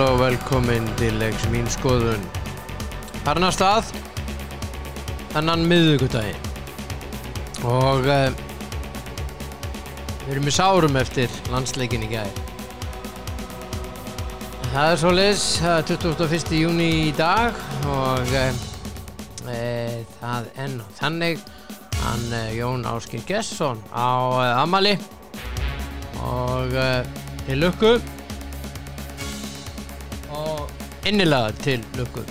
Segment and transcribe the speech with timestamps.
[0.00, 2.22] sæl og velkomin til leiks mín skoðun.
[3.26, 3.90] Harna stað,
[5.34, 6.32] þannan miðugudagi.
[7.68, 8.30] Og uh,
[10.22, 12.44] við erum í sárum eftir landsleikin í gæði.
[14.70, 16.54] Það er svo leis, það er 21.
[16.62, 17.58] júni í dag
[17.90, 18.62] og uh,
[19.52, 19.58] e,
[20.22, 21.44] það enn og þannig
[21.98, 24.96] hann uh, Jón Áskir Gesson á uh, Amali
[26.24, 26.72] og
[27.44, 27.98] til lukku
[31.10, 32.22] innilega til lukku.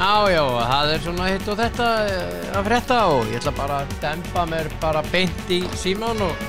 [0.00, 1.88] Já, já, það er svona hitt og þetta
[2.56, 6.44] að frétta og ég ætla bara að dempa mér bara beint í síman og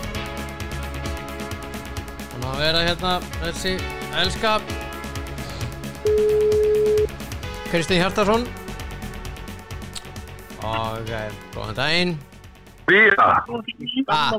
[2.32, 3.74] þannig að vera hérna þessi
[4.22, 4.54] elska.
[7.72, 8.48] Kristi Hjartarsson
[10.62, 12.14] og eh, góðan daginn.
[12.88, 13.16] Bía,
[14.08, 14.32] ah,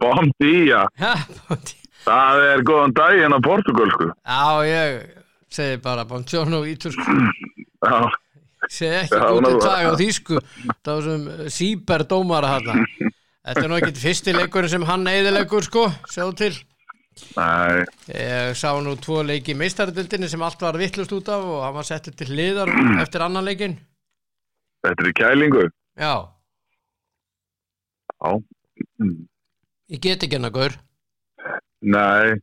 [0.00, 1.14] bom dia ja,
[1.48, 1.76] bóti.
[2.04, 5.23] Það er góðan daginn á portugalsku Já, ég
[5.54, 7.04] segi bara Buongiorno ítursku
[7.84, 7.96] Já,
[8.68, 10.38] segi ekki gútið nú- tag á þýsku.
[10.86, 11.24] Var sem
[11.56, 12.84] síberdómara hann
[13.44, 16.54] Þetta er nú ekkert fyrsti leikurinn sem hann eðilegur sko, sjáðu til.
[17.36, 21.60] Nei, Ég sá nú tvo leiki í meistardildinni sem allt var vittlust út af og
[21.62, 22.72] hann var settur til hliðar
[23.04, 23.76] eftir annan leikin
[24.84, 25.66] þetta er í kælingu?
[26.00, 26.14] Já,
[28.24, 28.32] Já,
[28.98, 29.26] Mm.
[29.92, 30.72] ég get ekki hennar gaur.
[31.82, 32.34] Nei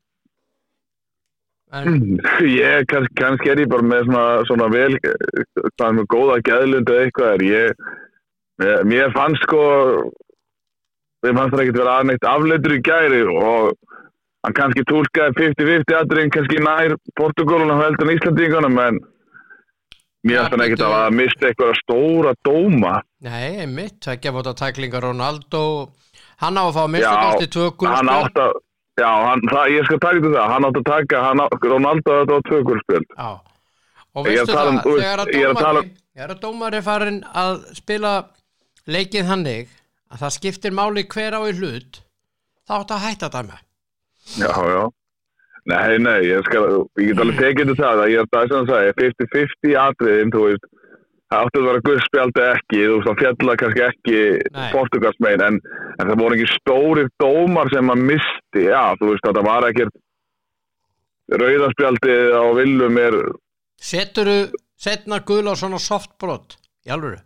[1.71, 1.99] en,
[2.61, 7.05] Ég, kann, kannski er ég bara með svona, svona vel hvað með góða gæðlund eða
[7.05, 7.85] eitthvað er ég
[8.87, 9.61] mér, fannst sko
[11.25, 13.71] mér fannst það ekkert vera aðneitt afleitur í gæri og
[14.41, 19.01] hann kannski tólkaði 50-50 aðrinn kannski nær Portugaluna heldur en Íslandingunum en
[20.27, 22.99] mér fannst hann ekkert að mista eitthvað stóra dóma.
[23.25, 25.63] Nei, einmitt, tvekja fóta tæklingar Ronaldo
[26.41, 28.59] Hann á að fá Já, minnstakosti tvö hann gulspjöld átt að
[29.01, 32.19] já, hann, það, ég skal taka til það hann átt að taka, hann átt, Ronaldo
[32.19, 33.29] þetta var tvö gulspil Já,
[34.13, 35.91] og veistu að tala það, um, þegar að að dómari
[36.27, 38.13] að dómari farin að spila
[38.85, 39.75] leikið hannig
[40.11, 42.01] að það skiptir máli hver á í hlut
[42.67, 43.61] þá átt að hætta það með
[44.41, 44.83] já, já.
[45.69, 46.63] Nei, nei, ég skal,
[46.97, 50.31] ég get alveg tekið til það að ég er það sem það sagði, 50-50 atriðin,
[50.33, 50.69] þú veist
[51.31, 54.21] það átti að vera gulspjaldi ekki, þú veist, hann fjalla kannski ekki.
[54.75, 55.59] Portugalsmein en,
[55.97, 59.95] en það voru ekki stórir dómar sem hann misti, já, þú veist, þetta var ekkert
[61.31, 63.17] rauðarspjaldið á villum er
[63.81, 64.37] Seturu
[64.81, 67.17] setna gul á svona softbrot í alvöru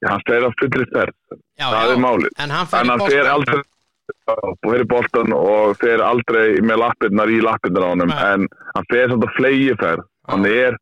[0.00, 0.88] já, hann fer að fullir
[1.54, 3.30] Já, það já, er málið en hann hann boltann.
[3.34, 3.60] aldrei
[4.84, 8.16] í boltan og fer aldrei með lappirnar í lappirnar á Nei.
[8.32, 10.76] en hann fer samt að flegi fer hann er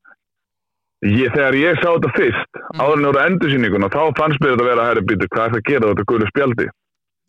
[1.02, 2.80] ég, þegar ég sá þetta fyrst Mm.
[2.80, 5.58] áður en voru endursýninguna þá fannst mér þetta að vera herri býtu hvað er það
[5.60, 5.88] að gera?
[5.92, 6.66] Þetta gulu spjaldi.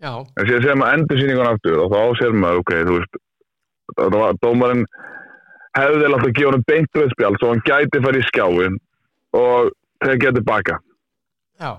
[0.04, 3.18] Já, en sér sér maður endursýninguna aftur og þá sér maður ok, þú veist
[3.98, 4.86] það var dómarinn
[5.78, 8.78] hefði látt að gefa honum beint rauðspjald svo hann gæti farið í skjáin
[9.42, 9.72] og
[10.06, 10.78] tekið tilbaka
[11.60, 11.72] já,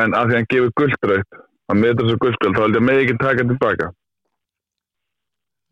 [0.00, 1.40] en að því hann gefur guldröytt
[1.70, 3.90] hann meður þessu guldspjöld þá held ég að megi ekki taka tilbaka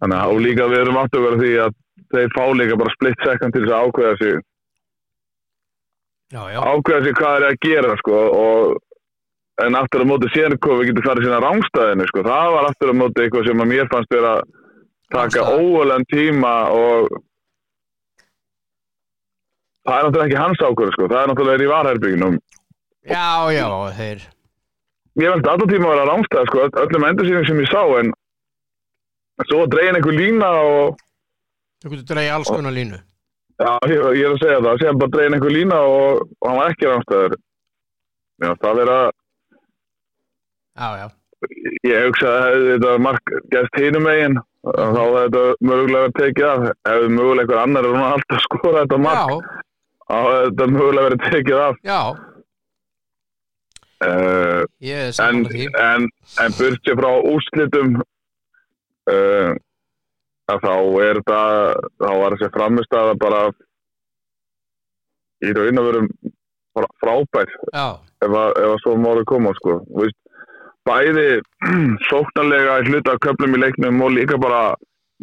[0.01, 1.77] þannig að og líka við erum aftur að vera því að
[2.15, 4.41] þeir fá líka bara split second til þess að ákveða sig
[6.35, 8.77] ákveða sig hvað er að gera sko og
[9.65, 12.93] en aftur á móti síðan kom við getum farið síðan rángstæðinu sko það var aftur
[12.93, 14.43] á móti eitthvað sem að mér fannst vera að
[15.15, 17.09] taka óvalan tíma og
[19.89, 22.37] það er náttúrulega ekki hans ákveða sko það er náttúrulega í varherbygginum
[23.09, 23.67] já, já,
[23.99, 24.25] þeir
[25.19, 28.13] ég veldi alltaf tíma að vera rángstæð sko, öll- öllum endursýning sem ég sá en
[29.49, 30.99] svo að dregin einhver lína og
[31.83, 33.01] þú getur dreigja alls konar línu
[33.59, 36.61] já, ég, ég er að segja það, séðan bara dregin einhver lína og, og hann
[36.61, 38.99] var ekki rángstæður já, það vera
[40.79, 41.07] Já, já,
[41.91, 44.37] ég hugsa að hefði þetta mark gæst hinum megin
[44.69, 46.67] þá hefði þetta mögulega verið tekið af.
[46.87, 49.65] Hefði mögulega einhver annar en hún alltaf skora þetta mark já,
[50.07, 51.81] þá hefði þetta mögulega verið tekið af.
[51.89, 52.01] Já.
[53.99, 55.65] Uh, Ég er saman því.
[55.83, 56.05] en,
[56.45, 57.97] en burt sér frá úrslitum
[59.11, 59.51] uh,
[60.49, 60.73] að þá
[61.05, 61.41] er þetta
[62.03, 63.41] þá var þessi framistæða bara
[65.45, 66.09] í raun að verum
[66.79, 67.87] bara frábær Já,
[68.25, 69.79] ef að, svo máli koma sko.
[69.89, 70.19] Þú veist,
[70.89, 71.27] bæði
[72.11, 74.63] sóknarlega hluta köflum í leiknum og líka bara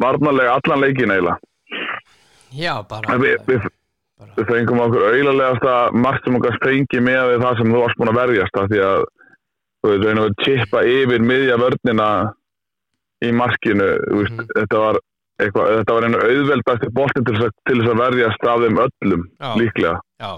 [0.02, 1.38] varnarlega allan leikin eiginlega
[2.56, 3.66] já, bara við, við,
[4.36, 8.20] við fengum okkur auðarlegasta margt sem okkar fengi með það sem þú varst búin að
[8.22, 9.04] verjast því að
[9.82, 12.08] þú veist, við að chippa yfir miðja vörnina
[13.24, 13.90] í markinu
[14.36, 14.46] Mhm.
[14.54, 15.00] þetta var
[15.42, 19.48] eitthvað, þetta var einu auðveldasti boltin til til þess að verjast af þeim öllum Já.
[19.60, 19.96] líklega.
[20.22, 20.32] Já,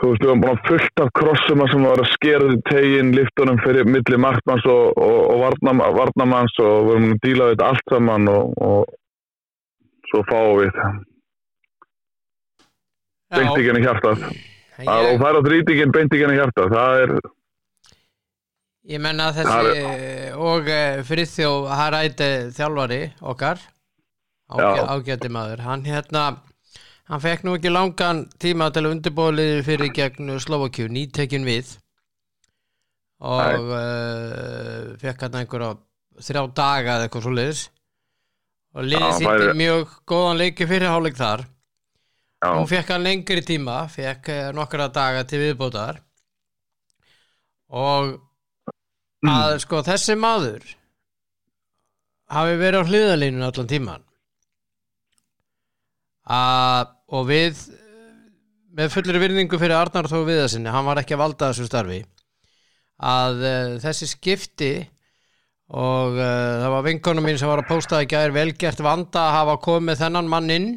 [0.00, 3.12] þú veist, við varum búin að fullt af krossuma sem var að skera því tegin
[3.14, 7.70] liftunum fyrir milli markmanns og, og, og varnam, varnamanns og við varum að díla þetta
[7.70, 10.80] allt saman og, og svo fáum við
[13.34, 14.26] beintíkinni hjartað.
[14.84, 17.16] Að ég, þú fær á þrítíkinn beintíkinni hjartað það er,
[18.90, 22.98] ég menna þessi og uh, Friðþjó Haræti þjálfari
[23.32, 23.62] okkar
[24.94, 26.24] ágæti maður hann hérna
[27.08, 31.72] hann fekk nú ekki langan tíma til að undirbóliði fyrir gegn Slovakíu nýtekin við.
[33.24, 35.74] Og uh, fekk hann einhverja
[36.24, 37.62] þrjá daga eða eitthvað svo liðs
[38.74, 41.44] og Já, sýtti væri- mjög góðan leiki fyrir hálfleik þar.
[42.44, 46.00] Já, Nú fekk hann lengri tíma, fekk eh, nokkra daga til viðbótar.
[47.70, 48.16] Og
[49.30, 50.64] að sko þessi maður
[52.34, 54.04] hafi verið á hliðalínu allan tíman
[56.24, 57.60] að, og við
[58.74, 62.00] með fullri virðingu fyrir Arnar Þó Viðarsinni, hann var ekki að valda þessu starfi
[63.04, 64.72] að uh, þessi skipti
[65.74, 69.36] og uh, það var vinkonum mín sem var að pósta í gær velgert vanda að
[69.38, 70.68] hafa komið þennan mann inn.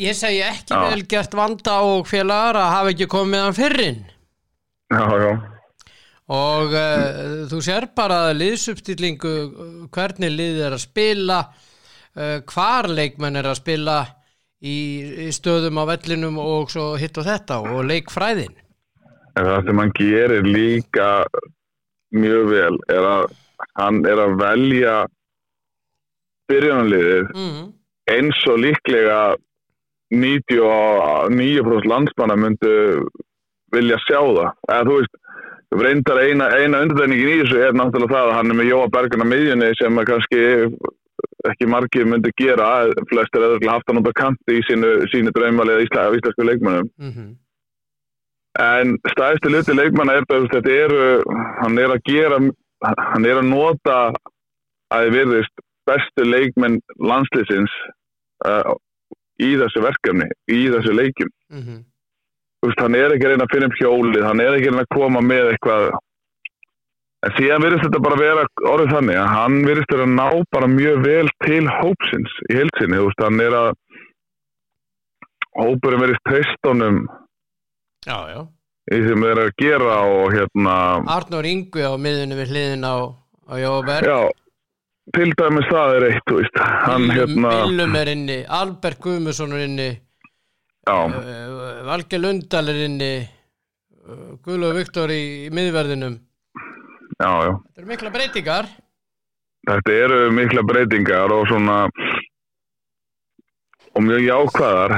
[0.00, 0.80] Ég segi ekki Já.
[0.88, 3.98] vel gert vanda og félagar að hafa ekki komið hann fyrrin
[4.90, 5.59] já, já
[6.30, 13.40] og uh, þú sér bara liðsubstillingu uh, hvernig liðið er að spila uh, hvar leikmenn
[13.40, 13.98] er að spila
[14.60, 14.78] í,
[15.26, 18.56] í stöðum á vellinum og svo hitt og þetta og leikfræðin
[19.38, 21.10] En það sem hann gerir líka
[22.10, 23.36] mjög vel er að
[23.78, 24.94] hann er að velja
[26.50, 27.60] byrjunarliðið mm.
[28.14, 29.20] eins og líklega
[30.10, 32.72] 99% landsmanna myndu
[33.70, 34.48] vilja sjá það.
[34.66, 35.19] Eða þú veist,
[35.78, 39.22] reyndar eina, eina undirtæningin í þessu er náttúrulega það að hann er með Jóa Bergun
[39.22, 40.40] á miðjunni sem að kannski
[41.50, 45.86] ekki margir myndu gera, flestir eða haft hann út á kanti í sínu, sínu draumalið
[45.86, 46.90] ísla, íslensku leikmönnum.
[46.98, 47.14] Mm
[48.58, 51.04] En stæðstu luti leikmanna er bara, þetta eru,
[51.60, 52.40] hann er að gera,
[52.82, 53.98] hann er að nota
[54.90, 57.76] að þið virðist bestu leikmenn landslýsins
[58.46, 58.74] uh,
[59.38, 61.30] í þessu verkefni, í þessu leikjum.
[61.62, 61.78] -hmm.
[62.60, 64.86] Veist, hann er ekki að reyna að finna upp hjólið, hann er ekki að reyna
[64.86, 65.86] að koma með eitthvað.
[67.20, 71.02] En síðan virðist þetta bara vera orðið þannig að hann virðist að ná bara mjög
[71.04, 73.00] vel til hópsins í heilsinni.
[73.00, 73.72] Þú veist, hann er að
[75.60, 77.04] hópurinn verðist treystónum
[78.06, 78.40] Já, já
[78.90, 80.76] í því sem þeir eru að gera og hérna,
[81.14, 82.96] Arnur Yngvi á miðunni við hliðin á,
[83.46, 84.18] á Jóberg já,
[85.14, 89.66] til dæmis það er eitt, þú veist, hann hérna, Millum er inni, Albert Guðmusson er
[89.68, 89.90] inni
[91.90, 96.18] Valge Lundal er inni uh, Guðlu Viktor í, miðverðinum.
[97.20, 97.52] Já, já.
[97.52, 98.68] Þetta eru mikla breytingar.
[99.68, 101.78] Þetta eru mikla breytingar og svona
[103.90, 104.92] og mjög jákvæðar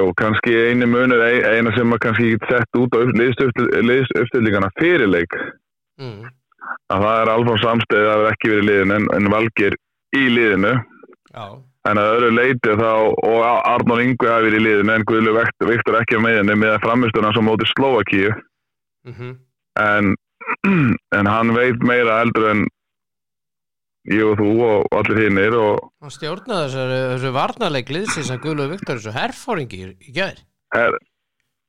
[0.00, 5.34] og kannski einu munur ein- eina sem maður kannski get sett út á liðstöftlingana fyrirleik
[5.98, 6.28] mm.
[6.94, 9.76] að það er alveg samstæðið að það er ekki verið í liðinu en, en valgir
[10.14, 10.72] í liðinu.
[11.34, 11.44] Já,
[11.88, 12.92] en að öðru leiti þá
[13.26, 15.36] og Arnór Ingvi hafi verið í liðinu en Guðlu
[15.68, 18.32] Viktor ekki á meðinni með framisturna sem móti Slovakíu
[19.08, 19.36] mm
[19.78, 20.14] en,
[21.18, 22.66] en hann veit meira eldur en
[24.08, 28.68] ég og þú og allir hinnir og hann stjórnaði þessari, þessu varnarleik liðsins að Guðlu
[28.72, 30.38] Viktor þessu herfóringi í, gær.
[30.76, 30.96] Er,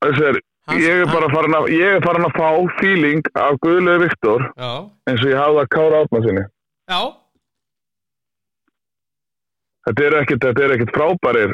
[0.08, 0.40] er,
[0.80, 4.72] ég er bara farin að ég er farin að fá feeling af Guðlegu Viktor Já,
[5.10, 7.02] eins og ég hafði að kára átna sinni já,
[9.90, 11.54] þetta er ekkit, þetta er ekkit frábærir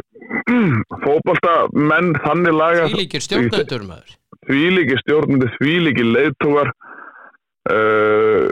[1.05, 4.15] fótbolta menn þannig laga því líkir stjórnendur maður
[4.45, 6.71] því líki stjórnandi, því líki leiðtógar
[7.73, 8.51] uh,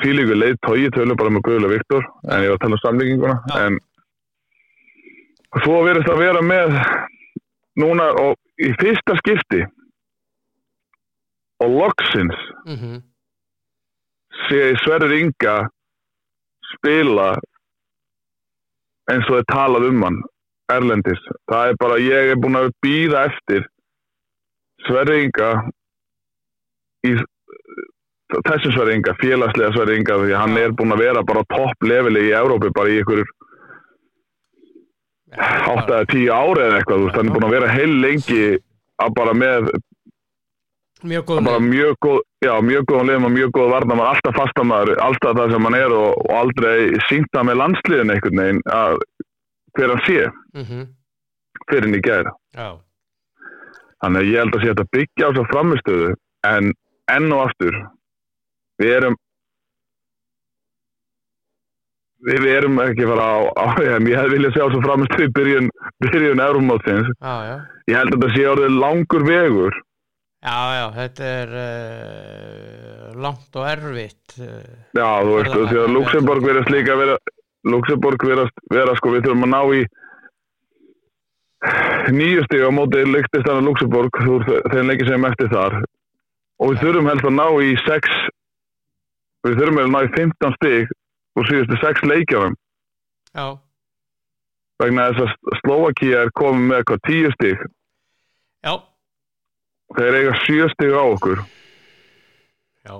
[0.00, 3.36] því líki leiðtógi tölum bara með Guðlega Viktor en ég var að tala um samlíkinguna
[3.50, 3.54] Já.
[3.66, 3.78] en
[5.62, 6.76] svo verðist að vera með
[7.82, 9.64] núna og í fyrsta skipti
[11.62, 13.00] og loksins mm
[14.48, 15.56] sé ég Sverrir Inga
[16.72, 17.32] spila
[19.10, 20.22] eins og þið talað um hann
[20.72, 23.66] Erlendis, það er bara ég er búin að býða eftir
[24.86, 25.50] Sverrir Inga
[27.06, 27.16] í
[28.32, 31.88] þessu Sverrir Inga, félagslega Sverrir Inga því að hann er búin að vera bara topp
[31.88, 33.24] leveli í Európi bara í ykkur
[35.32, 38.42] 8 eða 10 ári eða eitthvað, þú veist, hann er búin að vera heil lengi
[39.02, 39.72] að bara með
[41.02, 44.94] Mjög góð bara mjög góð, já, mjög góðan liðum og mjög góð varnamar, alltaf fastamæður,
[45.06, 46.76] alltaf það sem hann er og, og aldrei
[47.08, 48.98] sínta með landsliðin einhvern veginn að
[49.78, 50.86] hver hann sé Mhm.
[51.70, 52.32] fyrir hann í gæra.
[52.56, 52.70] Já,
[54.02, 56.72] Þannig að ég held að sé þetta byggja á svo framistöðu en
[57.14, 57.76] enn og aftur
[58.82, 59.16] við erum
[62.26, 64.06] við, við erum ekki að fara á, á EM.
[64.10, 65.70] ég hefði viljað sjá svo framistöðu byrjun,
[66.02, 67.12] byrjun Euromótsins.
[67.22, 67.56] já, já
[67.90, 69.78] Ég held að þetta sé orðið langur vegur
[70.42, 74.64] Já, já, þetta er uh, langt og erfitt uh,
[74.98, 77.16] Já, þú veist, því að að- Luxemburg verðast líka vera
[77.70, 79.82] Luxemburg vera, vera sko, við þurfum að ná í
[82.12, 85.76] nýju stig á móti Lichtenstein og Luxemburg úr þe- þeim leikir sem eftir þar.
[86.58, 88.16] Og við þurfum helst að ná í 6
[89.46, 90.90] við þurfum að ná í 15 stig
[91.38, 92.56] úr síðustu 6 leikjarum
[93.34, 93.46] já,
[94.82, 97.62] vegna þess að Slovakia er komið með eitthvað 10 stig.
[97.62, 97.81] já,
[99.98, 101.40] þeir eiga 7 stig á okkur
[102.86, 102.94] já,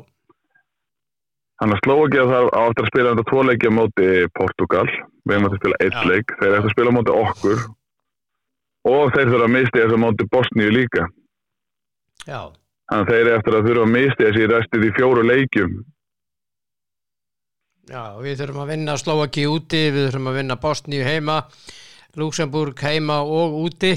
[1.63, 4.87] Þannig að Slovakia þarf á eftir að spila þetta tvo leiki á móti Portugal.
[5.23, 6.07] Við erum að spila eitt Já.
[6.11, 6.33] leik.
[6.41, 7.61] Þeir eftir að spila á móti okkur.
[8.91, 11.05] Og þeir þurfa að misti þessu á móti Bosníu líka.
[12.27, 12.41] já,
[12.91, 15.77] Þannig að þeir eftir að þurfa að misti þessu í restið í fjóru leikjum.
[17.93, 21.37] já, við þurfum að vinna Slovaki úti, við þurfum að vinna Bosníu heima,
[22.19, 23.95] Luxemburg heima og úti.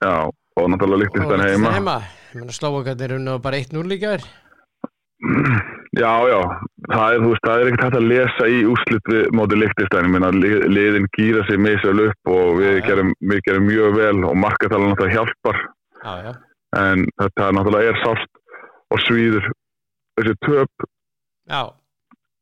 [0.00, 1.70] Já, og náttúrulega líktist Og þann heima.
[1.76, 1.96] heima.
[2.32, 4.24] Ég meina Slovakarnir unna bara 1-0 líka er.
[5.92, 6.40] Já, já.
[6.92, 10.08] Það er, veist, það er ekkert hægt að lesa í úrslit við móti líktist Ég
[10.10, 14.24] meina, lið- liðin gýra sig misvel upp og við, Já, gerum, við gerum mjög vel
[14.24, 15.60] og markatalan náttúrulega hjálpar.
[16.02, 16.32] Já, já,
[16.80, 18.30] En þetta náttúrulega er sárt
[18.90, 19.46] og svíður
[20.18, 20.88] þessi töp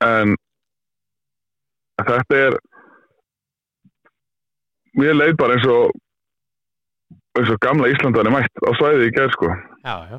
[0.00, 0.36] en
[2.00, 2.56] þetta er
[4.98, 5.90] mér leið bara eins og
[7.40, 9.50] eins og gamla Íslandari mætt á svæði í gerð sko,
[9.84, 10.18] já, já.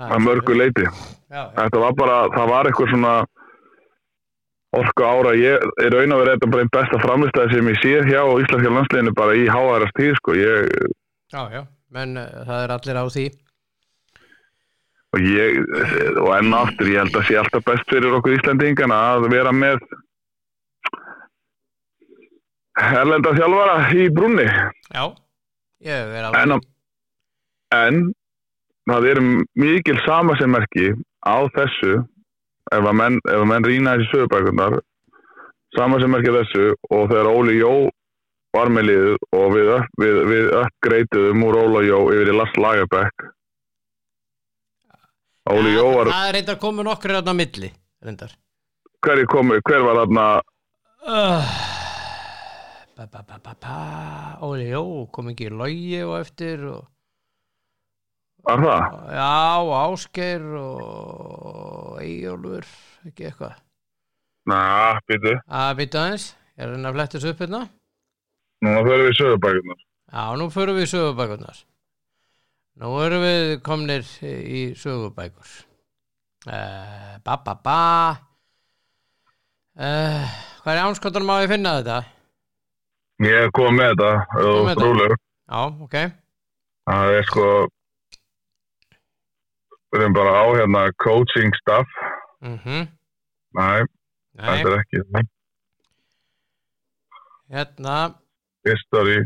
[0.00, 0.86] Að mörgu leiti
[1.30, 3.14] þetta var bara, það var eitthvað svona
[4.76, 5.34] orku ára.
[5.38, 8.74] Ég er raun að vera þetta bara einn besta framlistæði sem ég sé hjá íslenska
[8.74, 10.74] landsliðinu bara í háærast tíð sko, ég,
[11.34, 11.62] já, já,
[11.94, 13.26] menn uh, það er allir á því.
[15.10, 15.56] og ég
[16.22, 19.50] og enn og aftur, ég held að sé alltaf best fyrir okkur Íslandingana að vera
[19.54, 19.82] með
[22.80, 24.46] erlenda þjálfara í brúnni.
[24.94, 25.10] Já,
[25.80, 26.56] en,
[27.76, 28.00] en
[28.90, 29.20] það er
[29.60, 30.92] mikil samasemmerki
[31.24, 32.00] á þessu
[32.70, 33.18] ef að menn,
[33.48, 34.78] menn rýna þessi sögubækunar
[35.76, 37.74] samasemmerki þessu og þegar Óli Jó
[38.56, 39.72] var með liðu og við,
[40.02, 43.26] við, við uppgreituðum úr Óla Jó yfir í Lars Lagerbæk
[45.50, 47.72] Óli Jó var það reyndar komið nokkur hérna á milli,
[48.04, 48.34] reyndar.
[49.00, 50.26] hverju komu, hver var þarna
[51.00, 52.89] Uh, ba, ba, ba, ba, ba.
[54.44, 56.82] Óli, jó, kom ekki logi og eftir og,
[58.44, 58.84] var það?
[59.16, 59.30] já,
[59.64, 62.66] og Ásgeir og Eyjólfur,
[63.08, 63.54] ekki eitthvað.
[64.50, 64.60] Ná,
[65.08, 66.26] býtu, Að býta aðeins,
[66.56, 67.62] ég er að reyna að fletta þessu upp hérna.
[68.60, 69.80] núna förum við í sögubækunar
[70.10, 71.58] Já, nú förum við í sögubækurnar.
[72.80, 75.50] Nú erum við komnir í sögubækur.
[76.44, 77.80] Ba, ba, ba.
[79.76, 81.98] Hvað er ánskotanum á að finna þetta?
[83.26, 84.80] Ég kom með þetta, og þetta?
[84.80, 85.18] trúlega
[85.50, 85.96] Já, ok.
[86.90, 87.48] það er sko
[89.90, 92.00] við erum bara á hérna coaching staff
[92.40, 92.88] Mm
[93.50, 93.82] Nei,
[94.38, 95.00] Nei, þetta er ekki
[97.50, 97.96] hérna,
[98.64, 99.18] history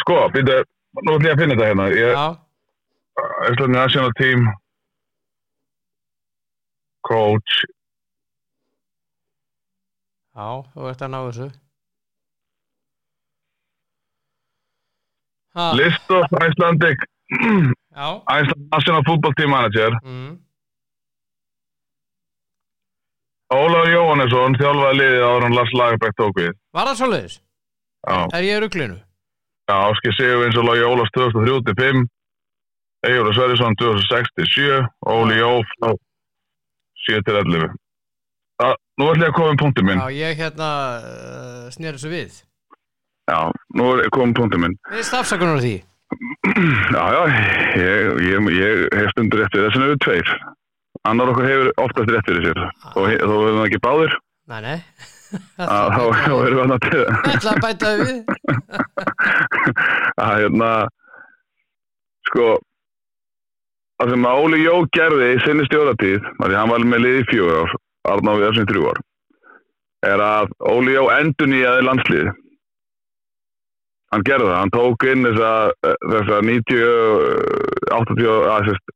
[0.00, 0.62] Sko, býta
[1.04, 1.86] nú ætlum ég að finna þetta hérna.
[1.92, 2.26] Ég, já,
[3.50, 4.46] Íslandi National Team
[7.08, 7.64] Coach
[10.36, 11.48] já, þú ert að ná þessu.
[15.56, 17.00] Ha, List of Icelandic
[17.34, 19.96] Iceland National Football Team Manager.
[20.06, 20.36] Mm,
[23.50, 26.52] Ólafur Jóhannesson þjálfaði liðið áður en Lars Lagerbæk tók við.
[26.76, 27.38] Var það svoleiðis?
[28.06, 28.98] Já, Er ég í ruglinu?
[29.70, 32.06] já Áski Sigur eins og Lógi Ólafs 2003-5
[33.06, 35.90] Egjóla Sverrisson 2006-7 Óli Jó frá
[37.10, 37.74] 7-11
[38.60, 42.10] Það- Nú ætlum ég að koma um punktum minn Já, ég hérna uh, snýr þessu
[42.12, 42.34] við.
[43.30, 43.38] Já,
[43.78, 45.76] nú er komið punktum minn Við stafsakunar á því.
[46.96, 47.22] Já, já,
[47.80, 50.32] ég, ég, ég hef stundur rétt fyrir þessin eru tveir
[51.08, 54.16] annar okkur hefur oftast og he- þó hefur það ekki báðir
[54.50, 54.78] Nei, nei.
[55.62, 58.16] að þá erum við annað til Ég ætla að bæta við.
[60.24, 60.70] að hérna
[62.28, 62.48] sko
[64.00, 67.24] það sem að Óli Jó gerði í sinni stjóratíð, af því hann var með liði
[67.30, 67.74] fjögur ár,
[68.08, 69.00] Arná við þessum þrjú ár
[70.10, 72.30] er að Óli Jó endur nýjaði landsliði
[74.10, 75.50] hann gerði það, hann tók inn þessa,
[76.08, 78.92] þessa 90 80, að, sérst,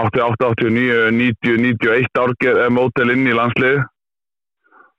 [0.00, 3.80] 88, 89, 90, 91 árger mótel inn í landslið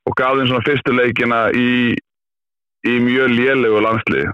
[0.09, 1.95] og gaf þeim svona fyrstu leikina í,
[2.87, 4.31] í mjög lélegu landslið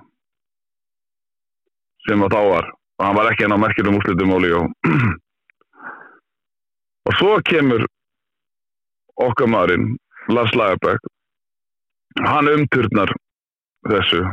[2.07, 2.65] sem að þá var.
[2.97, 4.65] Og hann var ekki enn á merkjum úrslitum Óli og
[7.07, 7.86] og svo kemur
[9.24, 9.95] okkar maðurinn
[10.31, 11.05] Lars Lagerbæk
[12.25, 13.13] hann umturnar
[13.88, 14.24] þessu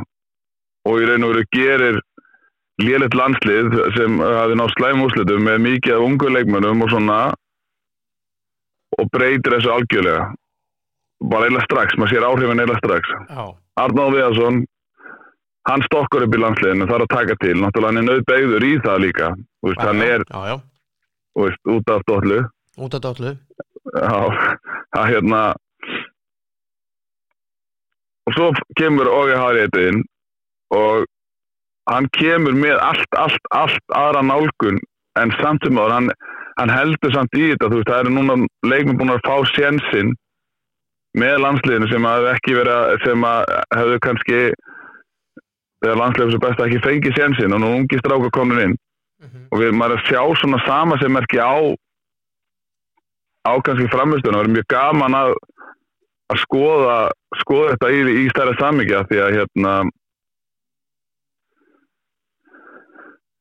[0.85, 1.99] og í raun og veru gerir
[2.81, 7.19] lélitt landslið sem hafi nátt slæm úrslitum með mikið af ungu leikmönnum og svona
[8.99, 10.29] og breytir þessu algjörlega.
[11.31, 13.13] Bara eiginlega strax, maður sér áhrifin eiginlega strax.
[13.31, 13.43] Já,
[13.81, 14.61] Arnáð Viðarsson
[15.69, 19.01] hann stokkar upp í landsliðinu þarf að taka til, náttúrulega hann er nöðbeigður í það
[19.07, 19.31] líka.
[19.65, 20.57] Veist, hann er já, já,
[21.39, 22.43] veist, út af dollu.
[22.75, 23.37] Út af dollu
[23.93, 24.17] Já,
[24.95, 25.41] það hérna
[28.25, 28.47] og svo
[28.79, 29.99] kemur Ógi Harriet inn
[30.73, 31.05] og
[31.91, 34.79] hann kemur með allt, allt, allt aðra nálgun
[35.21, 36.09] en samt sem áður, hann,
[36.57, 40.15] hann heldur samt í þetta, þú veist, það eru núna leikmið búin að fá sénsinn
[41.15, 44.39] með landsliðinu sem að ekki vera sem að hefðu kannski
[45.85, 48.75] þegar landsliðinu sem best ekki fengið sénsinn og nú ungi stráka komin inn
[49.15, 49.45] Mhm.
[49.47, 51.55] og við maður er að sjá svona sama sem merki á
[53.45, 55.35] á kannski framistunum, það er mjög gaman að
[56.33, 56.95] að skoða,
[57.43, 59.73] skoða þetta í, í stærra samíkja því að hérna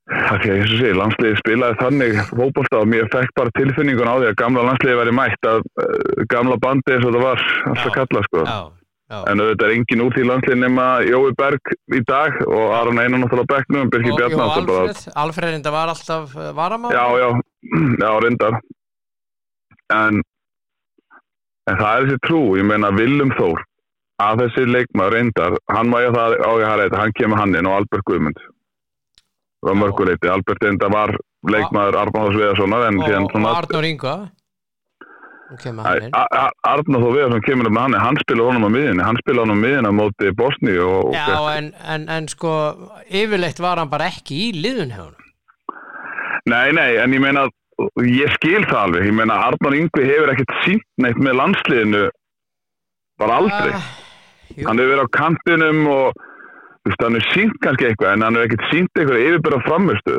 [0.04, 4.14] því að ég svo segi, landsliði spilaði þannig fótbolta og mér fekk bara tilfinningun á
[4.20, 7.88] því að gamla landsliði væri mætt að uh, gamla bandi eins og það var alltaf
[7.88, 7.94] Já.
[7.96, 8.42] kalla sko.
[8.44, 8.58] Já,
[9.14, 13.00] já, en auðvitað er engin úr því landsliði nema Jói Berg í dag og Aron
[13.00, 16.92] Einar náttúrulega á Birgir og, náttúrulega bara- Alfred, Alfred reynda var alltaf uh, varamál.
[16.92, 17.28] Já, já,
[18.04, 18.60] já, reyndar.
[19.92, 20.22] En,
[21.68, 23.60] en það er þessi trú, ég meina Willum Þór,
[24.24, 27.76] að þessi leikmaður reyndar, hann ég það á ég að hann kemur hann inn og
[27.80, 28.40] Albert Guðmund.
[29.64, 31.12] Það var mörguleiti, Albert reyndar var
[31.48, 33.58] leikmaður Arnáðs Viðarssonar en og.
[33.60, 34.14] Arnur Inga
[35.52, 38.46] og kemur Æ, hann inn A- A- Arnar Þór Viðarsson kemur um hann, hann spila
[38.48, 41.10] honum á miðinni, hann spila honum á miðinni á móti Bosni og...
[41.10, 42.54] og Já, en, en, en sko
[43.12, 45.20] yfirleitt var hann bara ekki í liðun hjá hann
[46.44, 47.46] Nei, nei, en ég meina,
[48.06, 52.04] ég skil það alveg, ég meina Arnar Yngvi hefur ekkert sínt neitt með landsliðinu
[53.20, 53.74] bara aldrei.
[53.74, 53.90] Ah,
[54.66, 56.22] hann hefur verið á kantinum og
[56.86, 60.18] veist, hann hefur sínt kannski eitthvað en hann hefur ekkert sínt eitthvað yfirbyrða framistu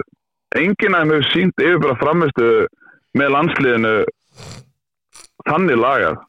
[0.55, 2.51] enginn af þeim hefur sínt yfirbyrða framistu
[3.15, 3.93] með landsliðinu
[5.45, 6.23] þannig lagað.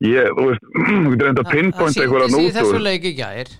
[0.00, 0.68] Ég, þú veist
[1.04, 3.16] þú getur reynd að pinpoint eitthvað Það að sýndist í nút þessu úr leik í
[3.18, 3.50] gær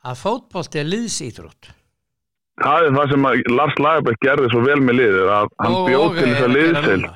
[0.00, 1.70] að fótbolti er liðsýþrótt
[2.60, 6.26] það er það sem Lars Lagerbæk gerði svo vel með liðið að hann bjóð til
[6.30, 7.12] þess að gera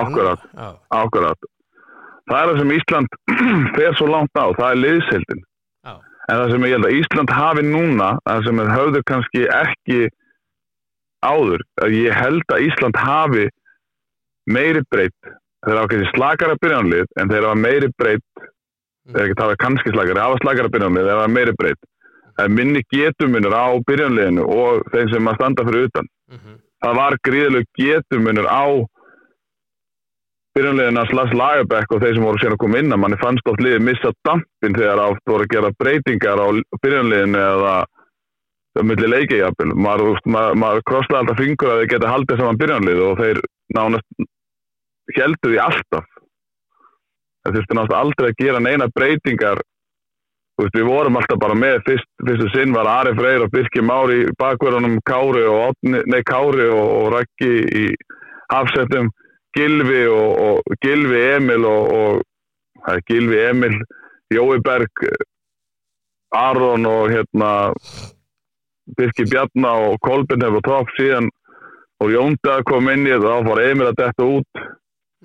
[0.00, 0.46] Akkurat.
[1.00, 1.50] ákvarðat
[2.26, 3.20] það er það sem Ísland
[3.76, 5.44] fer svo langt á, það er liðsildin
[6.26, 9.98] En það sem ég held að Ísland hafi núna, það sem er höfðu kannski ekki
[11.22, 11.62] áður,
[11.94, 13.44] ég held að Ísland hafi
[14.50, 15.30] meiri breytt,
[15.66, 18.42] þeir hafa kannski slakara byrjanlið, en þeir hafa meiri breytt,
[19.12, 21.82] þeir ekki hafa kannski slakara, þeir hafa slakara byrjanlið, þeir hafa meiri breytt.
[22.42, 26.08] Er minni getumunur á byrjanliðinu og þeim sem að standa fyrir utan.
[26.32, 28.64] mhm, Það var gríðileg getumunur á
[30.56, 33.60] byrjanliðina Slas Lagerbæk og þeir sem voru síðan að koma inn að manni fannst oft
[33.60, 36.48] liðið missa dampin þegar átt voru að gera breytingar á
[36.84, 37.74] byrjanliðinu eða
[38.76, 43.02] það milli leikijafil maður, maður, maður krosslaði alltaf fingur að þeir geta haldið saman byrjanlið
[43.06, 43.40] og þeir
[43.76, 44.26] nánast
[45.16, 46.08] heldur því alltaf.
[47.46, 49.62] Það þurfti náttúrulega aldrei að gera neina breytingar
[50.60, 54.22] veist, við vorum alltaf bara með fyrst, fyrstu sinn var Ari Freyr og Birki Mári
[54.24, 57.86] í bakverðunum Kári og, nei, Kári og, og Raggi í
[58.52, 59.12] hafsettum
[59.56, 63.78] Gilvi og, og Gilvi Emil og, og er Gilvi Emil
[64.32, 65.06] Jói Berg
[66.36, 67.50] Aron og hérna
[68.96, 71.30] Birki Bjarna og Kolbjörn hefur topp síðan
[72.02, 74.64] og Jónda kom inn í þetta þá fór Emil að detta út.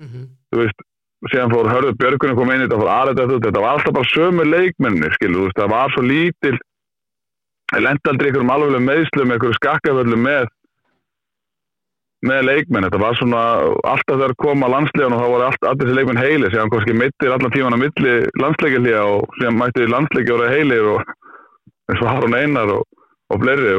[0.00, 0.84] Mhm, þú veist,
[1.30, 4.46] síðan fór Hörður Björgunum kom inn þetta, fór þetta út, þetta var alltaf bara sömu
[4.48, 6.56] leikmenni, skilu, þú veist, það var svo lítil
[7.72, 10.50] aldrei ykkur um alveg meðslum, ykkur skakkaföllum með
[12.22, 13.40] með leikmenn, þetta var svona
[13.82, 17.34] alltaf þegar koma landslegan og þá voru allt, allir þessi leikmenn heili, síðan kannski mittir
[17.34, 21.16] allan tíman á milli landsleikilíða og síðan mætti landsleiki voru heilir og
[21.90, 22.86] eins og Harun Einar og,
[23.32, 23.74] og fleiri,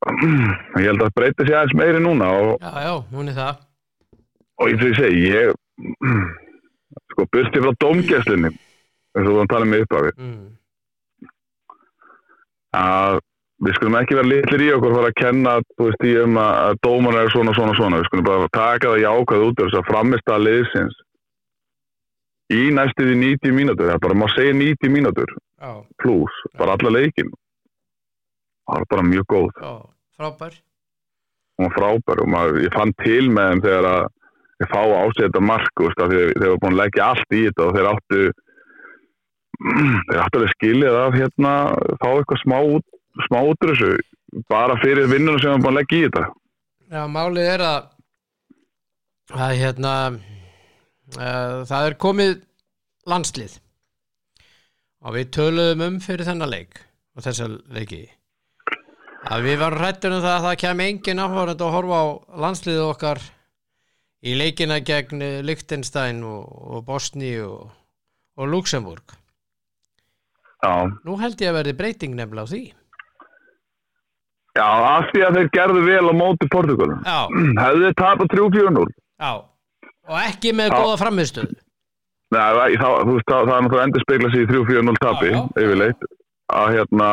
[0.00, 3.58] ég held að það breyti sér aðeins meiri núna og já, já, er það
[4.60, 5.54] og og ég segi, ég
[7.12, 10.12] sko, byrsti frá domgæslinni eins og við varum talað með upphafi.
[10.20, 10.46] Mm,
[12.76, 13.18] að
[13.64, 16.52] við skulum ekki vera litlir í okkur fara að kenna, þú veist, í um að,
[16.68, 19.80] að dómar er svona, svona, svona, við skulum bara taka það jákvæð út af þess
[19.80, 21.02] að framist að liðsins
[22.50, 26.94] í næstuði 90 mínútur, það er bara, má segja 90 mínútur já, pluss, bara alla
[26.96, 27.30] leikin
[28.70, 29.50] það var bara mjög góð.
[29.60, 29.74] Já,
[30.16, 30.56] frábær.
[31.60, 34.02] Var frábær og maður, ég fann til með þeim þegar að
[34.68, 37.66] fá á sig þetta mark veist, að þeir var búin að leggja allt í þetta
[37.66, 38.20] og þeir áttu
[40.10, 41.54] þeir áttu að skilja það hérna
[42.00, 42.58] fá eitthvað smá,
[43.28, 46.26] smá út úr þessu bara fyrir vinnuna sem var búin að leggja í þetta.
[46.90, 47.88] Já, málið er að
[49.30, 52.32] að hérna uh, það er komið
[53.10, 53.58] landslið.
[55.00, 56.82] Og við töluðum um fyrir þennan leik
[57.16, 58.02] og þessa leiki.
[59.30, 62.06] Að við varum hrættur um það að það kemi engin áhverjandi að horfa á
[62.44, 63.22] landsliðið okkar
[64.26, 66.44] í leikina gegn Liechtenstein og,
[66.76, 67.70] og Bosni og,
[68.36, 69.16] og Luxemburg
[70.60, 70.74] Já,
[71.06, 72.58] nú held ég að verði breyting nefnilega á því.
[74.58, 77.00] Já, af því að þeir gerðu vel á móti Portugalum.
[77.62, 78.90] Hefðu þeir tapað 3-4-0?
[79.20, 79.32] já.
[80.10, 80.78] Og ekki með Já.
[80.80, 81.56] góða framistöðu
[82.30, 86.04] Nei, það, þú veist, það, það er náttúrulega endur speikla sig í 3-4-0 tapi, yfirleitt,
[86.54, 87.08] að hérna,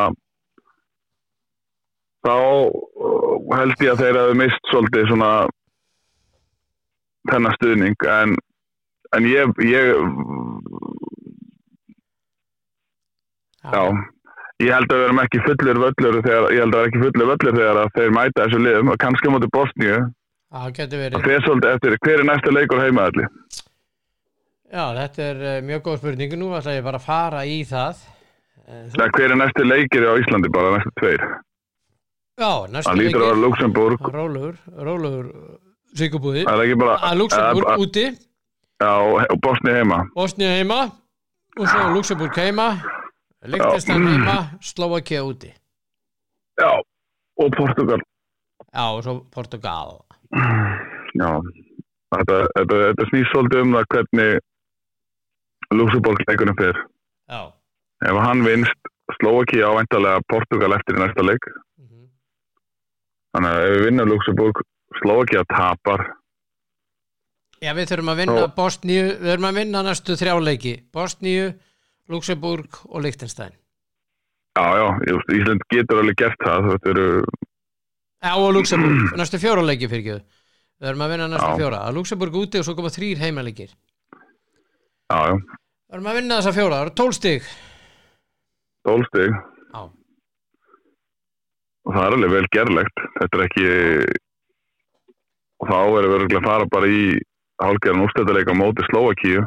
[2.26, 5.30] þá uh, held ég að þeir hefðu mist svolítið svona
[7.32, 8.36] þennan stuðning, en,
[9.16, 9.92] en ég, ég,
[13.64, 13.82] já,
[14.64, 17.32] ég held að við erum ekki fullur völlur þegar, ég held að vera ekki fullur
[17.32, 19.98] völlur þegar þeir mæta þessu liðum, og kannski móti Bosníu,
[20.52, 23.26] það það fer svolítið eftir, hver er næsta leikur heimaðalli?
[24.68, 26.38] já, þetta er uh, mjög góð spurning.
[26.40, 28.02] Nú ætla ég bara að fara í það.
[28.68, 31.22] Eh, Nei, hver er næsti leikir á Íslandi bara, næstu tveir?
[32.38, 35.30] já, næstu Það lítur að vera Luxemburg, Rólugur, Rólugur
[35.94, 38.04] Bara að Luxemburg að- úti.
[38.80, 38.92] Já,
[39.42, 40.04] Bosni heima.
[40.14, 40.92] Bosnia heima.
[41.58, 42.68] Og svo Luxemburg heima.
[43.46, 45.52] Liechtenstein heima, Slovakia úti.
[46.60, 46.70] Já,
[47.38, 48.00] og Portugal.
[48.74, 50.00] Já, og svo Portugal.
[51.14, 51.30] Já,
[52.14, 54.40] þetta, þetta, þetta snýst svolítið um það hvernig
[55.72, 56.76] Luxemburg leikunum fer.
[57.30, 57.52] Já.
[58.06, 61.44] Ef hann vinst Slovakia ávæntalega Portugal eftir í næsta leik.
[61.78, 62.08] Mhm.
[63.34, 64.62] Þannig að ef við vinnum Luxemburg
[65.02, 66.06] Slovakia tapar.
[67.60, 71.48] Já, við þurfum að vinna Og- Bosníu við þurfum að vinna næstu þrjáleiki Bosníu,
[72.08, 73.52] Luxemburg og Liechtenstein.
[74.58, 74.86] Já, já,
[75.34, 77.06] Ísland getur alveg gert það Þetta eru,
[78.22, 81.58] já, og Luxemburg, næstu fjóraleiki fyrir ekki við þurfum að vinna næstu Já.
[81.58, 81.82] fjóra.
[81.88, 83.70] Að Luxemburg úti og svo koma þrýr heimaleikir.
[85.10, 87.42] Já, já, við þurfum að vinna þessa fjóra, það eru tólstig
[88.88, 89.80] tólstig já,
[91.84, 93.02] og það er alveg vel gerlegt.
[93.18, 93.66] Þetta er ekki
[95.58, 97.02] og þá erum við örugglega að fara bara í
[97.58, 99.40] hálfgerðan úrstættarleika á móti Slovakíu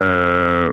[0.00, 0.68] uh,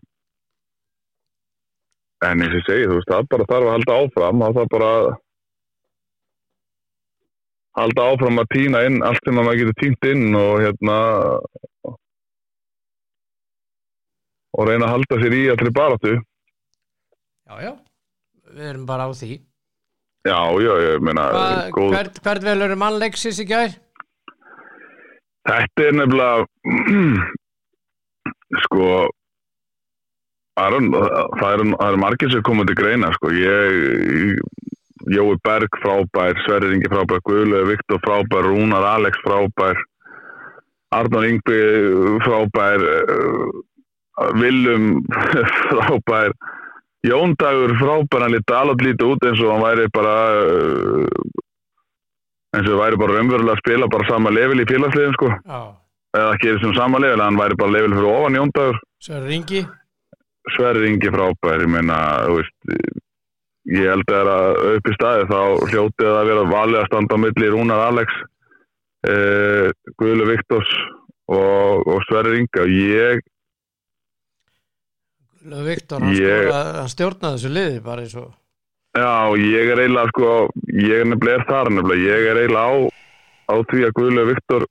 [2.25, 4.43] en eins og ég segi þú veist, það bara þarf að halda áfram.
[4.43, 5.09] Það þarf bara að
[7.77, 10.97] halda áfram að týna inn allt sem að maður getur týnt inn og hérna
[14.57, 16.15] og reyna að halda sér í allir baráttu.
[17.47, 17.73] Já, já.
[18.47, 19.37] Við erum bara á því
[20.27, 21.27] já, já, ég meina
[21.73, 23.75] hvert, hvert vel eru mannleiksis í gær?
[25.47, 26.45] Þetta er nefnilega
[28.65, 28.87] sko
[30.57, 30.81] eru
[31.37, 34.41] það eru eru margir sem komið til greina sko ég
[35.07, 39.79] Jói Berg frábær, Sverrir Ingi frábær Guðlega Viktor frábær, Rúnar Alex frábær
[40.97, 41.59] Arnór Ingbi
[42.25, 45.03] frábær uh, Willum
[45.69, 46.35] frábær
[47.05, 51.17] Jón Dagur frábær hann lítið alveg lítið út eins og hann væri bara uh,
[52.55, 55.29] eins og það væri bara raunverulega að spila bara sama level í félagsliðin sko.
[55.29, 55.59] Já,
[56.17, 59.29] eða ekki eða sem sama level hann væri bara level fyrir ofan Jóndagur svo er
[59.29, 59.67] ringi
[60.55, 61.97] Sverri Ingi frábær ég meina,
[63.67, 65.39] ég held að það er að upp í staði þá
[65.71, 68.19] hljótið að vera valið að standa á milli Rúnar Alex
[69.11, 69.67] eh,
[69.99, 70.71] Guðlu Viktors
[71.27, 72.63] og, og Sverri Ingi.
[72.63, 73.25] Og ég,
[75.47, 78.33] Viktor, hann, Ég- hann stjórnaði þessu liði bara eins og
[78.97, 80.31] já, ég er eiginlega sko,
[80.73, 82.75] ég er nefnilega þar nefnilega, ég er eiginlega á,
[83.47, 84.65] á því að Guðlu Viktor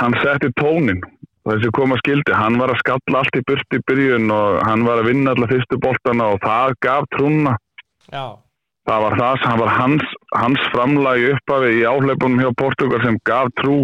[0.00, 1.02] hann setti tónin
[1.48, 5.02] þessi koma skildi, hann var að skalla allt í burt í byrjun og hann var
[5.02, 7.56] að vinna alla fyrstu boltana og það gaf trúna.
[8.12, 8.38] Já,
[8.86, 13.50] það var það sem var hans, hans framlagi upphafi í áhlaupunum hjá Portugal sem gaf
[13.58, 13.80] trú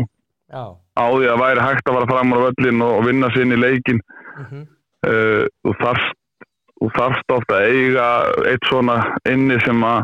[0.50, 0.64] já.
[0.98, 3.60] á því að væri hægt að vara fram á völlin og, vinna sér inn í
[3.62, 4.00] leikin
[4.38, 4.66] mm
[5.06, 6.16] uh, þú þarft
[6.78, 8.08] þú þarft ofta að eiga
[8.52, 8.98] eitt svona
[9.30, 10.02] inni sem að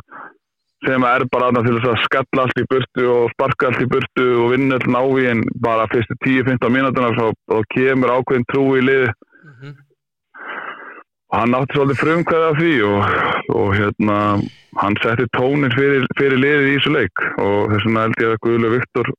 [0.85, 3.85] sem að er bara aðna til þess að skalla allt í burtu og sparka allt
[3.85, 8.65] í burtu og vinna all návi en bara fyrstu 10-15 mínútuna þá kemur ákveðin trú
[8.77, 9.09] í liði
[9.65, 9.73] -hmm.
[11.31, 13.01] og hann átti svolítið frumkvæði af því og,
[13.61, 14.19] og hérna
[14.83, 17.25] hann setti tónin fyrir, fyrir liðið í þessu leik.
[17.39, 19.11] Og þess vegna held ég að Guðlu Viktor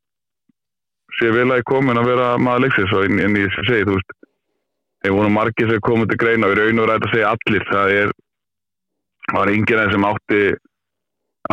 [1.20, 3.98] sé vel að komin að vera maður leiksins og en, en ég sem segi, þú
[3.98, 4.16] veist
[5.06, 7.66] þeir voru margir sem komið til greina og í raun og rætt að segja allir,
[7.70, 8.14] það er
[9.34, 10.40] var yngir enn sem átti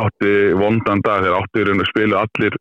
[0.01, 1.25] átti vondan dag.
[1.25, 2.57] Þeir átti í raun og spilu allir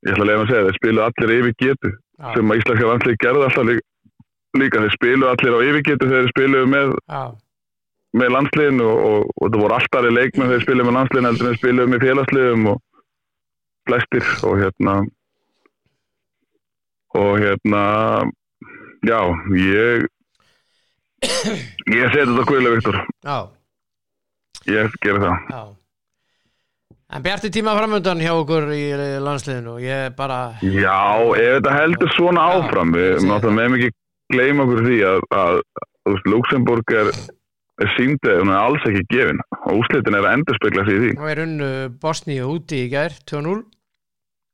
[0.00, 2.88] ég ætla að leiða að segja, þeir spilu allir yfir getu Já, sem að íslenska
[2.88, 3.86] landslið gerði alltaf líka,
[4.60, 4.82] líka.
[4.84, 7.22] Þeir spilu allir á yfirgetu þegar þeir spilu með, já,
[8.20, 11.46] með landsliðinu og, og, og það voru alltaf leikmenn þegar þeir spilu með landsliðinu heldur
[11.46, 12.82] en þeir spilu með félagsliðum og
[13.88, 14.96] flestir og hérna
[17.20, 17.84] og hérna
[19.06, 19.20] já,
[19.56, 20.06] ég
[21.90, 23.36] ég seti þetta kvölu Viktor, já,
[24.70, 25.52] ég gerir það.
[25.52, 25.62] Já.
[27.10, 28.84] En bjarti tíma framöndan hjá okkur í
[29.18, 33.56] landsliðinu og ég bara, Já, ef þetta heldur svona Já, áfram við ég segi náttúrulega
[33.56, 33.90] meðum ekki
[34.30, 35.58] gleyma okkur því að, að,
[36.06, 37.10] veist, Luxemburg er,
[37.82, 39.42] er síndið, hún er alls ekki gefin.
[39.64, 41.10] Og úslitin er að endurspegla sig í því.
[41.18, 41.72] Nú er unnu
[42.04, 43.58] Bosníu úti í gær, 2-0.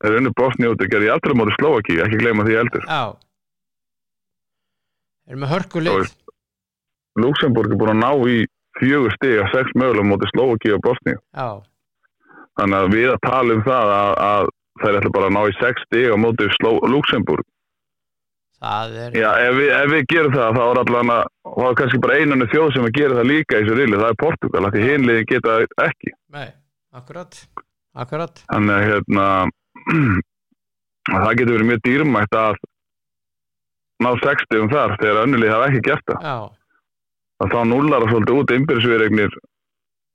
[0.00, 2.88] Það er unni Bosni út að gera í allra móti Slovaki, ekki gleyma því heldur.
[2.88, 3.04] Já.
[5.27, 6.12] Erum með hörku lið.
[7.17, 8.37] Luxemburg er búin að ná í
[8.81, 11.49] fjögur stig að sex mögulega móti Slovaki og Bosni Já,
[12.61, 14.49] þannig að við að tala um það að, að
[14.83, 16.17] þær ætla bara að ná í sex stig á
[16.59, 17.47] Sló, Luxemburg
[18.61, 21.25] það er, Já, ef við, ef við gerum það þá er allan að
[21.57, 24.12] þá er kannski bara einunni þjóð sem að gera það líka í þessu rili, það
[24.12, 26.49] er Portugal, því hinliðin geta ekki nei,
[27.01, 27.43] akkurat,
[27.97, 28.45] akkurat.
[28.53, 29.27] þannig að hérna
[31.17, 32.65] að það getur verið mjög dýrmætt að
[34.04, 36.26] ná 60 um þar þegar önnulið hafa ekki gert það.
[36.26, 39.38] Já, þá núlar það svolítið út innbyrðsviðregnir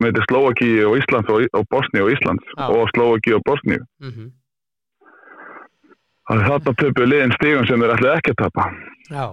[0.01, 2.65] með þetta Slovaki og Íslands og, og Bosni og Íslands Já.
[2.67, 4.31] og Slovaki og Bosni mhm,
[6.29, 8.67] þannig að þarna töpu liðin stigum sem þeir ætlaði ekki að tapa.
[9.11, 9.25] Já.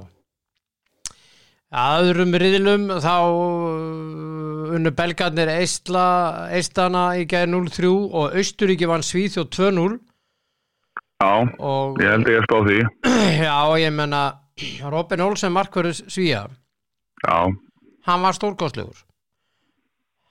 [1.79, 9.51] Að öðrum riðlum þá uh, unnu belgarnir Eistana í gæði 0-3 og Austuríki vann Svíþjóð
[9.53, 9.99] 2-0
[11.19, 12.77] Já, og ég held ekki að spá því.
[13.49, 14.21] Já, ég menna
[14.95, 16.45] Robin Olsen Markverðus Svíja
[17.25, 17.39] Já,
[18.07, 19.01] hann var stórkostlegur.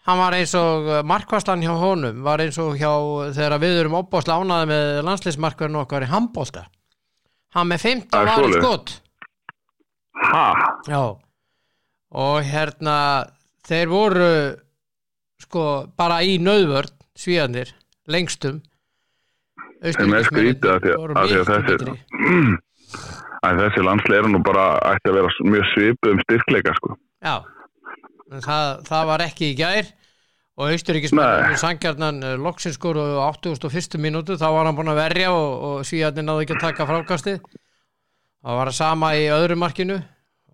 [0.07, 2.87] Hann var eins og markvarslan hjá honum var eins og hjá
[3.35, 6.63] þegar við erum opbásla ánaði með landsliðsmarkverðin okkar í handbólta
[7.57, 8.63] hann með 15 Það er varið svoleiðis.
[8.63, 8.93] skot.
[10.23, 10.45] Ha,
[10.87, 11.01] já.
[12.23, 12.95] Og hérna
[13.67, 14.31] þeir voru
[15.43, 15.65] sko
[15.99, 17.75] bara í nöðvörn svíðanir
[18.07, 18.61] lengstum
[19.83, 22.57] þeim er skrítið að því að, að þessi
[23.45, 26.95] að þessi landsleir eru nú bara ætti að vera mjög svipuð um styrkleika sko.
[27.23, 27.35] Já,
[28.45, 29.93] það, það var ekki í gær
[30.57, 30.73] og Nei.
[30.73, 33.99] Austuríkismenn sangjarnan uh, loksins skoru á 81.
[34.01, 37.39] mínútu þá var hann búinn að verja og, og svíjarnir náðu ekki að taka frákastið
[37.45, 39.99] það var að sama í öðru markinu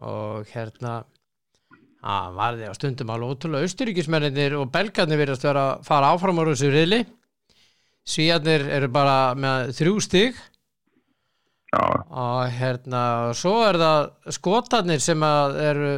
[0.04, 0.98] og hérna
[2.04, 6.44] það var því á stundum alveg ótrúlega Austuríkismenninir og belgarnir virðast vera að fara áfram
[6.44, 7.04] á þessu riðli
[8.08, 10.40] svíjarnir eru bara með þrjú stig.
[11.74, 13.04] Já, og hérna
[13.38, 15.94] svo er það skotarnir sem að eru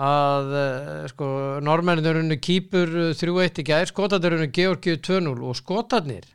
[0.00, 1.28] að eh, sko
[1.62, 6.26] normennir unnu kýpur 3-1 í gær, skotarnir unnu Georgíu 2-0 og skotarnir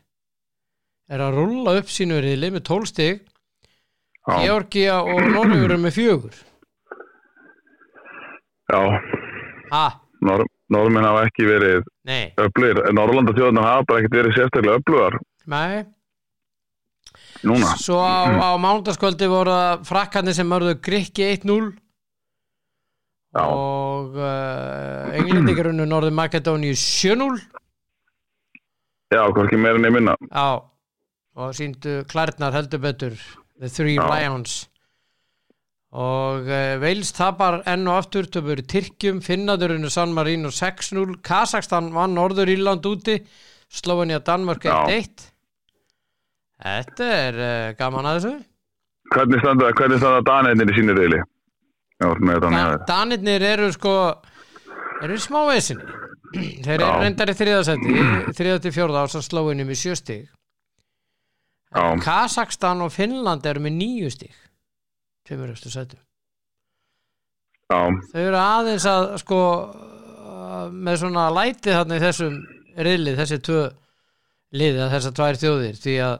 [1.10, 3.24] er að rulla upp sínu riðli með 12 stig.
[4.26, 6.38] Já, Georgía og eru með fjögur.
[8.66, 8.80] Já.
[9.70, 9.84] ha,
[10.26, 11.84] Nor Norðmenn hafa ekki verið
[12.42, 15.18] öflugir, Norrlanda þjóðna hafa bara ekkert verið sérstaklega öflugar.
[15.46, 15.84] Nei.
[17.46, 17.74] Núna.
[17.78, 21.68] Svo á, á mándaskvöldi voru frakkarnir sem mörðu Grikki 1-0
[23.36, 23.42] Já.
[23.44, 27.36] og uh, englendingar unnu Norður Makedóníu 7-0
[29.14, 30.16] Já, hvorki meira minna.
[30.32, 30.64] Já,
[31.38, 33.14] og síndu klærnar heldur betur.
[33.60, 34.08] The Three Já.
[34.10, 34.64] Lions
[35.96, 36.48] og
[36.82, 42.84] Veils tapar enn og aftur töfur Tyrkjum, Finnadurinu San Marino 6-0, Kazakstan vann Norður Írland
[42.88, 43.16] úti,
[43.72, 44.84] Slovenia Danmörk Já.
[44.92, 45.30] 1-1
[46.56, 48.36] Þetta er uh, gaman að þessu.
[49.12, 51.18] Hvernig standa, hvernig standa Daneinir í sínu reyli?
[52.88, 53.92] Danirnir eru sko
[55.04, 55.84] eru í smá vesinni
[56.64, 57.94] þeir eru reyndar í þriðasendi
[58.36, 60.26] þriða til fjórða á svo slóinu með sjö stig.
[61.76, 61.84] Já.
[62.02, 64.10] Kazakstan og Finnland eru með níu
[65.26, 66.00] tveimur eftir sætum.
[67.66, 67.80] Já,
[68.12, 69.40] þau eru aðeins að sko
[70.70, 72.38] með svona læti þarna í þessum
[72.86, 73.66] riðli, þessi tvö
[74.56, 76.16] liði að þessar tvær þjóðir því að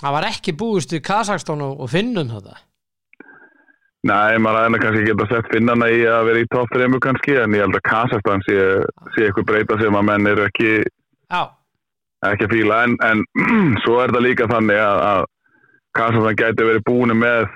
[0.00, 2.56] það var ekki búist við Kazakstan og, Finnum þetta
[4.04, 7.64] Nei, maður aðeina kannski geta sett finnana í að vera í 3 kannski en ég
[7.64, 8.56] held að Kazakstan sé,
[9.14, 10.72] sé eitthvað breyta sem að menn eru ekki,
[11.32, 11.40] Já,
[12.28, 12.82] ekki að fíla.
[12.84, 13.22] En, en
[13.86, 15.24] svo er það líka þannig að, að
[15.96, 17.48] Kazakstan gæti verið búinu með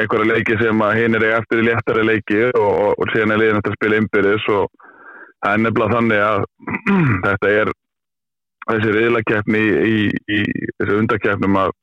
[0.00, 3.42] einhverja leiki sem að hinn er eftir í léttari leiki og, og, og síðan er
[3.42, 4.66] liðin eftir að spila innbyrðis og
[5.44, 6.44] það er nefnilega þannig að
[7.28, 7.72] þetta er
[8.64, 11.74] þessi riðlakeppni í, í, í þessu undakeppnum að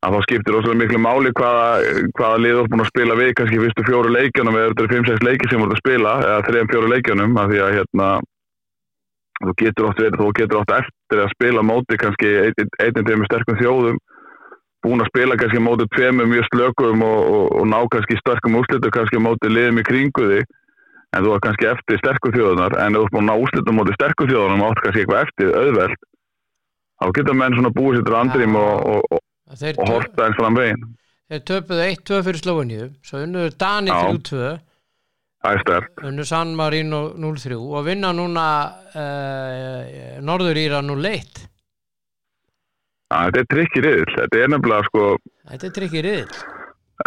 [0.00, 1.64] að þá skiptir óslega miklu máli hvaða,
[2.16, 5.26] hvaða lið ert búin að spila við kannski fyrstu fjóru leikjunum eða þetta eru 5-6
[5.26, 8.06] leiki sem voru að spila eða 3-4 leikjunum af því að hérna
[9.40, 13.60] þú getur oft, verið, þú getur oft eftir að spila móti kannski einn tegum sterkum
[13.60, 14.00] þjóðum
[14.84, 18.92] búin að spila kannski móti tveimum mjög slökum og, og, og ná kannski sterkum úrslitu
[18.94, 20.40] kannski móti liðum í kringu því
[21.10, 23.96] en þú er kannski eftir sterkum þjóðunar en þú ert búin að ná úrslitu móti
[23.98, 26.00] sterkum þjóðunum og átt kannski eitthvað eftir auðveld
[27.00, 28.62] þá geta menn svona búið sér til andrým Já.
[28.62, 30.88] og, og, horta eins fram veginn
[31.30, 34.00] þeir töpuðu 1-2 fyrir Slóiníu svo unnuður Dani Já.
[34.16, 34.58] 3-2
[35.50, 35.88] æstar.
[36.04, 38.46] unnu San Marino 0-3 og vinna núna
[38.92, 41.46] uh, Norður Íra 0-1
[43.10, 45.06] Þetta er trikkir riðil, þetta er nefnilega sko,
[45.50, 46.58] Þetta er trikkir riðil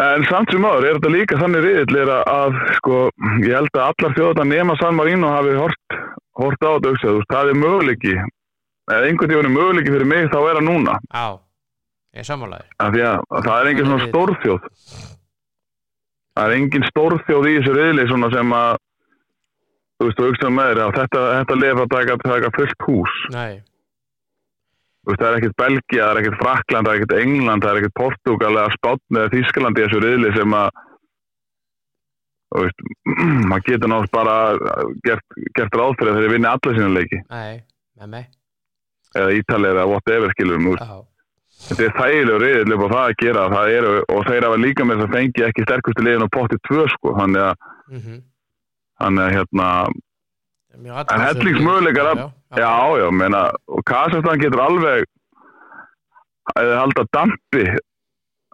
[0.02, 1.66] en samt sem áður er þetta líka þannig
[2.02, 3.00] er að, sko,
[3.44, 5.98] ég held að allar þjóðan nema San Marino hafi hort,
[6.40, 8.14] hort á þetta auksað, það er möguleiki,
[8.90, 11.26] eða einhvern tíðan er möguleiki fyrir mig þá er það núna, Já,
[12.18, 12.28] ég
[13.30, 14.66] að það er engin svona stórþjóð,
[16.34, 18.82] það er engin stórþjóð í þessu riðli svona sem að,
[19.94, 23.16] þú veist, þú auksað með þér, að þetta, þetta lefa taka, taka fullt hús.
[23.34, 23.62] Nei,
[25.08, 27.98] það er ekkert Belgia, það er ekkert Frakland, það er ekkert England, það er ekkert
[28.00, 30.70] Portugal eða Spátn eða Þískaland í þessu riðli sem að
[32.54, 32.86] veist,
[33.50, 34.38] maður getur náttúrulega bara
[35.08, 37.20] gert, gert ráð fyrir að þeir vinni alla sína leiki.
[37.34, 37.60] Nei,
[38.00, 38.32] með mig
[39.14, 40.34] eða Ítalið eða whatever.
[40.34, 40.94] Já,
[41.68, 45.00] þetta er þægilegur upp á það að gera það eru, og þeir hafa líka með
[45.00, 48.18] þess að fengi ekki sterkustu liðin á potti 2 sko þannig að, mhm.
[49.02, 49.68] þannig að hérna
[50.78, 53.04] Mjög En athyglisverður hellingsmöguleikar riðill, að- já, já.
[53.04, 55.04] Já, meina, og Kazakstan getur alveg
[56.60, 57.64] eða halda dampi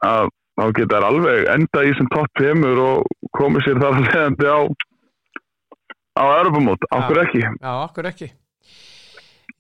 [0.07, 0.29] að
[0.61, 3.07] þá getur alveg enda í sem topp 5 og
[3.39, 4.59] komið sér þar að leiðandi á
[6.21, 7.41] á Europamót, okkur ekki.
[7.41, 8.31] Já, okkur ekki.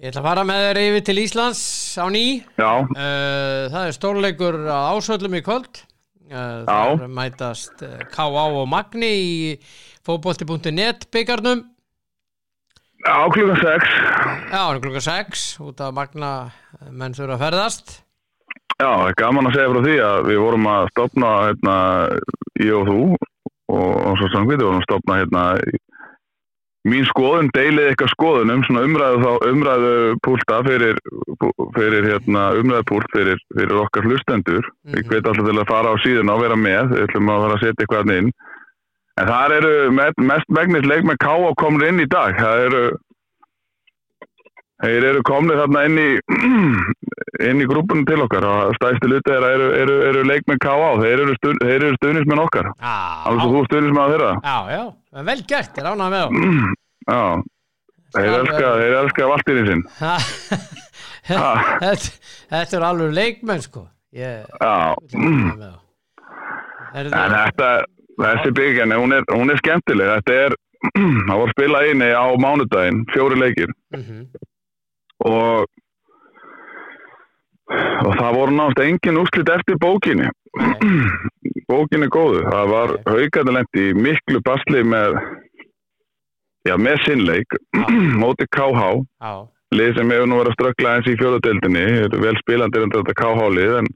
[0.01, 1.62] Ég ætla að fara með þér yfir til Íslands
[2.01, 2.25] á ný.
[2.57, 5.83] Já, Uh, það er stórleikur á ásöldum í kvöld.
[6.31, 8.44] Uh, það mætast uh, K.A.
[8.55, 9.61] og Magni í
[10.07, 11.64] fótbolti.net byggarnum
[13.07, 13.89] á klukkan 6
[14.51, 17.99] já, hann er klukka 6 út af Magna uh, menn þurfa að ferðast
[18.81, 21.75] Já, það er gaman að segja frá því að við vorum að stopna hérna,
[22.65, 25.43] ég og þú og, og svo samkvæmt, við vorum að stopna hérna,
[26.89, 29.91] mín skoðun, deilið eitthvað skoðunum, svona umræðu umræðu
[30.25, 30.97] púlta fyrir,
[31.77, 34.65] fyrir hérna, umræðu púlt fyrir, fyrir okkar hlustendur.
[34.89, 35.11] Við Mhm.
[35.13, 37.63] hvet alltaf til að fara á síðuna og vera með, við ætlum að fara að
[37.67, 38.33] setja eitthvað inn.
[39.18, 42.37] En þar eru mest megnis leikmenn K og komur inn í dag.
[42.38, 42.85] Það eru
[44.81, 46.11] Þeir eru komnið þarna inn í,
[47.51, 50.87] inn í grúpunum til okkar og stæðstu luti þeirra eru, eru, eru leikmenn K.A.
[51.03, 52.70] Þeir eru, stu, þeir eru stuðnismenn okkar.
[52.81, 54.31] Alveg svo þú stuðnismenn þeirra.
[54.40, 54.85] já, já,
[55.29, 56.31] vel gert, ég ránaði með þá
[57.11, 57.20] Já,
[58.16, 59.85] þeir elska, þeir elska valtirinn sinn.
[61.31, 61.92] Þetta,
[62.51, 63.85] þetta er alveg leikmenn sko
[64.16, 64.96] ég Já,
[66.96, 67.68] er en þetta,
[68.20, 70.14] þessi byggjan, hún er, hún er skemmtileg.
[70.18, 70.56] Þetta er,
[70.94, 73.74] það voru spilað inni á mánudaginn, fjóri leikir.
[73.96, 74.30] Mm
[75.20, 75.66] og
[77.70, 80.30] og það voru náttúrulega engin úrslit eftir bókinni.
[81.70, 82.42] bókin er góðu.
[82.48, 85.20] Það var haugarnalent í miklu basli með
[86.66, 87.56] já, með sinnleik
[88.22, 88.90] móti KH
[89.22, 89.33] já,
[89.76, 91.87] lið sem hefur nú verið að ströggla eins í fjóðadeildinni
[92.24, 93.92] vel spilandi en þetta KH lið en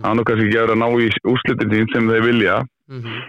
[0.00, 2.58] það er nú kannski ekki að vera að ná í úrslitin sem þeir vilja
[2.90, 3.20] mm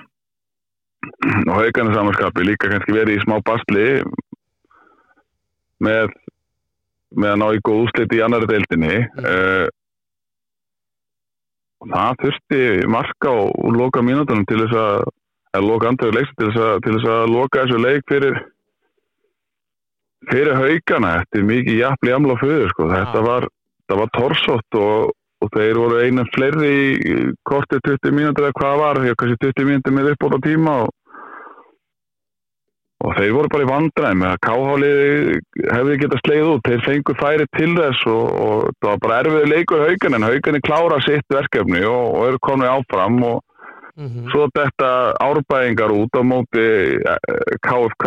[1.50, 3.86] og haugarnar samanskapi líka kannski verið í smá basli
[5.82, 6.12] með
[7.18, 9.26] með að ná í góð úrslit í annari deildinni Mm.
[9.26, 9.68] uh,
[11.92, 12.62] það þurfti
[12.94, 15.10] marka og, og loka mínútonum til þess að
[15.58, 18.38] að loka andröðu leiks til þess að, til þess að loka þessu leik fyrir
[20.30, 22.88] fyrir haugana er mikið jafnli amla föður sko.
[22.92, 23.48] þetta var,
[23.90, 25.12] það var torsótt og,
[25.42, 29.46] og þeir voru einu fleiri í kortið 20 mínútur eða hvað var, því að kannski
[29.48, 30.92] 20 mínútur með uppbóta tíma og,
[33.02, 35.40] og þeir voru bara í vandræðum að káháliði
[35.74, 36.68] hefði getað sleið út.
[36.70, 40.62] Þeir fengu færi til þess og, og það var bara erfiður leikur haugan en haugan
[40.68, 43.40] klára sitt verkefni og, og eru komið áfram og
[44.00, 46.64] mm svo þetta árbæðingar út á móti
[47.66, 48.06] KFK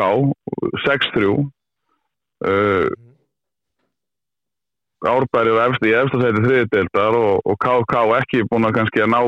[0.87, 2.89] 6-3 uh,
[5.09, 9.21] árbæðir efst í efstasæti þriðdeldar og, og KFK ekki búin að kannski að ná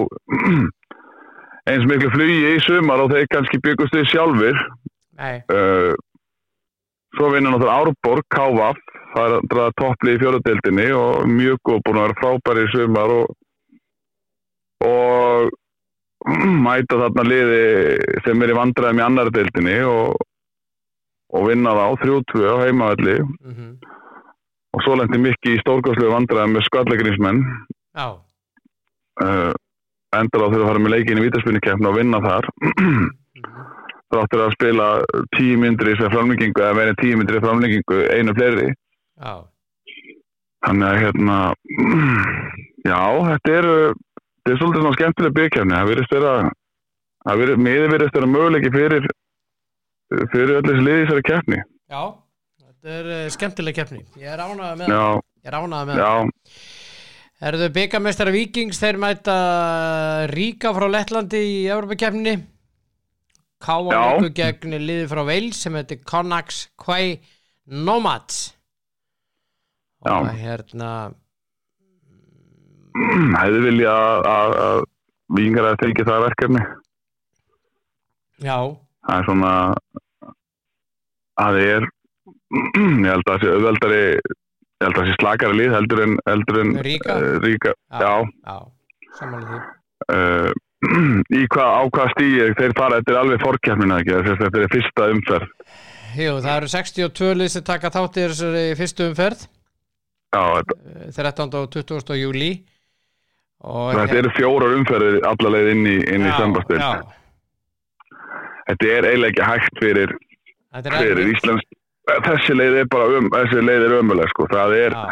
[1.70, 5.92] eins miklu flugi í sumar og þeir kannski byggust við sjálfur uh,
[7.16, 8.80] svo vinnur náttúrulega Árborg KVF,
[9.14, 12.72] það er að draða topplið í fjóradeildinni og mjög góð búin að vera frábæri í
[12.74, 13.34] sumar og,
[14.86, 15.52] og
[16.66, 17.60] mæta þarna liði
[18.26, 20.16] sem er í vandræðum í annar deildinni og,
[21.36, 23.94] og vinna þá 3-2 á heimavalli mm
[24.76, 27.44] og svo lendi mikið í stórgóðslegu vandræðum með skallagrinsmenn
[27.96, 28.08] já,
[29.24, 29.52] uh,
[30.16, 32.52] endur á þurfa að fara með leikin í vítaspinnikefna og vinna þar.
[32.76, 33.08] Mm
[34.12, 34.88] þáttur að spila
[35.36, 38.68] tíu myndri sem framlengingu eða verið tíu myndri framlengingu einu fleiri.
[39.16, 39.32] Já,
[40.66, 41.38] þannig að hérna
[42.86, 43.00] já,
[43.30, 46.34] þetta er þetta er svolítið svona skemmtileg byggkefni það virðist vera
[47.26, 49.08] það virðist, miður virðist vera möguleiki fyrir
[50.34, 51.60] fyrir öll þessi liði í þessari keppni.
[51.90, 52.02] Já
[52.86, 54.02] þetta er uh, skemmtileg keppni.
[54.22, 56.60] Ég er ánaði með það ég er ánaði með það já,
[57.46, 59.32] Erðu byggamestara Víkings þeir mæta
[60.30, 62.36] Ríka frá Lettlandi í Evropakeppninni
[63.60, 63.98] Káa Já.
[64.14, 67.18] leikur gegn liði frá Wales sem heitir Connax Quay
[67.66, 68.54] Nomads.
[70.06, 70.90] Og hérna
[73.40, 74.82] hefði vilja að- að
[75.72, 76.62] að tekið það verkefni.
[78.44, 78.58] Já,
[79.08, 79.52] það er svona
[81.36, 81.88] að það er
[82.54, 83.26] ég held
[84.92, 87.16] að það sé slakari lið heldur en, heldur en Ríga?
[87.16, 88.12] eh, ríka já,
[88.44, 88.56] já,
[90.12, 90.52] uh,
[91.40, 95.52] í hvað, á hvað stíi þeir fara, þetta er alveg fórkjafnina þetta er fyrsta umferð
[96.16, 99.42] Jú, það eru 62 lið sem taka þátt í þessari fyrstu umferð
[100.36, 101.58] já, þetta, eh, 13.
[101.60, 102.18] og 20.
[102.20, 102.50] júli
[103.66, 106.92] og þetta eru fjórar umferðir alla leið inn í, inn í já,
[108.68, 110.14] þetta er eiginlega ekki hægt fyrir,
[110.84, 111.24] fyrir.
[111.32, 111.64] Íslands
[112.06, 115.06] þessi leið er bara um, þessi leið er ömuleg sko, það er Já,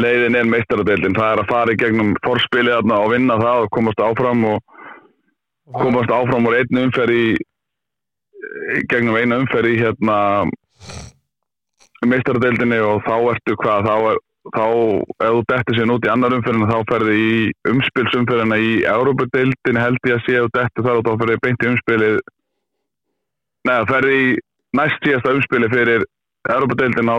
[0.00, 3.72] leiðin er meistaradeildin, það er að fara í gegnum forspilið þarna og vinna það og
[3.76, 4.78] komast áfram og
[5.76, 7.26] komast áfram úr einu umferð í
[8.88, 10.18] gegnum einu umferð í hérna
[12.06, 13.88] meistaradeildinni og þá ertu hvað?
[13.88, 14.20] Þá, er,
[14.54, 14.64] þá
[15.26, 17.38] ef þú dettir sér út í annar umferðina þá ferði í
[17.74, 21.72] umspilsumferðina í Európa-deildinni held ég að sé og dettur þar og þá ferði beint í
[21.74, 22.20] umspilið
[23.68, 24.30] neða ferði í
[24.78, 26.06] næst síðasta umspili fyrir
[26.46, 27.18] Európa-deildin á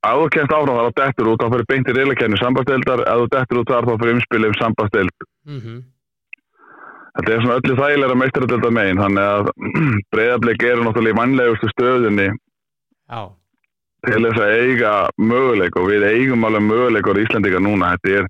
[0.00, 3.22] ef þú kemst áfram þar og dettur út þá ferði beint í reylakenni sambasteildar ef
[3.22, 5.80] þú dettur út þar þá ferði umspilið um sambasteild mhm,
[7.10, 9.48] Þetta er svona öllu þægilega meistaradelda megin þannig að
[10.14, 13.22] breyðarblik eru náttúrulega í vannlegustu stöðunni já,
[14.06, 17.96] til þess að eiga möguleik og við eigum alveg möguleik á Íslandika núna.
[18.06, 18.28] Er,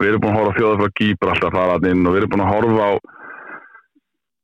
[0.00, 2.32] við erum búin að horfa á þjóða frá Gýbr alltaf farað inn og við erum
[2.34, 2.92] búin að horfa á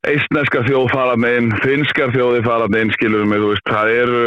[0.09, 4.23] eistneska þjóð farað inn finskar þjóði farað inn skilur mig, þú veist, það eru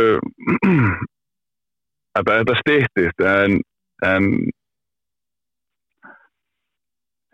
[2.15, 3.57] þetta, styttist en,
[4.07, 4.29] en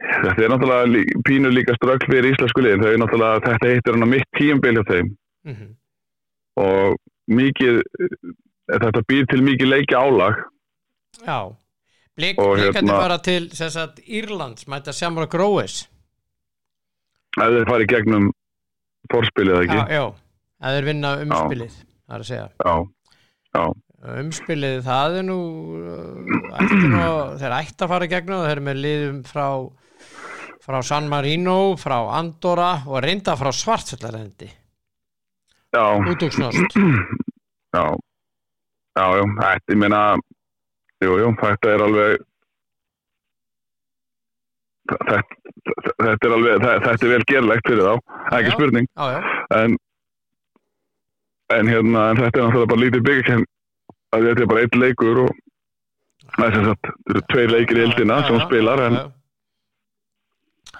[0.01, 4.07] þetta er náttúrulega pínu líka ströggl fyrir íslensku liðin, þau er náttúrulega þetta heitir hann
[4.09, 5.13] á mitt tíumbil hjá þeim.
[5.51, 5.69] Mhm,
[6.61, 6.97] og
[7.31, 7.81] mikið
[8.71, 10.41] þetta býr til mikið leiki álag.
[11.21, 11.39] Já.
[12.17, 15.85] Blik, Og blikandi hérna- fara til sagt, Írlands, mæta Shamrock Gróis
[17.37, 18.31] ef þeir fara í gegnum
[19.11, 19.99] fórspilið eða já, ekki?
[19.99, 20.03] Já,
[20.61, 22.47] að þeir vinna umspilið það er að segja.
[23.51, 23.63] Já,
[24.21, 25.37] umspilið það er nú
[25.77, 26.31] uh,
[26.95, 27.05] nú,
[27.41, 29.45] þeir ætti að fara gegnum þeir eru með liðum frá
[30.61, 34.49] frá San Marino, frá Andorra og reynda frá Svartfjallarendi
[35.73, 36.77] já, útúksnost
[37.75, 37.85] já.
[38.91, 40.01] Já, já, þetta, ég meina
[41.01, 42.25] jú, jú, þetta er alveg
[44.89, 47.93] þetta, er alveg þetta, er vel gerlegt fyrir þá.
[48.37, 48.55] Ekki Já.
[48.57, 49.21] spurning, já, já,
[49.61, 49.77] en
[51.51, 53.37] en hérna, en þetta er náttúrulega bara lítið byggja
[54.15, 55.31] að þetta er bara eitt leikur og
[56.37, 58.95] það er sem sagt, þetta eru tveir leikir í eldina sem spilar en,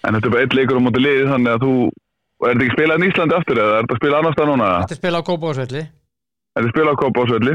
[0.08, 1.74] en þetta er bara eitt leikur á móti lið þannig að þú,
[2.48, 4.70] er þetta ekki spilað í Íslandi aftur eða er þetta spilað annars það núna?
[4.86, 5.84] þetta er spila á Kópásvelli
[6.52, 7.54] Er þetta spilað á Kópásvelli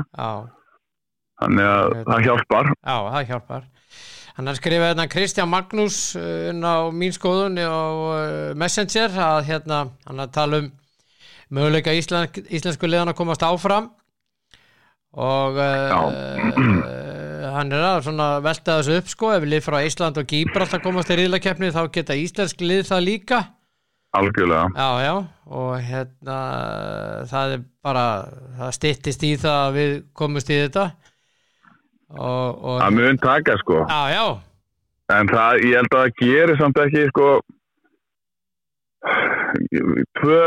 [1.37, 2.21] þannig að það.
[2.27, 2.69] hjálpar.
[2.81, 3.65] Já, það hjálpar
[4.37, 9.47] hann er skrifað hérna Kristján Magnús uh, inn á mín skoðun á uh, Messenger að
[9.49, 10.73] hérna hann að tala um
[11.57, 13.91] möguleika íslensk, íslensku liðan að komast áfram.
[15.17, 16.97] Og uh,
[17.57, 18.09] hann er að
[18.45, 19.33] velta þessu upp sko.
[19.37, 23.07] Ef lið frá Ísland og Gíbralt að komast í riðlakeppni þá geta íslensk lið það
[23.07, 23.41] líka.
[24.17, 24.69] Algjörlega.
[24.77, 25.15] Já já.
[25.57, 26.39] Og hérna
[27.31, 28.07] það er bara
[28.59, 30.87] það styttist í það að við komumst í þetta
[32.15, 33.83] það mun taka sko.
[33.91, 34.27] Já já.
[35.17, 37.27] En það, ég held að það gerir samt ekki sko
[40.21, 40.41] tvö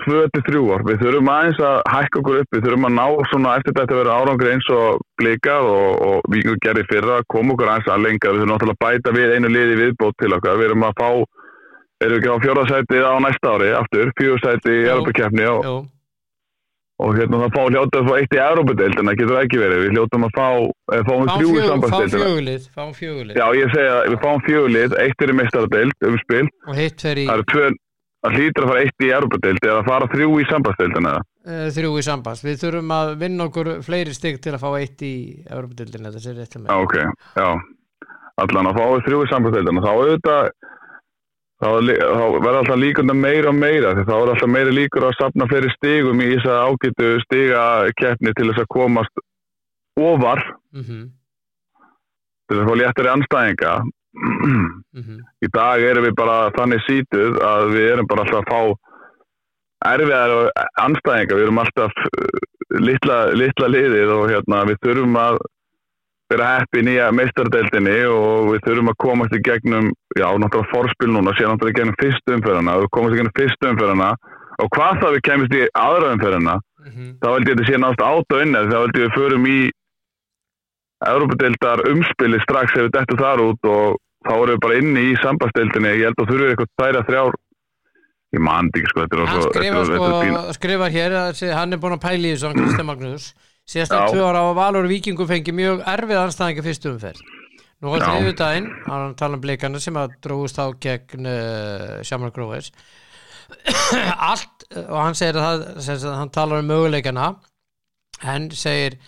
[0.00, 3.06] tvö til þrjú ár, við þurfum aðeins að hækka okkur upp, við þurfum að ná
[3.28, 7.52] svona eftir þetta að vera árangri eins og blikað og, og við gerum fyrra, koma
[7.54, 10.56] okkur aðeins að lenga, við þurfum náttúrulega að bæta við einu liði viðbót til okkar,
[10.60, 11.10] við erum að fá
[12.00, 14.92] erum við ekki á fjórðasæti á næsta ári aftur, fjóðsæti í Jú.
[14.94, 15.66] Europakefni og,
[17.00, 19.84] og hérna það fá hljóta að fá eitt í Europadeildina, getur það ekki verið?
[19.84, 20.48] Við hljótum að fá,
[20.94, 21.60] eh, fáum þrjú í
[22.14, 26.18] fjögulið fáum fjögulið Já, ég segja að við fáum fjögulið, eitt er í mestaradeild um
[26.24, 27.28] spil, og hitt fer í
[28.20, 31.12] það hlýtur að fara eitt í Europadeild eða að fara þrjú í sambandsdeildina.
[31.48, 32.42] Uh, þrjú í samband.
[32.44, 35.14] Við þurfum að vinna okkur fleiri stygg til að fá eitt í
[35.48, 36.96] Evropadildin þetta sé rétt til Já, mig ok,
[37.40, 37.48] já.
[38.40, 40.50] Allan að fá þrjú í sambandsdeildina þá auðvitað
[41.60, 42.02] þá, er
[42.40, 46.20] verður alltaf líkundar meira og meira þá er alltaf meira líkur að sapna fleiri stigum
[46.24, 47.62] í þess að ágætu stiga
[48.00, 49.24] keppni til þess að komast
[50.00, 50.44] ofar.
[50.72, 51.08] Mm
[52.50, 53.72] til þess að fá léttari anstæðinga
[54.98, 55.18] -hmm.
[55.46, 58.60] í dag erum við bara þannig sítuð að við erum bara alltaf að fá
[59.94, 60.34] erfiðar
[60.82, 62.40] anstæðinga, við erum alltaf uh,
[62.82, 65.38] litla, litla liðið og hérna við þurfum að
[66.30, 71.10] vera heppin í að meistardeldinni og við þurfum að komast í gegnum, já, náttúrulega forspil
[71.10, 74.10] núna, sér náttúrulega í gegnum fyrstu umferðina, við komast í gegnum fyrstu umferðina
[74.60, 77.08] og hvað það við kemist í aðra umferðina, Mhm.
[77.20, 79.46] þá held ég að þetta sé náttúrulega át og innið, þá held ég við förum
[79.50, 79.58] í
[81.10, 85.14] Európa-deildar umspili strax ef við dettum þar út og þá erum við bara inni í
[85.22, 87.38] sambasteildinni, ég held að þurfum við eitthvað tæra þrjár,
[88.36, 92.34] ég man ekki sko, skrifar, sko, skrifar hér að hann er búin að pæla
[93.70, 97.22] síðast að tvö ára á Valur Víkingum fengi mjög erfið anstæðingi fyrstu umferð
[97.80, 98.04] nú Já.
[98.04, 102.72] þriðu daginn hann tala um blikana sem að dróðust á gegn uh, Sjámar Gróðis
[104.30, 107.32] allt og hann segir að það hann talar um möguleikana
[108.24, 108.98] hann segir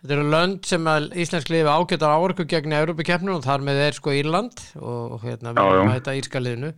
[0.00, 3.98] þetta eru lönd sem að íslensk lifi ágætar áorku gegn Európa-keppnum og þar með er
[3.98, 6.70] sko Írland og, hérna við erum að þetta írska liðinu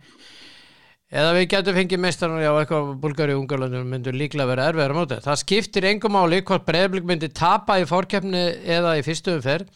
[1.13, 4.97] eða við getum fengið meistarnar já, eitthvað Bulgari og Ungarlandunum myndur líklega vera erfiðar á
[4.97, 5.17] móti.
[5.23, 8.43] Það skiptir engum máli hvort breyðblik myndi tapa í fórkeppni
[8.77, 9.69] eða í fyrstu umferð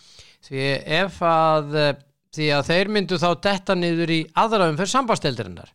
[0.48, 0.64] því
[1.02, 1.92] ef að eh,
[2.38, 5.72] því að þeir myndu þá detta niður í aðra umferð sambasteldirinnar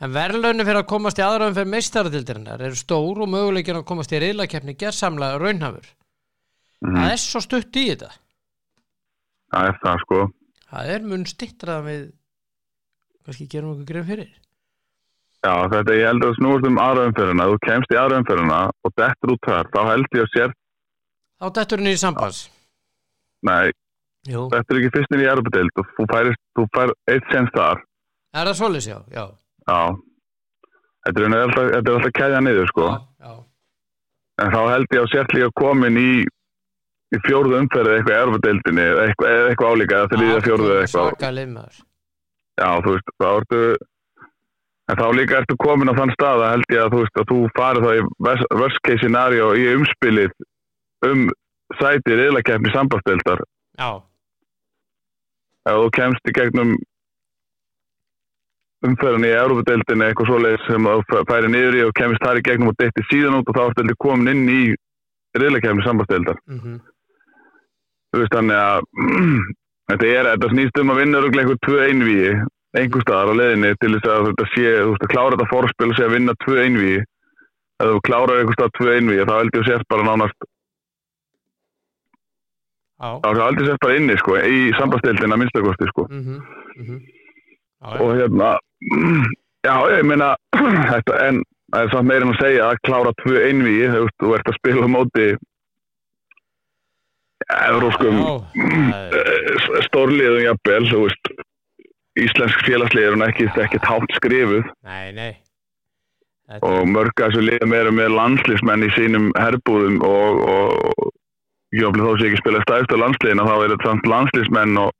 [0.00, 4.12] en verðlaunin fyrir að komast í aðra umferð meistaratildirinnar eru stór og möguleikin að komast
[4.16, 5.88] í reyðlakeppni gerðsamlega raunhafur
[6.80, 6.94] Mhm.
[6.96, 8.06] það er svo stutt í þetta
[9.52, 10.20] það er það sko.
[10.70, 12.06] það er mun stittrað við
[13.26, 14.30] kannski gerum okkur grein fyrir
[15.40, 18.92] Já, þetta ég held að snúast um aðra umferðina, þú kemst í aðra umferðina og
[19.00, 20.50] dettur út þar, þá held ég að sér,
[21.40, 22.40] þá dettur niður í sambans
[23.48, 23.70] nei,
[24.28, 24.42] Jú.
[24.52, 27.80] dettur ekki fyrst inn í Europadild og þú færist, þú fær eitt sens þar,
[28.36, 29.24] er það svoleiðis já, já.
[29.64, 29.80] já,
[31.08, 32.90] þetta er, alltaf, þetta er alltaf kæðja niður sko,
[33.24, 33.32] já.
[34.44, 36.10] en þá held ég að sér líka komin í,
[37.16, 41.80] í fjórðu umferði eitthvað Europadildinni, eða eitthvað, eitthvað álíka, eða þriðja fjórðu eitthvað, svaka limaður
[42.60, 43.64] já, þú veist, þá ertu,
[44.90, 47.28] en þá líka ertu komin á þann stað að held ég að þú veist, að
[47.30, 48.04] þú farið þá í
[48.58, 50.32] worst- case scenario í umspilið
[51.06, 51.26] um
[51.78, 53.42] sæti riðlakeppni sambastildar
[53.78, 53.90] já,
[55.70, 56.72] ef þú kemst í gegnum
[58.88, 62.70] umferðin í Európa-deildinni eitthvað svoleiðis sem þú færi niður í og kemist þar í gegnum
[62.72, 64.62] og deytti síðan út og þá ertu heldur komin inn í
[65.36, 66.40] riðlakefni sambastdeildar.
[66.48, 66.78] mm
[68.10, 68.80] Þú veist þannig að
[69.92, 72.32] þetta, er, þetta snýst um að vinna örugglega einhver tvö einvíi
[72.78, 75.90] einhver staðar á leiðinni til þess að þetta sé, þú veist að klára þetta fórspil
[75.90, 77.00] og sé að vinna tvö einvíi
[77.80, 80.48] ef þú klárar einhver stað tvö einvíi þá heldur þú sért bara nánast
[83.00, 86.38] já þá heldur þú sért bara inni sko í sambastdeildina minnstakosti sko mm -hmm.
[86.76, 87.00] Mm -hmm.
[87.82, 88.00] já.
[88.00, 88.58] og hérna
[89.66, 90.36] já, ég meina
[90.92, 91.42] þetta, en
[91.72, 94.48] það er samt meira en að segja að klára tvö einvíi, þú veist, þú ert
[94.48, 95.36] að spila á móti
[97.50, 97.56] Já,
[98.90, 101.24] það er- stórliðum jafnvel, þú veist
[102.24, 104.68] íslensk félagslið er hún ekki, ekki tátt skrifuð.
[104.86, 105.32] Nei, nei.
[106.50, 111.10] Þetta, og mörg að þessu liðum eru með landsliðsmenn í sínum herbúðum og, og
[111.78, 114.96] jöfnvel þó sé ekki spila stæðst á landsliðina þá er þetta samt landsliðsmenn og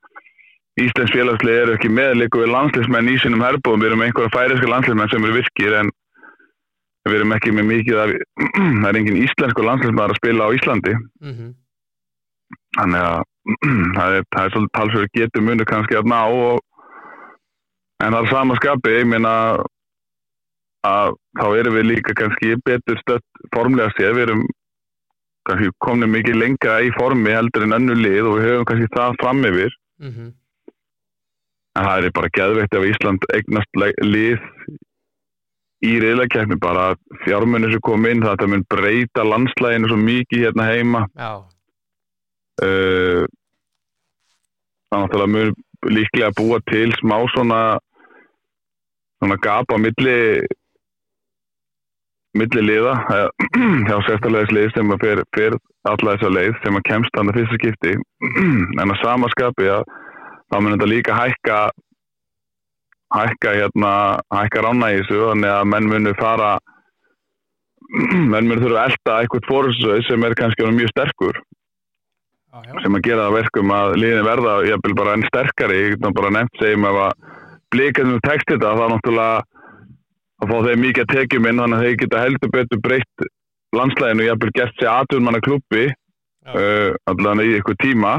[0.80, 4.68] Íslensk félagslið eru ekki með líka við landsliðsmenn í sínum herbúðum, við erum einhverja færiska
[4.70, 5.90] landsliðsmenn sem eru virkir en
[7.08, 8.12] við erum ekki með mikið af,
[8.80, 10.94] það er engin íslensku landsliðsmenn að spila á Íslandi.
[11.20, 11.50] Mm -hmm.
[12.78, 13.18] þannig að
[13.98, 16.62] það er, er svolítið talsverður getur munu kannski að ná og,
[18.00, 19.34] en það er sama skapi ég meina
[20.86, 24.46] að þá erum við líka kannski betur stött formlega séð, við erum
[25.48, 29.20] kannski komnið mikið lengra í formi heldur en önnu lið og við höfum kannski það
[29.24, 30.28] fram yfir Mm -hmm.
[31.76, 34.38] en það er bara geðveikt ef Ísland eignast lið
[35.84, 36.94] í reyðlakeppni bara
[37.24, 41.02] fjármunni sem kom inn það mun breyta landslæginu svo mikið hérna heima.
[41.16, 41.32] Já,
[42.64, 43.24] uh,
[44.90, 45.54] það mun
[45.96, 47.78] líklega búa til smá svona
[49.20, 50.18] svona gap á milli
[52.38, 53.28] milli liða eh,
[53.88, 55.58] hjá sérstæðleis lið sem að fer, fer
[55.90, 57.94] alla þessa leið sem að kemst þannig fyrsta skipti
[58.80, 59.84] en að sama skapi að
[60.50, 61.60] þá mun þetta líka hækka
[63.10, 63.92] hækka hérna
[64.30, 66.52] hækka rána í þessu þannig að menn munu fara
[68.32, 72.72] menn munu þurfa að elda eitthvað fórsöð sem er kannski mjög sterkur já.
[72.84, 76.34] sem að gera það verkum að liðin verða jafnvel bara enn sterkari, ég get bara
[76.38, 77.38] nefnt segjum ef að
[77.74, 79.42] blíkað sem tekst þetta þá náttúrulega
[80.40, 83.26] að fá þeir mikið að tekjum inn þannig að þeir geta heldur betur breytt
[83.76, 88.14] landslæginu jafnvel gert sér aðturmanna klubbi uh, allan í eitthvað tíma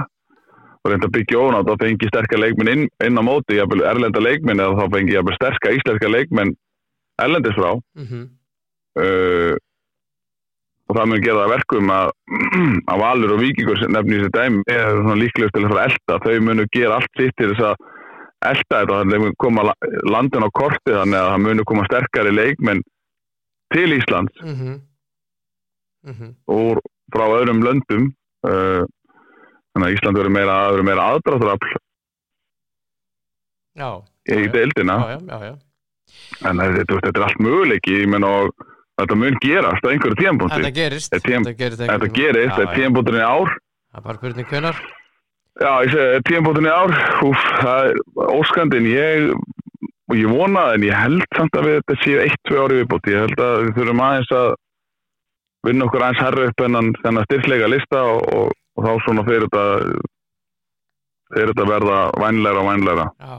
[0.81, 4.21] og reynda að byggja ónátt og fengi sterkar leikmenn inn, inn á móti, jafnvel erlenda
[4.23, 6.55] leikmenn eða þá fengi jafnvel sterkar íslenska leikmenn
[7.21, 8.23] erlendis frá Mm -hmm.
[9.01, 9.57] uh,
[10.91, 12.09] og það mun gera það verkum að,
[12.91, 16.39] að Valur og Víkingur sem nefnir þessi dæmi er svona líklegust til að elda þau
[16.47, 17.75] munu gera allt sitt til þess að
[18.49, 21.85] elda þetta þannig að munu koma la- landin á korti þannig að það munu koma
[21.89, 22.81] sterkari leikmenn
[23.73, 24.79] til Íslands Mm -hmm.
[26.03, 26.31] Mm -hmm.
[26.47, 26.81] og
[27.13, 28.13] frá öðrum löndum
[28.47, 28.83] uh,
[29.73, 31.75] þannig að Ísland verður meira, meira aðdrátturafl
[33.77, 34.95] Já, í já, deildina.
[34.99, 35.57] Já,
[36.49, 38.51] en þetta, þetta er allt möguleiki og
[38.99, 41.53] þetta mun gerast á einhverju tímpúnti Þetta gerist Er Þetta
[42.11, 43.47] gerist, þetta er tímpúntin í ár.
[43.91, 44.75] Það er bara spurning hvenar
[45.59, 46.93] já, ég segi, tímpúntin í ár
[47.27, 48.01] úf, það er
[48.37, 49.31] óskandin ég,
[50.15, 53.11] ég vona það en ég held samt að við þetta séu eitt, tvö ári viðbútt
[53.11, 54.49] ég held að við þurfum aðeins að
[55.67, 59.47] vinna okkur aðeins herra upp en þennan styrkleika lista og, og, og þá svona fyrir
[59.47, 59.65] þetta
[61.31, 63.35] fyrir þetta verða vænleira og vænleira Já.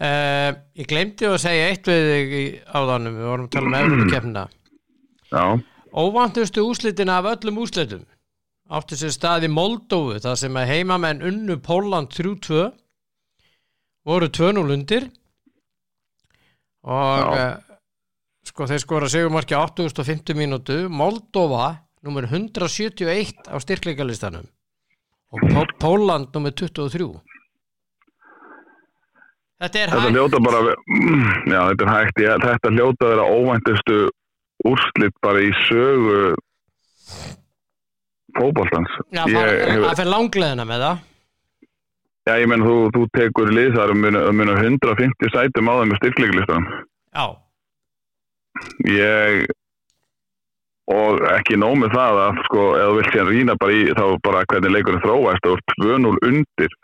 [0.00, 3.74] Uh, Ég glemdi að segja eitt við þig í áðanum Við vorum að tala um
[3.80, 4.44] Evropakefnina
[5.30, 5.44] já,
[5.90, 8.06] Óvantustu úslitin af öllum úslitum
[8.70, 12.68] áttu sér stað í Moldófu þar sem að heimamenn unnu Póland 3-2
[14.06, 15.08] voru 2-0 undir.
[16.86, 17.58] Og uh,
[18.46, 20.78] sko þeir skora sigumarki á 850 mínútu.
[20.88, 21.74] Moldófa
[22.06, 24.46] nummer 171 á styrkleikalistanum.
[25.30, 27.10] Og Pó Póland nummer 23
[29.60, 30.14] Þetta er þetta hægt.
[30.16, 30.60] hljóta bara
[31.52, 33.98] já, þetta er hægt, ég, þetta hljóta vera óvæntustu
[34.70, 36.22] úrslit bara í sögu
[39.30, 41.06] ég, það það fer langleðina með það.
[42.28, 45.98] Já, ég menn þú, þú tekur lið þar um munu 150 sætum á þeim með
[46.02, 46.66] styrkleiklistan
[47.16, 47.26] Já,
[48.86, 49.46] ég
[50.90, 54.04] og ekki nóg með það að sko, ef þú vilt síðan rýna bara í þá
[54.26, 56.76] bara hvernig leikurinn þróast ert 2-0 undir.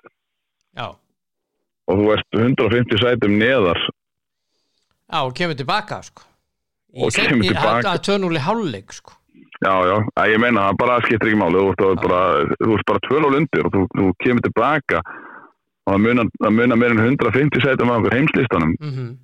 [0.79, 0.87] Já,
[1.91, 3.83] og þú ert 150 sætum neðar.
[5.11, 6.27] Já, og kemur tilbaka sko.
[6.97, 7.83] Og kemur tilbaka.
[7.83, 9.19] Það er 2-0 í hálfleik sko
[9.65, 12.21] Já, já, að ég meina það bara skiptir ekki máli, þú ert, bara,
[12.91, 15.01] bara 2-0 undir og þú, þú kemur tilbaka.
[15.87, 19.15] Og það munar, munar meir en 150 sætum á okkur heimslistanum, mm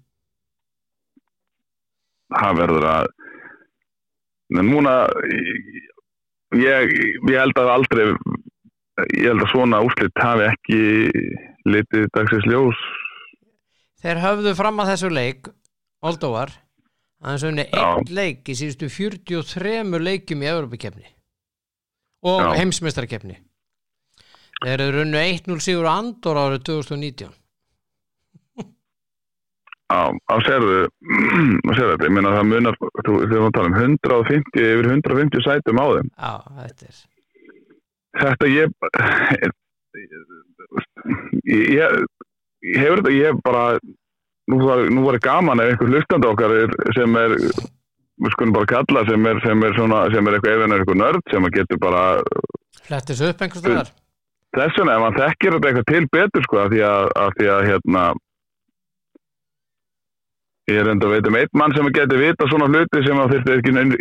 [2.32, 3.10] það verður að
[4.52, 4.94] en núna
[6.56, 6.92] ég,
[7.28, 8.04] ég held að aldrei
[9.16, 10.80] ég held að svona úrslit hafi ekki
[11.68, 12.80] litið dagsins ljós.
[14.02, 15.52] Þeir höfðu fram að þessu leik
[16.02, 16.52] Moldóvar
[17.22, 17.82] unni Já.
[17.82, 21.06] einn leik í síðustu 43 leikjum í Evropakefni
[22.26, 22.52] og Já.
[22.60, 23.38] heimsmeistarkefni
[24.62, 27.32] Þeir eru runnu 1-0 sigur á Andor árið 2019
[29.92, 30.76] Já, þá serðu
[31.76, 35.86] þetta, ég meina það munar þú, þegar við tala um 150 yfir 150 sætum á
[35.92, 36.08] þeim.
[36.16, 37.00] Já, þetta er
[38.22, 38.72] þetta ég
[41.44, 41.98] ég, ég,
[42.64, 43.64] ég hefur þetta, ég bara
[44.50, 47.36] nú var, nú var gaman ef einhver hlustandi okkar er, sem er
[48.22, 50.82] við skulum bara kalla sem er, sem er, svona, sem er eitthvað ef hann er
[50.82, 52.02] eitthvað nörd sem að getur bara
[52.82, 53.94] flettis upp einhvers staðar.
[54.52, 57.50] Þess vegna ef hann þekkir þetta eitthvað til betur sko af því að, af því
[57.54, 58.04] að hérna
[60.70, 63.32] ég er enda að veit um einn mann sem getur vita svona hluti sem að
[63.36, 63.54] þurfti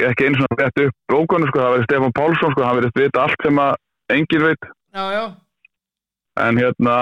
[0.07, 3.23] ekki, eins og þetta upp bókunu sko, það verið Stefán Pálsson sko, hann verið vita
[3.25, 3.71] allt sem að
[4.17, 4.69] enginn veit.
[4.91, 5.23] Já, já,
[6.45, 6.95] en hérna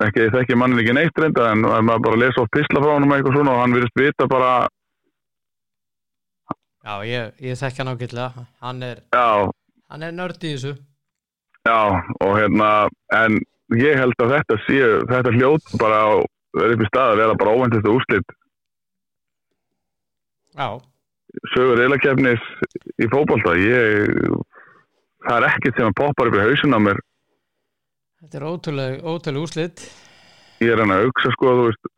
[0.00, 3.36] ekki þekki mannin ekki neitt reynda en maður bara lesa á pisla frá honum eitthvað
[3.36, 4.52] svona og hann virðist vita bara
[6.82, 8.46] já ég, ég þekki hann ágætlega.
[8.64, 10.76] Hann er, hann er nörd í þessu.
[11.68, 12.70] Já og hérna
[13.14, 13.38] en
[13.78, 16.00] ég held að þetta séu þetta hljótt bara
[16.62, 18.34] er upp í stað að vera bara óvæntustu úrslit.
[20.52, 20.68] Já,
[21.54, 22.42] sögur reylakefnis
[23.00, 24.10] í fótbolta ég
[25.22, 27.00] það er ekkert sem að poppar upp í hausin á mér
[28.22, 29.82] þetta er ótrúlega, ótrúlega úslit
[30.62, 31.88] ég er hann að auksa sko þú veist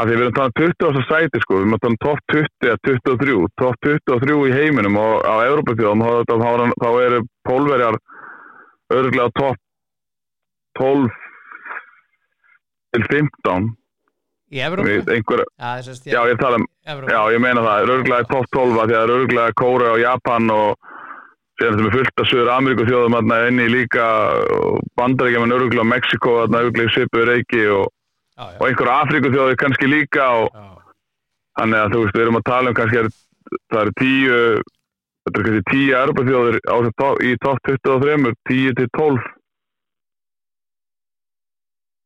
[0.00, 1.92] að því við erum talað um 20 á þessu sæti sko við erum að tala
[1.92, 6.88] um top 20 eða 23 top 23 í heiminum og á Európa-þjóðum þá, þá, þá,
[7.04, 7.98] eru pólverjar
[8.96, 9.60] örgulega top
[10.80, 11.10] 12
[12.94, 13.68] til 15
[14.50, 15.78] í við einhver, Já,
[16.10, 17.12] já ég tala um Evrópu.
[17.12, 20.88] Já ég meina það, örgulega top 12 af því að örgulega Kóra og Japan og
[21.60, 24.04] síðan þetta með fullt af Söður Ameríku þjóðum þarna inni líka
[24.56, 27.86] og bandaríkjaman örgulega Mexiko þarna örgulega svipuður reiki og,
[28.40, 30.66] já, og einhver Afríku þjóði kannski líka og já,
[31.60, 33.08] Þannig að þú veist, við erum að tala um kannski er,
[33.74, 34.36] það eru tíu,
[35.26, 35.88] þetta er kannski tíu
[36.78, 39.18] þessu top- í top 23, 10 til 12.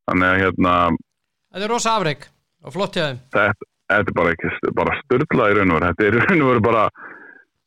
[0.09, 0.73] Þannig að hérna,
[1.55, 2.25] Þetta er rosa afreg
[2.65, 4.35] og flott hjá þeim þetta, er bara
[4.81, 5.93] bara styrla í raun og veru.
[5.93, 6.85] Þetta er raun og veru bara,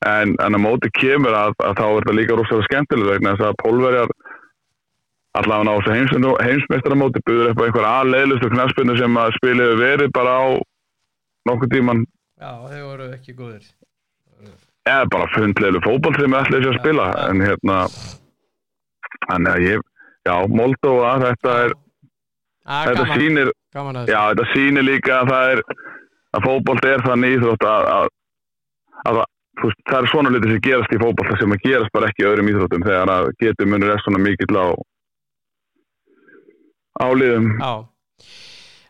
[0.05, 3.47] en, en að móti kemur að, að þá er þetta líka rosalega skemmtilega vegna þess
[3.47, 4.13] að pólverjar
[5.37, 10.37] allavega á þessu heimsmeistaramóti byggður upp á einhver aðleiðlustu knaspinu sem að spilið verið bara
[10.37, 10.45] á
[11.49, 12.05] nokkuð tíman
[12.37, 13.63] Já, þeir voru ekki góðir.
[14.87, 17.07] Eða bara fundleilu fótboll sem við ætlum að spila.
[17.09, 17.23] Ja.
[17.31, 17.77] en hérna
[19.49, 19.85] að ég,
[20.27, 21.73] já, Moldóa þetta er,
[22.65, 25.63] ah, þetta gaman, sýnir gaman já, þetta sýnir líka að það er
[26.37, 28.13] að fótboll er þannig að, að,
[29.01, 29.25] að, að
[29.63, 32.49] veist, það er svona litið sem gerast í fótboll sem að gerast bara ekki öðrum
[32.51, 34.67] íþróttum þegar að getur munur er svona mikill á
[37.07, 37.53] áliðum.
[37.61, 37.73] Já.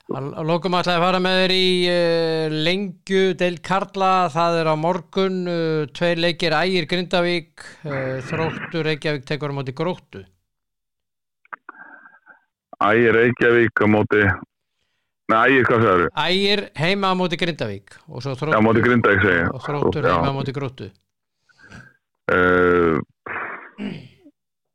[0.07, 4.76] Að lokum ætlaði að fara með þér í uh, lengju del Karla, það er á
[4.80, 10.24] morgun, uh, tveir leikir Ægir Grindavík, uh, Þróttur Reykjavík tekur á móti Gróttu.
[12.88, 14.24] Ægir Reykjavík á móti,
[15.28, 16.07] nei Ægir hvað það eru?
[16.23, 19.47] Ægir heima á móti Grindavík og svo Já, á móti Þróttur, Grindavík segja.
[19.53, 20.88] og þróttur heima á móti Gróttu.
[22.28, 22.99] Uh,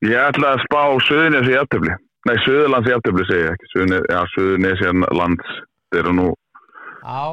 [0.05, 1.95] ég ætla að spá Suðunis í aftöfli.
[2.29, 3.71] Nei, Suðurlands í aftöfli segja ég ekki.
[4.13, 5.57] Já, Suðunis í lands.
[5.93, 6.27] Þeir eru nú,
[7.03, 7.25] Já,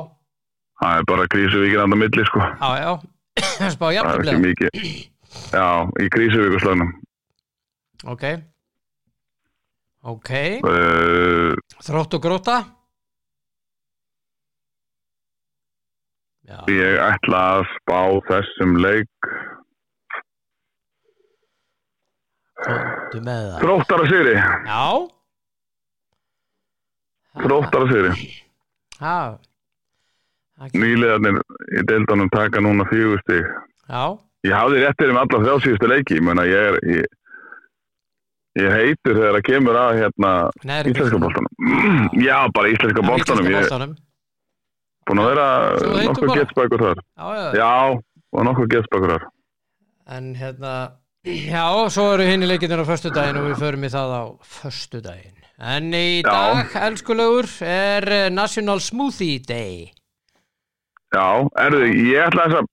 [0.82, 2.40] það er bara Krísuvíkin andan milli, sko.
[2.40, 2.92] já, já,
[3.76, 4.40] spá jafnlega.
[4.44, 4.82] mikið.
[5.54, 5.68] Já,
[6.04, 6.92] í Krísuvíkuslögnum.
[8.10, 8.24] Ok,
[10.08, 10.30] ok,
[10.64, 11.54] Uh,
[11.84, 12.58] Þrótt og Gróta.
[16.50, 19.30] Já, ég ætla að spá þessum leik.
[23.62, 24.34] Þróttara sigri.
[24.66, 24.82] Já.
[27.44, 28.32] Þróttara sigri.
[29.00, 29.20] Já.
[30.74, 31.38] Nýliðarnir
[31.72, 33.46] í deildunum taka núna fjögur stig.
[33.88, 36.18] Já, Ég hafði réttir um alla þrjá síðustu leiki.
[36.20, 37.08] Ég er, ég,
[38.60, 40.32] ég heitur þegar það kemur að hérna
[40.92, 41.52] íslenska boltanum.
[42.28, 43.50] Já, bara íslenska boltanum.
[43.52, 43.98] Ég er boltanum.
[45.10, 45.48] Búin að vera
[46.08, 47.02] nokkuð getspækur þar.
[47.18, 47.74] Já, já, Já,
[48.34, 49.28] og nokkuð getspækur þar.
[50.10, 50.74] En hérna,
[51.26, 54.24] já, svo eru hinn í leikinir á föstudaginn og við förum í það á
[54.58, 55.36] föstudaginn.
[55.60, 56.30] En í Já.
[56.32, 59.90] dag, elskulegur, er eh, National Smoothie Day.
[61.12, 61.26] Já,
[61.66, 62.70] erðu, ég ætla þess að,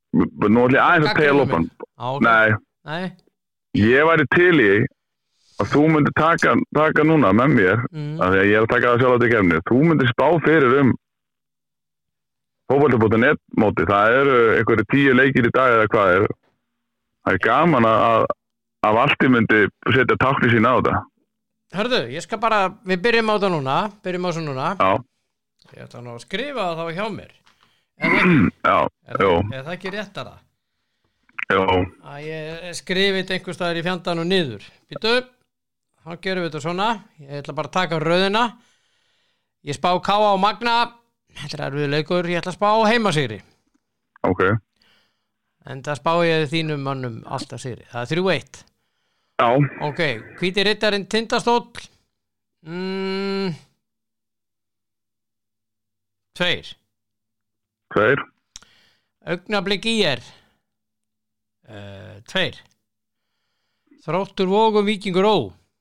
[0.52, 1.64] nú ætla ég aðeins að tegja lópan.
[1.66, 1.86] mig.
[1.96, 2.22] Já, ok.
[2.22, 2.54] Nei,
[2.86, 3.06] Nei.
[3.80, 4.70] ég væri til í
[5.56, 8.20] að þú myndir taka, taka núna með mér, Mm.
[8.20, 10.26] af því að ég er að taka það sjálf á þetta kemni, þú myndir spá
[10.46, 10.94] fyrir um
[12.70, 16.26] fókbaltabóta.net móti, það eru einhverju tíu leikir í dag eða hvað er,
[17.26, 18.24] það er gaman að,
[18.88, 19.60] að allt myndi
[19.94, 21.02] setja tákni sína á þetta.
[21.76, 24.70] Hörðu, ég skal bara, við byrjum á það núna, byrjum á það núna.
[24.80, 24.90] Já,
[25.74, 27.32] Ég ætla nú að skrifa það hjá mér.
[28.68, 28.76] Já,
[29.08, 30.34] er, er það ekki réttara?
[31.50, 31.64] jú,
[32.06, 34.66] Að ég skrifi þetta einhver staðar í fjandan og niður.
[34.90, 35.14] Býtu,
[36.04, 36.88] þá gerum við þetta svona.
[37.22, 38.44] Ég ætla bara að taka röðina.
[39.66, 40.76] Ég spá Káa og Magna.
[41.36, 42.28] Þetta er erfiður leikur.
[42.30, 43.40] Ég ætla að spá heimasigri.
[44.26, 44.40] ok,
[45.66, 47.84] En það spá ég þínum mannum alltaf sigri.
[47.90, 48.64] Það er 3-1.
[49.42, 49.48] já,
[49.88, 50.00] Ok,
[50.38, 51.66] hvíti rittarinn Tindastóll.
[52.66, 53.54] Mm,
[56.38, 56.70] tveir.
[57.94, 58.22] tveir,
[59.26, 60.22] Augnablik í er.
[61.66, 62.60] Uh, tveir.
[64.06, 65.36] Þróttur vógum vikingur ó.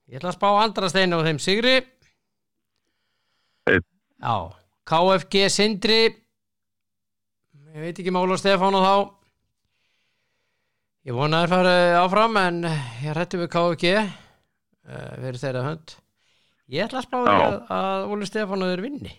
[0.09, 1.75] Ég ætla að spá andra steina á þeim sigri.
[3.69, 3.85] Einn.
[4.17, 4.37] Já.
[4.85, 5.99] KFG Sindri.
[7.75, 8.95] Ég veit ekki mála Stefán og þá.
[11.05, 11.73] Ég vona að það fara
[12.03, 12.59] áfram en
[13.03, 13.93] ég rætti við KFG.
[14.85, 15.95] Uh, verið þeirra hönd.
[16.73, 17.45] Ég ætla að spá því Já.
[17.45, 19.13] að, að Óli Stefán og þeir vinni.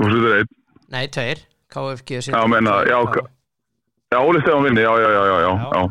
[0.00, 0.50] þú setur einn,
[0.92, 1.42] Nei, tveir.
[1.72, 2.18] KFG.
[2.32, 3.16] Já, meina, já, ok.
[4.12, 5.68] já, Óli Stefán vinni, já, já, já, já, já, Já.
[5.76, 5.88] já,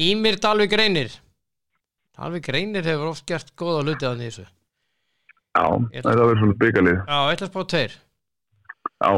[0.00, 1.10] Ímir Dalvik Reynir
[2.16, 4.46] Dalvik Reynir hefur oft gert góða hluti á þessu
[5.56, 7.92] já, ætla- þetta verður svona byggalið, Já, eitthvað spá tveir.
[9.00, 9.10] Já,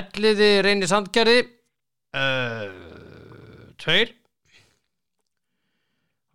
[0.00, 1.36] Elliði Reynir Sandgerði
[2.16, 2.68] uh,
[3.78, 4.14] Tveir.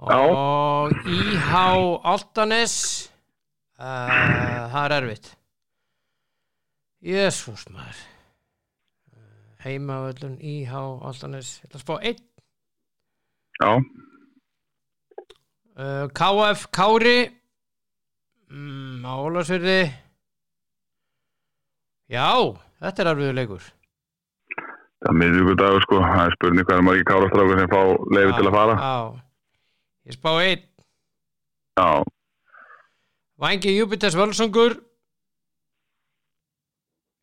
[0.02, 1.52] Og IH
[2.10, 2.76] Altanes
[3.78, 5.28] uh, Það er erfitt.
[7.06, 8.00] Jésús maður.
[9.14, 9.20] Uh,
[9.66, 12.24] Heimavöllun IH Altanes ætla að spá einn.
[13.62, 13.74] Já,
[15.82, 17.32] Uh, KF Kári
[18.52, 19.80] mm, á Ólarsfyrði
[22.12, 22.28] Já,
[22.84, 23.68] þetta er arfiður leikur.
[25.02, 27.80] Það er miðvíkudagur sko, það er spurning hvað er margir kárastrákur sem fá
[28.12, 28.98] leiði til að fara, Já,
[30.12, 30.66] ég spá einn.
[31.80, 31.88] Já,
[33.42, 34.76] Vangi Júpiters Völsungur.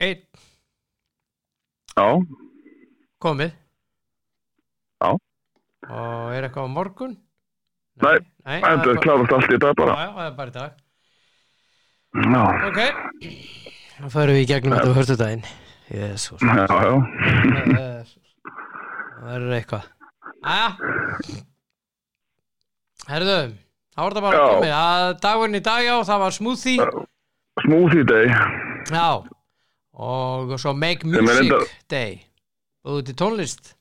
[0.02, 0.24] Einn.
[1.94, 2.08] Já,
[3.22, 3.52] komið.
[4.98, 5.12] Já.
[5.12, 7.14] Og er eitthvað á morgun?
[8.02, 10.50] Nei, Nei þetta það er klárast allt í dag bara, já, já, það er bara
[10.50, 10.76] í dag
[12.14, 12.80] já, Ok,
[13.98, 15.44] þá förum við í gegnum þetta á hörstudaginn
[15.88, 16.94] Jésús já, já,
[19.18, 19.84] Það verður eitthvað.
[20.46, 20.68] Æja
[23.08, 23.36] Herðu,
[23.94, 24.46] þá var það bara Já.
[24.52, 26.86] komið að dagurinn í dag já, það var smoothie.
[27.64, 28.26] Smoothie day,
[28.92, 29.08] Já.
[29.98, 32.20] Og svo make music reyndar- day.
[32.84, 33.72] Og til tónlist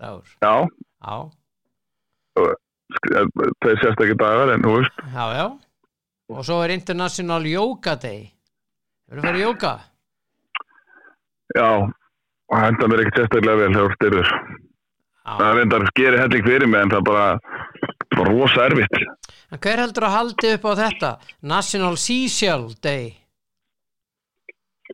[0.00, 0.28] dagur.
[0.44, 0.68] Já,
[1.04, 1.16] Já,
[2.38, 5.46] það er sérstaklega dagar en þú veist, já, já
[6.32, 8.30] og svo er International Yoga Day.
[9.10, 9.74] Þú farið í yoga?
[11.54, 11.66] já,
[12.48, 14.30] og henda mér ekkert sérstaklega vel þegar þú styrður,
[15.28, 17.26] það reyndar skeri helling fyrir mig en það bara,
[18.16, 19.04] bara rosa erfitt,
[19.52, 21.10] En hver heldur að haldi upp á þetta?
[21.42, 23.12] National Seashell Day.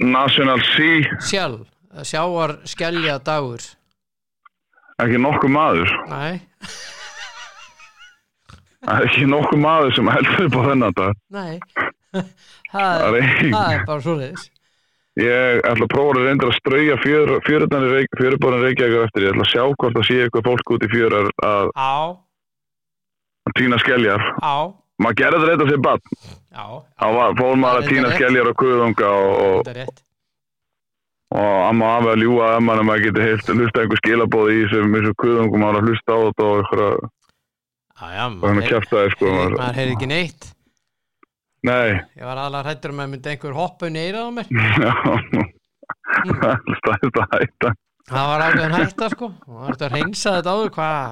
[0.03, 1.57] National Sea, Shell,
[2.05, 3.63] sjáar skellja dagur.
[5.01, 5.95] Ekki nokkuð maður.
[6.11, 6.43] Nei,
[8.87, 11.59] Það er ekki nokkuð maður sem heldur upp á þennan dag nei
[12.71, 14.49] Það er, það er bara svoleiðis
[15.21, 19.25] Ég ætla að prófa að reynda að strauja fjöruborðin Reykjavík eftir.
[19.27, 21.95] Ég ætla að sjá hvort það sé eitthvað fólk út í fjörar að Á,
[23.51, 24.23] að týna skeljar.
[24.39, 24.55] á,
[25.03, 26.05] Maður gerði þetta sem bann.
[26.55, 26.65] já
[27.03, 27.07] Þá
[27.41, 28.17] fór maður að týna rétt.
[28.21, 30.01] skeljar og kuðunga og, og, Þetta er rétt
[31.31, 34.63] og amma afi að ljúa að mann að maður geti heilt hlusta einhver skilabóð í
[34.65, 36.97] þessum þessum kuðungum maður að hlusta á þetta og eitthvað
[38.41, 39.27] og hann að það sko.
[39.37, 40.43] Maður, heyrði ekki neitt
[41.67, 44.47] nei, Ég var aðalega hrættur um að myndi einhver hoppa eirað á mér
[44.85, 44.93] já.
[46.81, 47.69] Stæðist að hætta.
[48.11, 51.05] Það var ákveðin hætta sko og það var að reynsa þetta áður hvað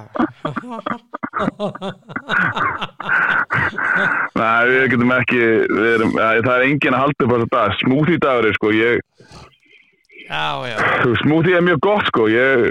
[4.39, 5.43] Nei, við getum ekki,
[5.75, 7.77] við erum, að, það er engin að halda upp á þetta dag.
[7.83, 8.95] Smoothie dagur er sko, ég,
[11.23, 12.65] Smoothie er mjög gott sko, ég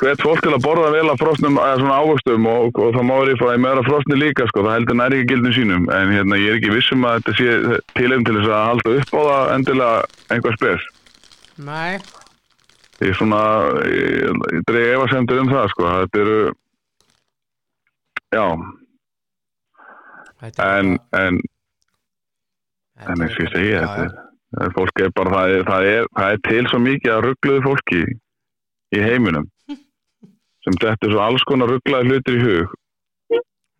[0.00, 3.14] hvet fólk til að borða vel af frosnum, eða svona ávöxtum og, og það má
[3.20, 6.54] verið frá meira frosni líka sko, það heldur næri ekki gildin sínum, en hérna ég
[6.54, 10.02] er ekki vissum að þetta sé tilum til þess að halda upp á það endilega
[10.36, 10.88] einhver spes.
[11.70, 11.98] nei.
[13.02, 13.38] Ég svona,
[13.90, 16.36] ég, ég dreig efasemdur um það sko, þetta eru,
[18.32, 18.44] já,
[20.44, 21.40] þetta en, en
[23.04, 24.12] En og ég bara- segi, já, þetta er
[24.76, 28.00] fólk er bara, það er, það er, það er til svo mikið að ruggluðu fólki
[28.04, 29.48] í, heiminum
[30.64, 32.74] sem þetta er svo alls konar rugglaði hlutir í hug.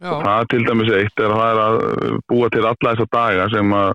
[0.05, 3.07] Já, Það er til dæmis eitt er að það er að búa til alla þessa
[3.14, 3.93] daga sem að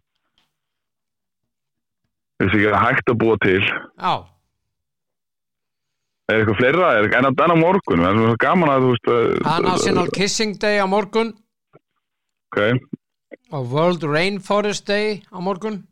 [2.39, 3.59] þessi ekki er hægt að búa til.
[3.67, 4.13] já,
[6.29, 6.89] Er eitthvað fleira?
[6.99, 9.29] Er, en, að, en á morgun, það er svo gaman að þú veist að...
[9.43, 11.31] það er National Kissing Day á morgun
[12.49, 12.59] Ok,
[13.53, 15.83] og World Rainforest Day á morgun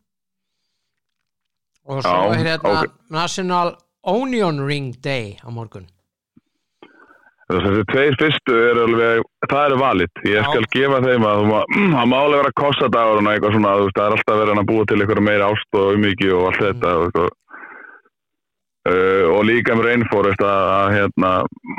[1.88, 2.98] og svo Já, er hérna ok.
[3.10, 3.76] National
[4.08, 5.88] Onion Ring Day á morgun
[7.48, 10.24] þessi tveir fyrstu er alveg, það eru valit.
[10.28, 10.48] Ég Já.
[10.50, 11.44] skal gefa þeim að
[11.96, 14.88] það má alveg vera kossadagur og eitthvað svona, veist, það er alltaf verið að búa
[14.88, 17.36] til eitthvað meira ást og umíki og allt þetta og eitthvað.
[18.88, 21.32] Uh, og líka með Rainforest að, að hérna,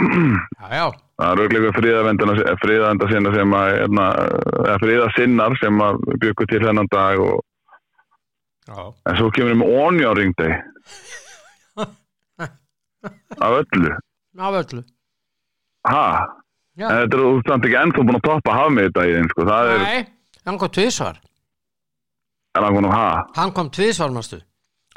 [0.61, 0.87] Já, já,
[1.19, 4.09] það er auðvitað sinna sem að hérna,
[4.65, 7.41] eða friðasinnar sem að byggu til þennan dag og
[8.69, 10.55] já, en svo kemur við með Onion Ring Day
[13.39, 13.95] af öllu.
[14.39, 14.83] Á öllu.
[15.89, 16.05] Ha,
[16.79, 19.81] Já, en þetta er samt ekki ennþá búin að toppa hafmið daginn sko, það er,
[19.83, 20.03] nei,
[20.47, 21.17] hann kom tvisvar.
[22.59, 23.09] Er hann að ha?
[23.39, 24.39] Hann kom tvisvar, mástu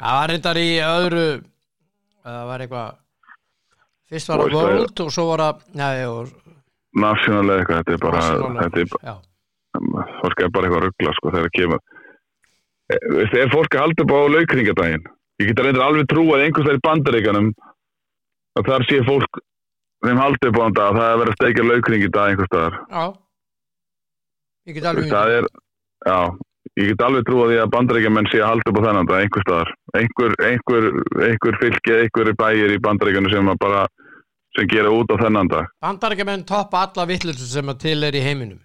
[0.02, 1.24] það var reyndar í öðru
[2.22, 2.94] það var eitthvað
[4.12, 6.32] fyrst var það World og svo var það
[7.02, 8.22] nationalega eitthvað, þetta er bara
[8.58, 8.88] þetta er,
[10.52, 11.80] bara eitthvað ruggla sko, þegar það kemur
[12.90, 15.04] er fólk að halda upp á laukringadaginn
[15.42, 17.50] ég geta reyndir alveg trú að einhvers vegar í bandaríkanum
[18.58, 19.42] að þar sé fólk
[20.06, 22.30] þeim halda upp á dag að það er að vera að steikja laukring í dag
[22.32, 22.78] einhvers staðar.
[22.90, 23.04] Já.
[24.68, 25.46] Ég get alveg er,
[26.06, 26.18] já
[26.80, 29.24] ég get alveg trú að því að bandaríkjamenn sé að halda upp á þennan dag
[29.24, 29.72] einhvers staðar.
[29.98, 30.88] Einhver, einhver,
[31.28, 33.86] einhver fylki, einhver bæir í bandaríkjanu sem að bara
[34.56, 35.72] sem gera út á þennan dag.
[35.84, 38.60] Bandarækjumenn toppa alla vittlur sem að til er í heiminum.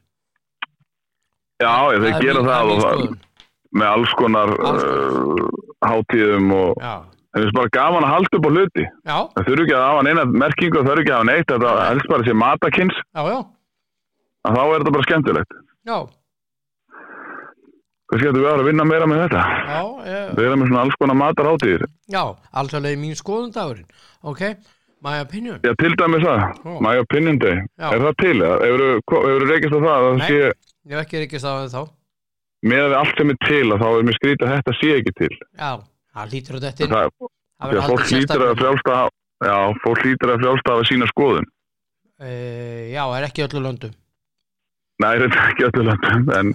[1.58, 3.06] Já, ég, þeir er gera það, og það.
[3.78, 5.46] Með alls konar, Alls uh,
[5.88, 6.94] hátíðum og já,
[7.34, 8.86] það er bara gaman að halda upp á hluti.
[9.08, 11.74] Já, það þurfi ekki að hafa neina merkingu það þurfi ekki að hafa neitt þetta
[11.88, 15.60] helst bara sé matakins að þá er þetta bara skemmtilegt.
[15.88, 15.98] Já,
[18.08, 19.44] hvað skemmtum við að vinna meira með þetta?
[19.68, 21.86] Já, ég, við erum með svona alls konar matarhátíðir.
[22.14, 22.24] Já
[22.62, 23.90] allsvæðlega mín skoðundagurinn.
[24.24, 24.44] Ok,
[25.04, 25.60] my opinion.
[25.68, 26.72] Já til dæmis það, Ó.
[26.82, 27.60] my opinion day.
[27.78, 27.92] Já.
[27.92, 30.28] er það til, hefur þú reykist á það að það Nei.
[30.28, 30.40] sé
[30.88, 31.82] ég hef ekki reykist á þá
[32.66, 35.16] með við allt sem er til að þá er mér skrítið að þetta sé ekki
[35.22, 35.34] til.
[35.58, 35.72] Já,
[36.18, 37.14] það lítur þetta inn það,
[37.62, 38.98] það að fólk hlýtur að frjálsta
[39.48, 41.48] já, fólk hlýtur að frjálsta af sína skoðun.
[42.18, 43.94] Uh, já, er ekki öllu löndum.
[44.98, 46.54] Nei, þetta er ekki öllu landum en,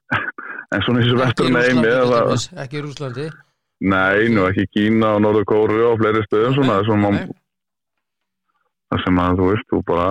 [0.74, 1.90] en svona eins og vestur neimi
[2.64, 3.26] ekki í Rúslandi
[3.86, 7.26] Nei, nú ekki Kína og Norður Kóru og fleiri stöðum svona að,
[8.90, 10.08] það sem að þú veist, þú bara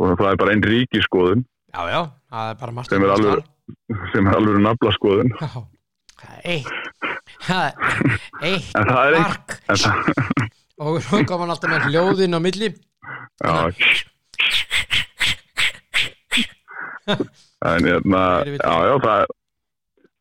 [0.00, 2.00] það er bara einn ríki skoðun já, já,
[2.32, 3.44] það er bara margt Sem er alveg-
[4.12, 5.32] sem er alveg nafla skoðun
[6.44, 6.70] eitt.
[8.44, 9.56] Eitt mark.
[10.80, 12.70] Og svo kom hann alltaf með hljóðin á milli.
[17.60, 19.30] En hérna já, já, það er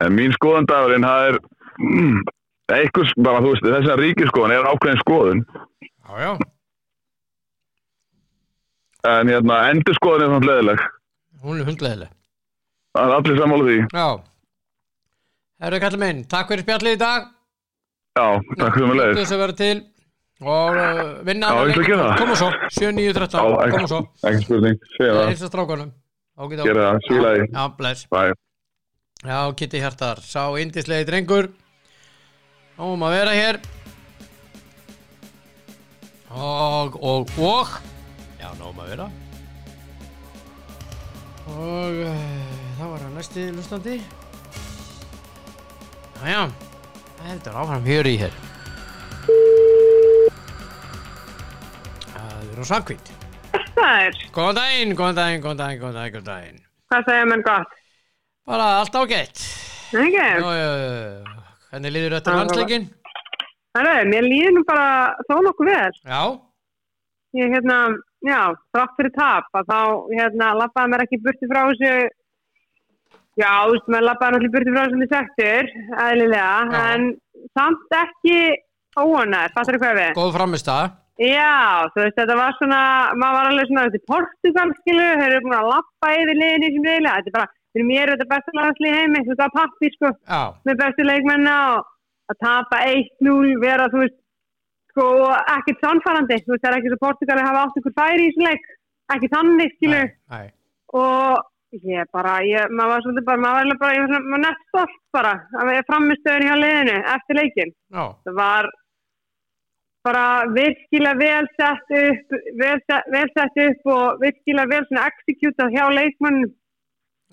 [0.04, 1.38] en mín skoðandagurinn, það er
[1.80, 2.22] mm,
[2.76, 5.44] einhvers, bara þú veist, þess að ríki skoðun er ákveðin skoðun.
[5.84, 6.32] Já, já,
[9.08, 10.88] en hérna, endur skoðun er þannig leðileg
[11.44, 12.16] hún er hundleðileg
[12.98, 13.78] Það er allir sammála því.
[13.94, 14.08] Já.
[15.60, 17.30] Herru kallið minn, takk fyrir spjallið í dag.
[18.18, 18.26] Já,
[18.58, 19.34] takk fyrir mig leiðis.
[19.36, 19.78] Að vera til
[20.40, 22.14] og uh, vinna að gera það.
[22.22, 24.00] Kom og svo, 7, 9, 13, Já, kom og svo.
[24.30, 24.78] ekki spurning.
[24.96, 25.32] Segja það.
[25.34, 25.90] Hilsa strákunum.
[26.54, 28.38] Gera það, sílaði.
[29.20, 31.50] Já, Kitty Hjartar, sá indislegi drengur.
[32.80, 33.60] Náum að vera hér.
[36.32, 37.76] Og, og, og.
[38.40, 39.10] Já, náum að vera.
[41.50, 43.96] Og uh, það var að næsti lustandi.
[46.20, 46.42] Já, já.
[47.20, 48.36] Það heldur áfram hér í hér.
[52.14, 53.12] Það er nú samkvæmt.
[53.80, 56.60] Það er, Góðan daginn, góðan daginn, góðan daginn, góðan daginn, góðan daginn.
[56.90, 57.76] hvað segja menn gott?
[58.50, 59.44] Bara allt ágætt.
[59.94, 60.28] Já.
[61.70, 62.86] Hvernig líður þetta landsleikin?
[63.78, 64.88] Það er, mér líður nú bara
[65.30, 65.98] þó nokkuð vel.
[66.04, 66.22] Já,
[67.38, 67.76] Ég, hérna,
[68.26, 68.40] já,
[68.74, 69.82] þrátt fyrir tap, að þá,
[70.18, 71.92] hérna, lappaði mér ekki burti frá þessu,
[73.40, 75.70] já, þú veist, mér lappaði náttúrulega burti frá þessu með sektur,
[76.06, 76.82] eðlilega, Já.
[76.94, 77.06] en
[77.58, 78.40] samt ekki
[79.00, 80.12] óanæður, fattur þú hvað við?
[80.20, 80.90] góð framist það.
[81.20, 81.54] Já,
[81.94, 82.82] þú veist, þetta var svona,
[83.20, 86.70] maður var alveg svona, þetta er Portugal, skilu, þeir eru búin að lappa yfir liðinni
[86.76, 89.56] sem reyðilega, þetta er bara, fyrir mér er þetta besta lagslið heimi, þú veist, er
[89.58, 91.90] pappi, sko, Já, með bestu leikmenna og
[92.30, 94.18] að tapa 1-0, vera, þú veist,
[94.94, 95.06] sko,
[95.58, 98.48] ekkert sannfærandi, þú veist, það er ekki svo Portugali hafa átt ykkur færi í þessu
[98.48, 98.72] leik,
[99.16, 100.02] ekki þannig, skilu,
[100.34, 100.46] nei,
[101.04, 105.00] og ég bara, ég, maður var svolítið bara, maður var bara, ég var nett stolt
[105.14, 108.70] bara, að við framistöðin hjá liðinu eftir leikin já, það var
[110.08, 112.78] bara virkilega vel sett upp vel,
[113.14, 116.40] vel sett upp og virkilega vel svona executað hjá leikmann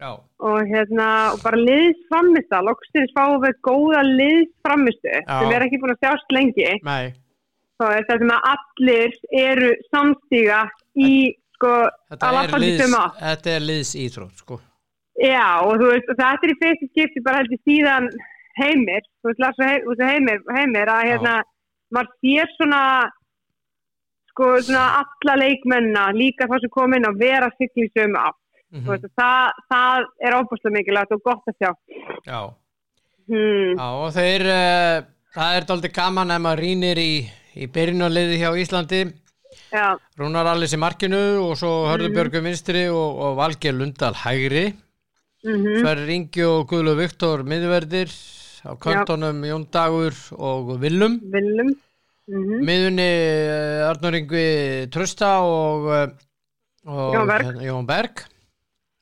[0.02, 0.10] já,
[0.50, 5.94] og hérna og bara liðsframista loksins fáum við góða liðsframistu sem við erum ekki búin
[5.94, 6.68] að sjást lengi.
[6.84, 7.14] Nei.
[7.80, 9.16] þá er þetta með að allir
[9.46, 10.62] eru samstíga
[10.96, 11.12] í
[11.56, 11.72] sko
[12.12, 14.60] Þetta að er, liðs, þetta er liðs íþrótt, sko.
[15.16, 18.08] Já, og þú veist, og þetta er í fyrstu skipti bara heldur síðan
[18.60, 21.36] heimir, þú veist, Lars og heimir, heimir að hérna,
[21.92, 22.82] maður sér svona,
[24.32, 28.28] sko, svona alla leikmenna, líka það sem kom inn að vera sigli sömu á.
[28.74, 31.70] Mm Þú veist, það, það er óbúslega mikilvægt og gott að sjá.
[32.26, 32.40] Já,
[33.26, 33.72] Hmm.
[33.74, 37.12] já, og þeir, uh, það er dálítið gaman ef maður rínir í,
[37.58, 39.00] í byrjunarliði hjá Íslandi.
[39.72, 41.18] Já, Rúnar Allis í markinu
[41.50, 42.16] og svo Hörður Mhm.
[42.16, 44.74] Björgum vinstri og, og Valgeir Lundal hægri.
[45.44, 48.10] mhm, Sverri Ingi og Guðlu Viktor miðverðir
[48.66, 51.20] á köntunum Jón Dagur og Willum.
[51.22, 51.74] viljum.
[52.28, 52.64] Mhm.
[52.66, 53.10] miðunni
[53.46, 56.08] uh, Arnur Ingvi Trösta og, uh,
[56.90, 57.44] og Jón Berg.
[57.46, 58.24] hérna, Jón Berg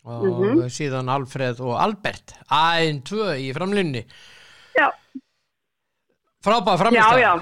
[0.04, 0.68] og Mhm.
[0.68, 4.04] síðan Alfred og Albert A1-2 í framlunni
[4.76, 4.90] Já,
[6.44, 7.40] frábæð já, framist já,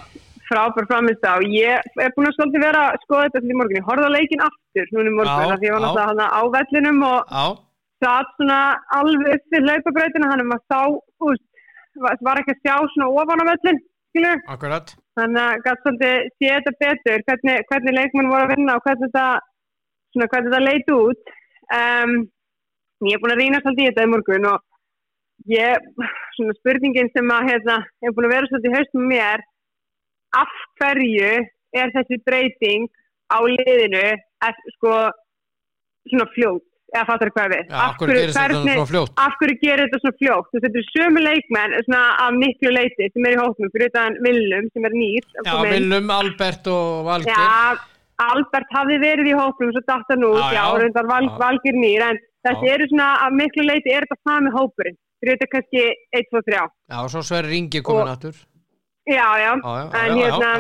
[0.53, 1.35] frábær framist á.
[1.43, 3.81] Ég er búin að svolítið vera að skoða þetta fyrir morgun.
[3.81, 6.41] Ég horfði á leikin aftur núna í morgun, af því ég var náttúrulega hana á
[6.57, 7.45] vellinum og já,
[8.03, 8.59] satt svona
[8.99, 10.81] alveg upp við hlaupabrautina hann um að sá,
[11.29, 11.45] úst,
[12.03, 13.81] var, ekki að sjá svona ofan á völlin,
[14.13, 18.77] skilur, akkurat þannig að gæti svolítið sé þetta betur, hvernig, hvernig leikmenn voru að vinna
[18.77, 19.27] og hvernig þetta,
[20.13, 21.33] svona hvernig þetta leit út.
[21.73, 22.15] Um,
[23.09, 24.69] ég er búin að rýna svolítið í þetta í morgun og
[25.53, 25.89] ég,
[26.37, 29.47] svona spurningin sem að, ég er búin að vera svolítið í haustum með mér,
[30.37, 31.33] af hverju
[31.73, 32.91] er þessi breyting
[33.33, 34.05] á liðinu,
[34.49, 34.97] ef, sko,
[36.11, 37.71] svona fljótt, eða fattar hvað við?
[38.03, 39.15] gerist þetta svona fljótt?
[39.25, 40.51] af hverju gerir þetta svona fljótt?
[40.53, 44.89] Þú er sömu leikmenn af miklu leiti sem er í hóknum fyrir utan Willum sem
[44.89, 45.55] er að já.
[45.71, 47.33] Willum, Albert og Valgeir.
[47.33, 47.89] Já,
[48.23, 52.05] Albert hafði verið í hóknum svo datt hann út, Já, já, reyndar val, valgir nýr
[52.11, 54.99] en þessi eru svona af miklu leiti er þetta sami hópurinn?
[55.23, 55.83] Fyrir þetta kannski
[56.19, 56.65] 1, 2, 3 já,
[56.99, 58.35] og svo Sverri Ingi komin aftur
[59.09, 59.53] já, já,
[59.99, 60.53] en hérna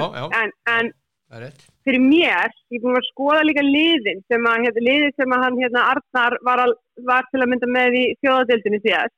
[1.82, 5.42] fyrir mér, ég er búin að skoða líka liðin sem að, hérna, liðin sem að
[5.46, 6.74] hann hérna Arnar var, al,
[7.08, 9.14] var til að mynda með í þjóðadildinni síðast.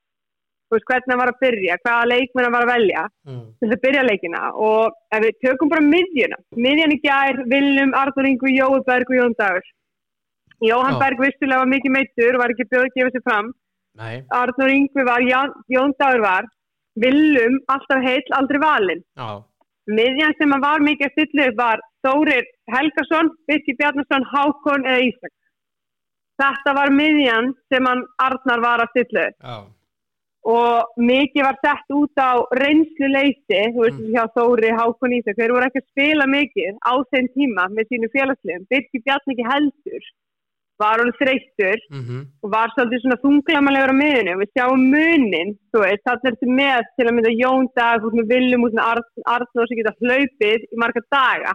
[0.65, 3.03] Þú veist hvernig hann var að byrja, hvaða leikmenn hann var að velja.
[3.29, 3.43] Mm.
[3.59, 4.43] til þess að byrja leikina.
[4.69, 9.19] Og ef við tökum bara miðjuna miðjan í gær, Viljum, Artur Ingu, Jói Berg og
[9.19, 9.69] Jón Dagur.
[10.65, 11.01] Jóhann.
[11.03, 13.53] Berg vissulega var mikið meittur var ekki bjóð að gefa sér fram.
[14.01, 16.49] Nei, Artur Ingu var, Jón, Jón Dagur var
[17.01, 19.03] Viljum alltaf heill, aldrei valinn.
[19.19, 19.43] Já,
[19.91, 25.01] miðjan sem hann var mikið að stilla upp var Þórir Helgason, Birki Bjarnason, Hákon eða
[25.09, 25.33] Ísak.
[26.41, 29.37] Þetta var miðjan sem hann Arnar var að stilla upp.
[29.43, 29.57] Já,
[30.55, 34.11] og mikið var sett út á reynslu leyti, þú veist, Mm.
[34.13, 38.11] hjá Þóri, Hákon Ísak, þeir voru ekki að spila mikið á þeim tíma með sínu
[38.13, 38.67] félagslegum.
[38.71, 40.03] Birki Bjarn ekki heldur,
[40.83, 44.37] var hann þreyttur mhm, og var svolítið svona þunglamalegur á miðinu.
[44.41, 48.17] Við sjáum munin, þú veist, þannig er þetta með til að mynda Jón Dag, út
[48.19, 51.53] með Viljum, út með Arn- Arnór sem geta hlaupið í marga daga.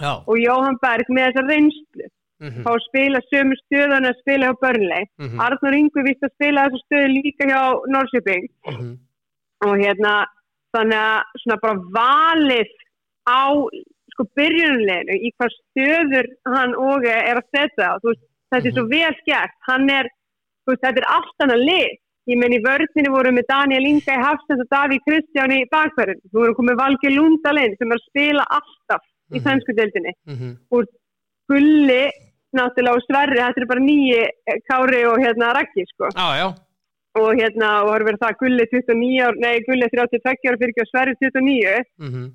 [0.00, 2.10] Já, og Jóhann Berg með þessa reynslu.
[2.42, 5.04] mhm, fá að spila sömu stöðan að spila hjá Burnley.
[5.22, 8.48] Mhm, Arnur Ingu vist að spila þessu stöðu líka hjá Norrköping.
[8.66, 8.92] Mhm,
[9.66, 10.14] og hérna
[10.74, 12.70] þannig að svona bara valið
[13.28, 13.42] á
[14.12, 18.86] sko byrjunleginu í hvað stöður hann og er að setja þú veist, þetta er svo
[18.92, 19.54] vel gert.
[19.68, 20.08] Hann er,
[20.68, 21.98] veist, þetta er allt annað lið.
[22.30, 26.20] Ég menn í vörðinu voru með Daniel Inga í Hafsens og Davíð Kristján í bakverðin
[26.30, 29.42] þú voru komið Valgi Lundalinn sem er að spila alltaf í Mhm.
[29.46, 30.12] sænsku deildinni.
[30.30, 30.52] Mhm,
[31.50, 32.04] Gulli
[32.56, 34.20] náttúrulega og Sverri, þetta er bara nýji
[34.70, 36.08] Kári og hérna Raggi sko.
[36.14, 36.54] Já,
[37.16, 40.84] og hérna, og það verið það Gulli 29 ár, nei Gulli 32 ára fyrir ekki
[40.84, 42.26] og Sverri 29 mhm,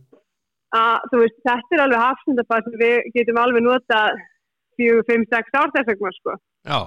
[0.76, 4.02] að þú veist, þetta er alveg hafsendabað sem við getum alveg nota
[4.80, 6.38] 4, 5, 6 ár þess vegna sko.
[6.68, 6.80] Já,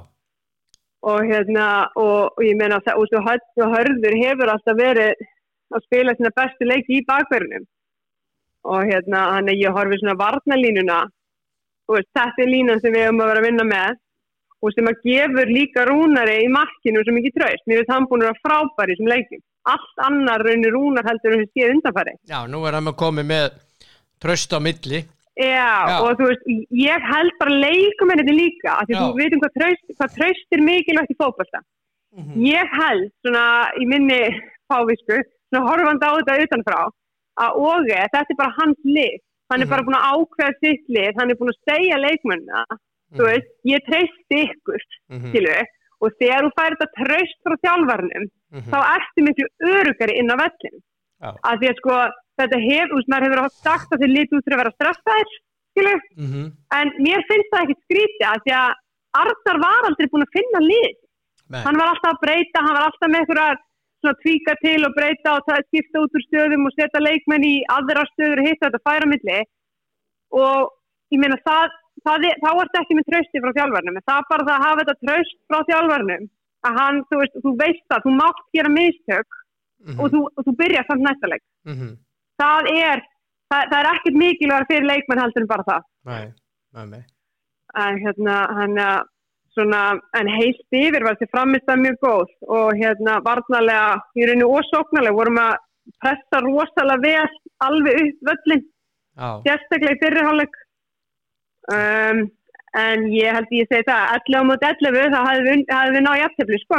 [1.10, 1.66] og hérna,
[1.96, 5.22] og, og ég meina það, og svo Hörður hefur alltaf verið
[5.70, 7.64] að spila sína bestu leiki í bakverðinum.
[8.68, 11.00] Og hérna, hann er ég horfið svona varnalínuna
[11.90, 14.00] og þetta er línan sem við höfum að vera að vinna með
[14.60, 18.24] og sem að gefur líka rúnari í markinu sem ekki tröst, mér finnst hann búin
[18.24, 19.40] að vera frábæri sem leikim,
[19.72, 23.46] allt annar raunir rúnar heldur en þessi séð undanfæri já, nú er hann komið með
[24.20, 25.00] tröst á milli
[25.38, 25.98] Já, Já.
[26.02, 29.00] og þú veist, ég held bara leikum henni líka, af því Já.
[29.00, 31.60] þú veitum hvað tröst, hvað tröst er mikilvægt í fótbolta.
[32.18, 32.34] Mhm.
[32.44, 33.44] Ég held, svona
[33.80, 34.20] í minni
[34.68, 35.16] fávisku,
[35.48, 36.80] svona horfandi á þetta utanfrá,
[37.40, 39.18] að Óge, þetta er bara hans lið.
[39.50, 39.70] Hann er Mhm.
[39.70, 42.64] bara búin að ákveða sitt lið, hann er búin að segja leikmennina,
[43.16, 45.56] þú veist, ég treysti ykkur, Mhm, skilu,
[46.02, 50.36] og þegar þú fær þetta tröst frá þjálfarnum, mhm, þá ertu miklu örugari inn á
[50.36, 50.89] vellin Já.
[51.20, 51.96] Að því að sko
[52.40, 55.32] þetta hefur, úst, maður hefur átt sagt að þeir líti út fyrir að vera stressaðir
[55.70, 56.44] skilu, mhm,
[56.78, 58.70] en mér finnst það ekkit skrítið að því að
[59.20, 60.92] Arnar var aldrei búin að finna lið.
[61.50, 63.30] Nei, hann var alltaf að breyta, hann var alltaf með
[64.00, 67.56] svona tvíka til og breyta og ta- skipta út úr stöðum og setja leikmenn í
[67.74, 69.40] aðra stöður og hitta þetta færa milli.
[70.30, 70.70] Og
[71.10, 71.74] ég meina það,
[72.06, 74.64] það er, þá er þetta ekki með trausti frá þjálfarnum, það er bara það að
[74.66, 76.24] hafa þetta traust frá þjálfarnum
[76.70, 79.39] að hann, þú veist, þú veist það, þú mátt gera mistök
[79.86, 81.44] mhm, og þú, og þú byrjar samt næsta leik.
[81.68, 81.96] mhm,
[82.40, 83.00] Það er,
[83.52, 85.82] það, það er ekkert mikilvæg fyrir leikmenn heldur en bara það.
[86.08, 86.22] nei,
[87.80, 88.78] En hérna, hann,
[89.54, 89.82] svona,
[90.18, 95.14] en heilt yfir var þessi framist að mjög góð og hérna, varnalega, í rauninu ósóknarlega,
[95.18, 95.52] vorum að
[96.00, 98.64] pressa rosalega vel alveg upp völlin,
[99.44, 100.54] sérstaklega í fyrirháleik.
[101.70, 102.20] Um,
[102.80, 105.64] en ég held ég segi það, 11 á mót 11, þá hafði við,
[105.94, 106.78] við náð jafntefli, sko.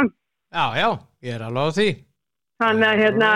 [0.52, 0.88] já, já,
[1.22, 1.88] ég er alveg á því
[2.62, 3.30] Þannig að hérna.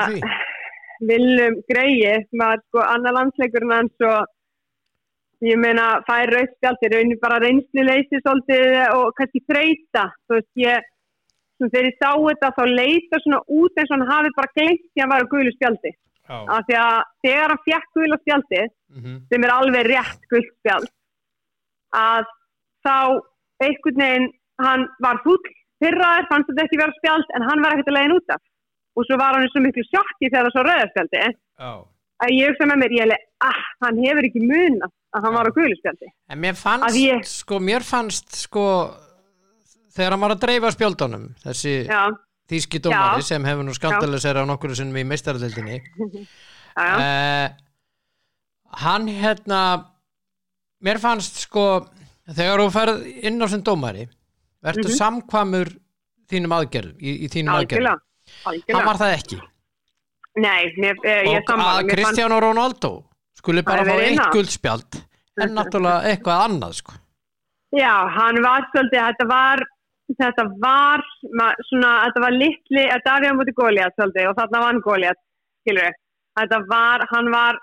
[1.07, 8.23] Viljum Greið var sko annar landsleikurinn hans og ég meina fær rauðspjaldir, raunin bara reynsluleysi
[8.23, 10.87] svolítið og kannski þreita þú veist ég
[11.59, 14.83] svona, þegar ég sá þetta þá leita svona út eins og hann hafi bara glemt
[14.87, 15.93] því að hann var á gulu spjaldi.
[16.27, 16.97] Já, af því að
[17.27, 20.91] þegar hann fjekk gula spjaldi mhm, sem er alveg rétt gult spjald
[21.97, 22.33] að
[22.87, 22.97] þá
[23.63, 24.29] einhvern veginn
[24.65, 25.39] hann var fúll
[25.85, 28.43] fyrraður, fannst þetta ekki vera spjald en hann var ekkert að leiðin út af
[28.97, 31.73] og svo var hann svo miklu sjokki þegar það svo rauðarspjaldi já.
[32.25, 35.49] að ég hugsa með mér, ég hef ah, hann hefur ekki muna að hann var
[35.49, 38.65] á guðluspjaldi En mér fannst, Að ég- sko, mér fannst, sko,
[39.97, 42.03] þegar hann var að dreifa spjöldunum, þessi já,
[42.51, 43.29] þýski dómari Já.
[43.33, 45.79] sem hefur nú skandalisera á nokkru sinnum í meistaraldildinni,
[46.77, 47.49] uh,
[48.85, 49.61] hann hérna,
[50.85, 51.87] mér fannst, sko,
[52.29, 54.07] þegar þú ferð inn á sem dómari,
[54.65, 54.99] verður Mhm.
[54.99, 55.69] samkvamur
[56.29, 57.55] þínum aðgerðum, í, í þínum
[58.45, 58.77] algjörlega.
[58.77, 59.39] Hann var það ekki.
[60.37, 62.91] nei, mér, eh, ég Og sammála að mér fannst- Cristiano Ronaldo
[63.39, 65.01] skuli bara fá eitt guldspjald,
[65.41, 66.93] en náttúrulega eitthvað annað, sko.
[67.77, 69.59] já, hann var svolítið, þetta var
[70.21, 71.03] þetta var,
[71.69, 75.19] svona, þetta var litli, þetta var á móti Góliat svolítið og þarna vann Góliat,
[75.63, 75.95] skilur við
[76.39, 77.59] þetta var, hann var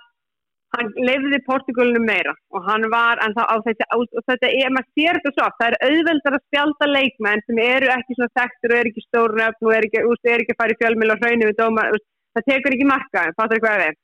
[0.73, 4.89] hann lefði Portugalinu meira og hann var, en það á þetta og þetta er, maður
[4.99, 8.79] sér þetta svo, það er auðveldar að spjálta leikmenn sem eru ekki svona þekktur og
[8.79, 11.21] eru ekki stórnöfn og eru ekki, eru ekki að fara í fjölmjöl og
[11.97, 14.01] úst, það tekur ekki marka fattur hvað við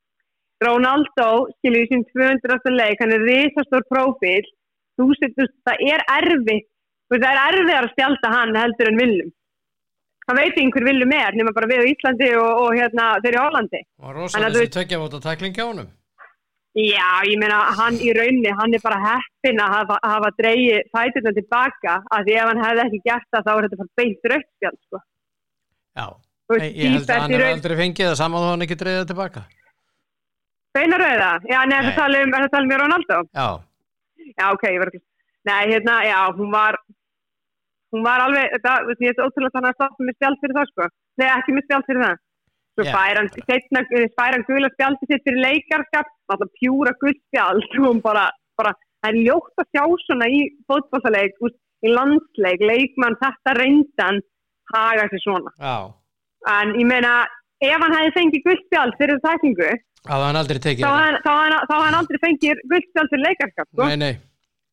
[0.59, 1.27] Ronaldo,
[1.59, 2.73] skilur í sín 200.
[2.75, 4.45] leik hann er risastór prófíl
[4.99, 6.03] þú veist, það er
[6.45, 6.67] veist,
[7.13, 9.31] það er erfiðar að spjálta hann heldur en viljum
[10.29, 13.41] það veit einhver viljum er nema bara við á Íslandi og, og hérna þeir í
[13.41, 13.81] Hollandi
[16.79, 21.31] Já, ég meina hann í raunni, hann er bara heppin að hafa, hafa dreigið fæturna
[21.35, 24.77] tilbaka að því ef hann hefði ekki gert það þá er þetta bara beint rauðspjald
[24.85, 25.01] sko.
[25.99, 26.05] Já,
[26.49, 29.43] Nei, ég held að hann raun- aldrei fengið það saman þó hann ekki dreigða tilbaka.
[30.77, 31.31] Beina rauða?
[31.49, 31.75] Já, Nei.
[31.89, 33.19] það tala um, það tala um Ronaldo?
[33.33, 33.47] Já,
[34.37, 35.01] Já, ok, ég ekki
[35.49, 36.77] Nei, hérna, já, hún var
[37.93, 40.57] hún var alveg, þetta, þú veist, ég er ótrúlega þannig að stoppa með spjald fyrir
[40.59, 40.87] það, sko
[41.19, 42.17] Nei, ekki með spjald fyrir það
[42.79, 42.93] Svo Já.
[42.95, 43.29] fær hann,
[44.15, 48.29] fær hann gula spjaldi sitt fyrir leikarskap, alltaf pjúra gull spjald og bara,
[48.59, 48.71] bara,
[49.03, 50.39] það er ljótt að sjá svona í
[50.69, 51.35] fótballleik,
[51.83, 54.21] í landsleik leikmann þetta reyndan
[54.71, 55.75] haga sér svona Já,
[56.55, 57.17] en ég meina,
[57.59, 59.19] ef hann hefði fengið guldspjald fyrir
[60.63, 61.35] tekið þá þetta.
[61.83, 63.89] hann, aldrei fengið guldspjald fyrir leikarskap sko.
[63.89, 64.13] Nei, nei,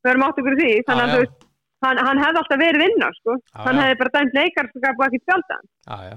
[0.06, 1.46] við erum átt okkur í því þannig Já, að veist,
[1.86, 3.38] hann, hann hefði alltaf verið vinna sko.
[3.42, 3.82] Já, hann já.
[3.82, 6.16] hefði bara dæmt leikarskap og ekki spjaldan já, já,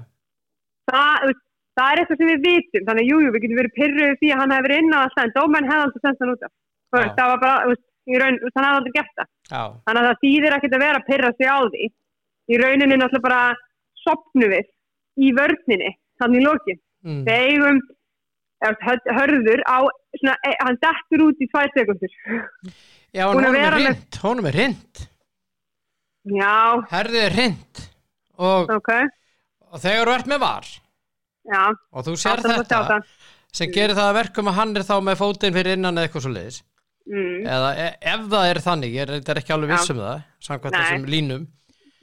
[0.92, 1.46] það, þú veist,
[1.80, 2.84] það er eitthvað sem við vitum.
[2.88, 5.22] Þannig að jú, við getum verið pyrruð því að hann hefði verið inn á alltaf
[5.24, 6.44] en dómenn hefði alltaf sendt hann út
[7.16, 7.74] það var bara,
[8.20, 9.32] raun, hann hefði aldrei gert það.
[9.88, 11.90] Þannig að það þýðir ekkert að vera að pyrra sig á því.
[12.50, 13.42] Í rauninni náttúrulega bara
[14.04, 14.70] sopnu við
[15.20, 15.90] í vörninni
[16.20, 16.80] þannig í lokin.
[17.00, 17.22] Mm.
[18.60, 19.78] hör- hörður á
[20.18, 22.12] svona, e, hann dettur út í tvær sekundur
[23.14, 25.06] já, honum er hreint, honum er hreint,
[26.28, 26.52] já,
[26.92, 27.82] herðið er hreint
[28.36, 28.92] og, ok.
[29.72, 30.70] og þegar þú ert með var
[31.50, 33.00] já, og þú sér alltaf þetta
[33.50, 36.26] sem gerir það að verkum að hann er þá með fótinn fyrir innan eða eitthvað
[36.26, 36.60] svo leiðis
[37.10, 40.26] mm, eða e ef það er þannig, ég er, er ekki alveg viss um það
[40.46, 41.48] samkvæmt þessum línum.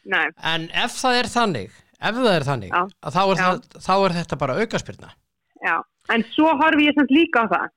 [0.08, 4.38] Nei, en ef það er þannig það er þannig, þá, er það, þá er þetta
[4.44, 5.16] bara aukaspyrna.
[5.66, 5.78] Já.
[6.14, 7.74] En svo horfi ég samt líka á það.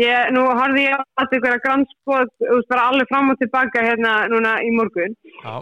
[0.00, 4.58] Ég, nú horfi ég á þetta ykkur að bara alveg fram og tilbaka hérna núna
[4.64, 5.16] í morgun.
[5.42, 5.56] Já,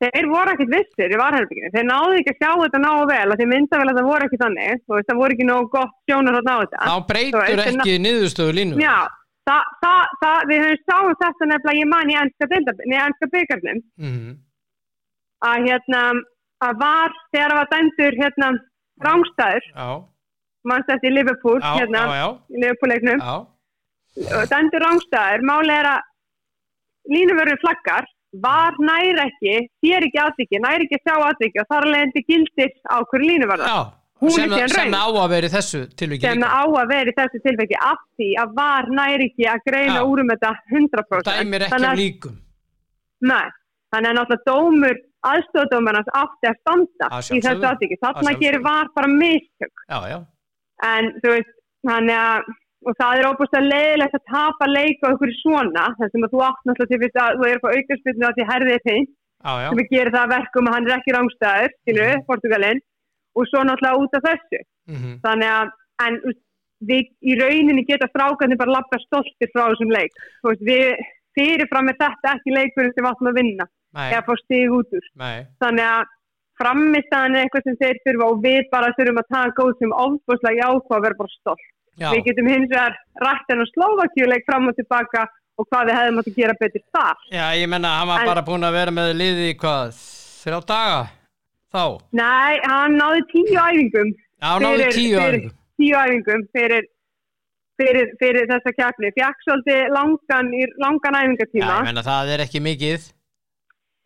[0.00, 3.40] þeir voru ekkert vissir í varherbygginu, þeir náðu ekki að sjá þetta náðu vel, að
[3.40, 4.84] þeir mynda vel að það voru ekki þannig.
[4.90, 8.78] Veist, það voru ekki nógu gott sjónar ná þetta þá breytur ekki niðurstöðu línu.
[8.80, 8.96] Já,
[9.48, 14.30] það, það, það, við höfum sáum þetta nefnilega ég man í ennska, byggarnum mm
[15.46, 16.02] að hérna,
[16.64, 18.50] að var þegar það var dæmdur hérna
[19.06, 19.88] rángstæður, já,
[20.68, 23.22] mannst þetta í Liverpool já, hérna, já, já, í Liverpool-leiknum.
[23.24, 26.08] Já, dæmdur rángstæður, máli er að
[27.10, 31.86] línuvörður flaggar var nær ekki, sér ekki aðviki nær ekki að sjá aðviki og þar
[31.90, 33.80] leðandi gildir á hverju já.
[34.20, 37.16] Hún er sem, sem á að vera í þessu tilviki sem á að vera í
[37.16, 40.04] þessu tilfengi af því að var nær ekki að greina Já.
[40.04, 42.34] úr um þetta 100% dæmir ekki Þannig að- líkum
[43.20, 43.46] Nei,
[43.94, 45.00] þannig að náttúrulega dómur
[45.30, 47.96] aðstofdómarnas átti að standa Að í þessu aðtíki.
[47.96, 48.40] Að Þarna sjálfsögðu.
[48.44, 49.74] gerir var bara mistök.
[49.90, 50.18] já, já,
[50.82, 51.50] En þú veist,
[51.84, 52.42] þannig að
[52.86, 53.26] og það er
[53.60, 57.20] að leiðilegt að tapa leik á ykkur svona, þess að þú átt náttúrulega til þess
[57.24, 59.06] að þú er á aukarspilnu að því herðið er þeim,
[59.70, 62.24] sem gerir það að verkum að hann er ekki rángstæður, skilu, Mhm.
[62.28, 62.80] Portugalinn,
[63.36, 64.60] og svo náttúrulega út af þessu.
[64.88, 65.68] mm Þannig að,
[66.06, 66.14] en
[66.90, 70.12] við í rauninni geta strákarnir bara labba stoltir frá þessum leik.
[70.42, 70.96] Veist, við
[71.36, 75.06] fyrirfram er þetta ekki leikurinn sem við áttum að vinna, eða fá stig út úr.
[75.16, 76.04] nei þannig að
[76.60, 80.60] framistæðan er eitthvað sem þeir þurfa og við bara þurfum að taka út sem ofbúslega
[80.60, 81.66] jákvæð að vera bara stolt.
[82.00, 85.26] Já, Við getum hins vegar rætt en á Slovakíuleik fram og tilbaka
[85.60, 87.16] og hvað við hefðum átt að gera betur þar.
[87.32, 89.92] já, ég menna hann var En- bara búin að vera með liði í hvað,
[90.44, 91.00] þrjá daga
[91.72, 94.08] þá, Nei, hann náði tíu æfingum.
[94.40, 96.82] já, hann náði Fyrir- tíu áringum Tíu æfingum fyrir,
[97.80, 99.08] fyrir, fyrir þessa kjapni.
[99.16, 101.76] Fjakk svolítið langan, langan já, æfingatíma.
[101.80, 103.12] ég menna það er ekki mikið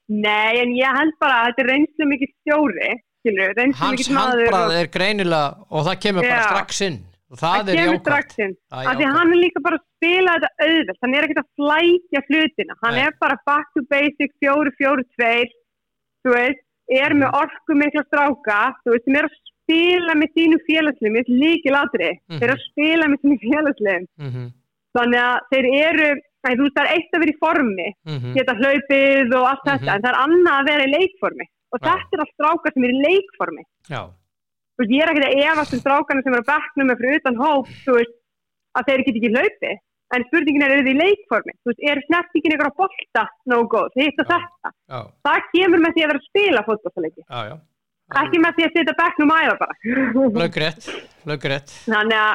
[0.09, 2.89] Nei, en ég held bara að þetta er reynslu mikið stjóri,
[3.25, 6.49] skilur, hans handbrað og- er greinilega og það kemur bara Já.
[6.51, 9.61] strax inn og það, það er kemur strax inn er af því hann er líka
[9.67, 11.01] bara að spila þetta auðvelt.
[11.03, 12.75] Hann er ekkert að flækja hlutina.
[12.83, 13.05] Hann Nei.
[13.07, 15.51] er bara back to basic 4-4-2
[16.25, 17.39] þú veist, er með Mhm.
[17.43, 22.11] orku mikla stráka þú veist, sem er að spila með sínu félagslegum ég líki latri,
[22.29, 22.39] Mhm.
[22.39, 24.53] þeir eru að spila með sínu félagslegum mm
[24.95, 26.09] þannig að þeir eru,
[26.45, 28.35] nei, þú veist, það er eitt að vera í formi -hmm.
[28.37, 29.95] geta hlaupið og allt þetta, Mhm.
[29.95, 31.47] en það er annað að vera í leikformi.
[31.75, 33.63] Og þetta er allt strákar sem eru í leikformi.
[33.91, 34.01] Já,
[34.81, 37.41] veist, ég er ekkert að efast um strákarnir sem eru að bekknum með fyrir utan
[37.41, 38.17] hóp, veist,
[38.75, 39.75] að þeir get ekki hlaupi,
[40.15, 43.25] en spurningin er, eru þið í leikformi, veist, er snertingin ykkur að bolta
[44.41, 44.73] þetta.
[44.91, 44.99] Já,
[45.29, 47.25] það kemur með því að vera að spila fótballleiki,
[48.25, 49.79] ekki með því að setja og æfa bara.
[51.31, 52.35] Löggrétt, þannig að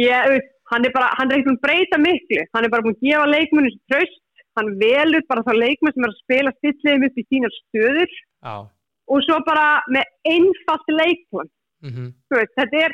[0.00, 3.06] ég, hann er bara, hann er ekkert að breyta miklu, hann er bara búin að
[3.06, 4.20] gefa leikmunni tröst,
[4.58, 8.14] hann velur bara þá leikmenn sem er að spila stilllegum upp í sínar stöður.
[8.40, 8.54] Já,
[9.10, 11.50] og svo bara með einfalt leikplan.
[11.84, 12.92] Mm þú veist, þetta er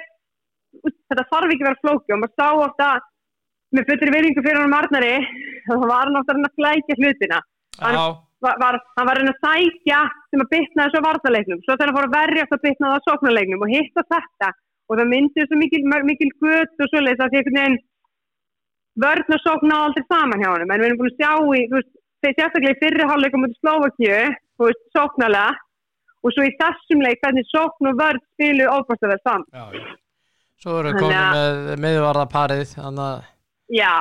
[0.82, 2.88] þetta þarf ekki að vera flóki og maður sá ofta
[3.76, 5.14] með fullri virðingu fyrir hann Marnari
[5.66, 7.40] þá var hann ofta að reyna að flækja hlutina.
[7.80, 11.74] Hann- var, var, hann var að reyna að sækja sem að bytna þessu vartaleiknum svo
[11.74, 14.48] þegar hann fór að verja að bytna það að sóknarleiknum og hitta þetta.
[14.86, 17.78] Og það myndi þessu mikil, mikil gött og svoleiðis að því einhvern veginn
[19.02, 21.62] vörn og sókn ná aldrei saman hjá hann en við erum búin að sjá í,
[21.72, 21.90] veist,
[22.24, 24.20] sérstaklega í fyrri hálfleikum út í Slovakíu,
[24.94, 25.56] sóknarlega
[26.26, 29.64] og svo í þessum leik hvernig sókn og vörn spilu óbært að vera saman já,
[29.78, 29.94] já
[30.64, 31.36] svo eru Þannig komin að-
[31.68, 33.24] með miðvarðaparið þannig að
[33.76, 33.92] Já,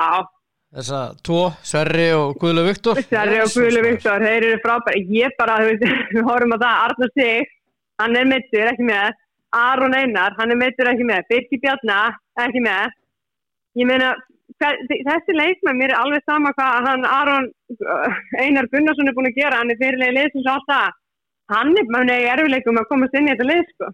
[0.75, 3.81] þessa tvo, Sverri og Guðlu Viktor Sverri og Guðlu.
[3.87, 4.99] Viktor, þeir eru frábæri.
[5.17, 7.49] Ég bara, þú veist, við horfum á það, Arnur Sig,
[8.01, 9.17] hann er mittur, ekki með.
[9.57, 11.25] Aron Einar, hann er mittur, ekki með.
[11.31, 11.97] Birki Bjarna,
[12.45, 12.93] ekki með.
[13.81, 14.11] Ég meina,
[14.61, 19.31] þe- þessi leikmenn, mér er alveg sama hvað hann Aron uh, Einar Gunnarsson er búin
[19.31, 20.93] að gera, hann er fyrirlega og allt það,
[21.53, 23.91] hann er manni í erfileikum að komast inn í þetta lið, sko.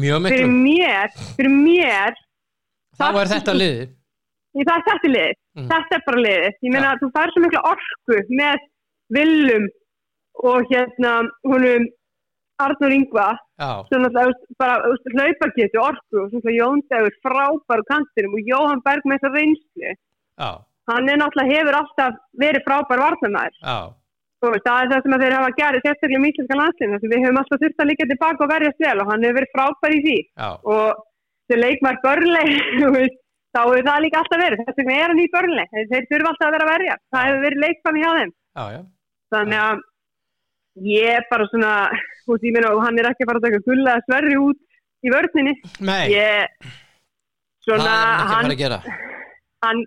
[0.00, 2.18] Mjög Fyrir miklu, mér, fyrir mér,
[3.00, 3.88] þá er þetta liðið
[4.50, 5.66] í það er þetta liðið, Mm.
[5.66, 6.52] þetta er bara liðið.
[6.62, 8.58] Ég meina að þú fær svo mikla orku með
[9.10, 9.64] Willum
[10.46, 11.86] og hérna húnum
[12.60, 12.92] Arnur
[14.60, 19.18] bara veist, hlaupargetu, orku og svona Jón Dagur frábær á kantinum og Jóhann Berg með
[19.18, 19.94] þessa reynslu.
[20.38, 20.50] já,
[20.88, 23.58] Hann er náttúrulega hefur alltaf verið frábær varnamæður.
[24.48, 27.24] Veist, það er það sem þeir hafa gerðið sérstaklega í íslenska landslinu þess að við
[27.24, 30.00] höfum alltaf þurft að líka tilbaka og verjast vel og hann hefur verið frábær í
[30.06, 30.16] því.
[30.40, 31.02] Já, og
[31.50, 32.50] þegar leikmar börnleg
[33.54, 34.64] þá hefur það líka alltaf verið.
[34.64, 36.98] Þess vegna er hann í börnleg, þeir, þurfa alltaf að vera að verja.
[37.12, 38.34] Það hefur verið leikmann hjá þeim.
[38.60, 38.82] Já, já.
[39.30, 39.86] Þannig að
[40.90, 41.72] ég er bara svona
[42.30, 44.60] út í minna og hann er ekki að fara að taka gulla sverri út
[45.04, 45.56] í vörninni.
[46.14, 46.78] Ég það
[47.66, 48.50] svona er hann
[49.64, 49.82] hann,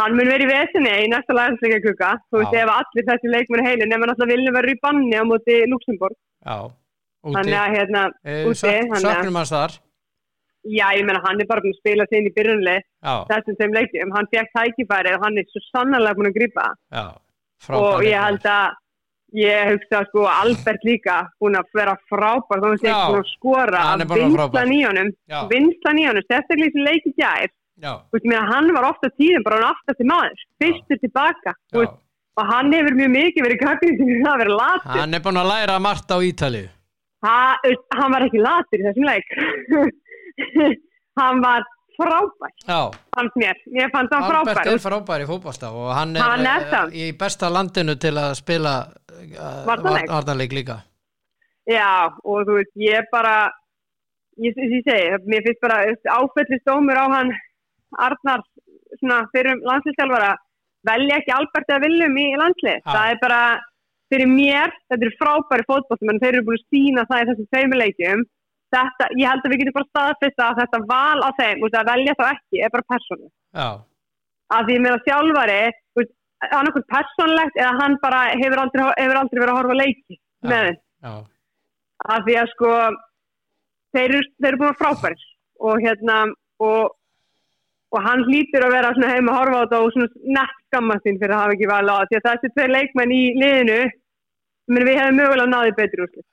[0.00, 3.32] hann hann mun verið í vesinni í næsta lagansleika kukka þú veist ef allir þessi
[3.34, 6.16] leikmenn heilin nema náttúrulega viljum verið í banni á móti Luxemburg
[7.22, 9.78] þannig að hérna Eh, Söknum hans þar.
[10.62, 13.56] Já ég meina hann er bara búin að spila sig inn í byrjunlega Já, þessum
[13.58, 16.66] þeim leikjum, hann fekk tækifæri og hann er svo sannarlega búin að grípa.
[16.92, 17.04] Já.
[17.78, 18.78] Og ég held að
[19.38, 22.94] ég hugsa sko Albert líka búin að vera frábær að Já.
[22.94, 23.82] hann búin að skora.
[23.88, 25.10] Hann er vinslan í honum.
[25.50, 27.50] Vinslan í honum, sérstaklega í þessu leiki þú
[27.82, 31.98] veist, hann var ofta tíðum bara hann aftast í maður, fyrstur tilbaka veist,
[32.38, 34.94] og hann hefur mjög mikið verið gagnið til að vera latur.
[35.00, 36.70] Hann er búin að læra margt á Ítalíu.
[37.22, 37.36] Ha,
[37.98, 39.28] hann var ekki latur í þessum leik.
[41.20, 44.70] Hann var frábær fannst mér, ég fannst hann Albert frábær.
[44.72, 46.94] er frábær í fótballstá og hann er, Hann er eh, það.
[46.96, 48.72] í besta landinu til að spila
[49.68, 50.08] Varnarleik.
[50.10, 50.78] varnarleik líka.
[51.68, 53.34] Já, og þú veist, ég bara,
[54.40, 55.82] ég, ég, segi, mér finnst bara
[56.16, 57.30] áfællist dómur á hann
[58.06, 58.44] Arnar,
[59.32, 60.32] fyrir landslýstjálfara,
[60.88, 62.78] velja ekki Albert eða Viljum í landslið.
[62.80, 62.90] Já.
[62.90, 63.40] Það er bara,
[64.12, 67.50] fyrir mér, þetta eru frábæri fótbollum, en þeir eru búin að sína það í þessum
[67.56, 68.24] tveimuleikjum.
[68.72, 72.16] Ég held að við getum bara staðfesta að þetta val á þeim, veist, að velja
[72.16, 73.34] þá ekki, er bara persónlega.
[73.52, 73.68] Já,
[74.52, 75.60] Að því með að þjálfari,
[75.92, 76.14] þú veist,
[76.50, 80.48] annarkvæmt persónlegt eða hann bara hefur aldrei, hefur aldrei verið að horfa leiki Já.
[80.50, 80.80] með þeim
[82.12, 82.72] af því að sko
[83.94, 85.26] þeir eru, þeir eru búin að frábæris
[85.62, 86.16] og hérna
[86.62, 86.96] og,
[87.92, 90.96] og hann hlýtur að vera svona heima að horfa á þetta og svona nett skamma
[91.02, 93.80] sín fyrir að hafa ekki val á því að þessi tveir leikmenn í liðinu
[94.72, 96.26] menn við hefum mögulega náðið betri úrslit.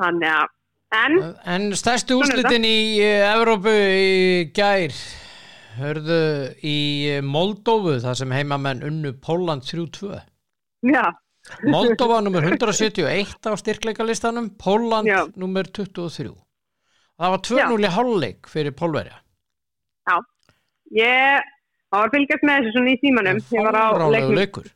[0.00, 0.56] Þannig að
[1.00, 4.94] en En stærstu úrslitin í eh, Evrópu í gær
[5.78, 6.20] hörðu
[6.66, 6.78] í
[7.16, 10.18] eh, Moldófu þar sem heimamenn unnu Póland 3-2
[10.90, 11.04] já,
[11.66, 16.30] Moldófa nummer 171 á styrkleikalistanum Póland nummer 23
[17.20, 19.20] Það var 2-0 í hálfleik fyrir Pólverja
[20.96, 21.46] ég
[21.90, 23.40] var að fylgjast með þessu svona í símanum.
[23.54, 24.36] Ég var á leiknum.
[24.38, 24.68] leikur.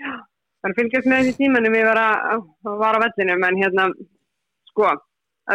[0.00, 1.78] Var að fylgjast með þessu í símanum.
[1.78, 2.44] Ég var, að,
[2.82, 3.88] var á vellinum en hérna
[4.72, 4.92] sko,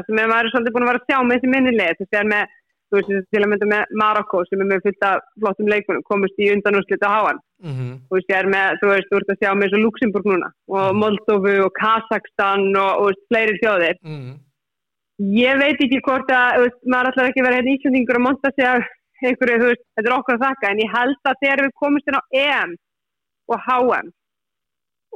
[0.08, 2.30] sem er maður er svolítið búin að vera að sjá með þessi minnileg þessi er
[2.32, 2.54] með,
[2.92, 6.40] þú veist, til að mynda með Marokko sem er með fullt af flottum leikunum komist
[6.42, 7.42] í undanúrslit á háan.
[7.62, 7.98] Mm -hmm.
[8.10, 10.48] þú veist, ég er með, þú veist, þú ert að sjá með þessu Luxemburg núna
[10.76, 14.00] og Moldovu og Kazakstan og, og fleiri þjóðir.
[14.02, 14.40] Mm
[15.22, 18.26] ég veit ekki hvort að, þú veist, maður ætlar ekki að vera hérna íslendingur og
[18.26, 18.88] monta sig af
[19.30, 22.10] einhverju, þú veist, þetta er okkur að þakka en ég held að þegar við komumst
[22.10, 22.76] inn á EM
[23.52, 24.12] og HM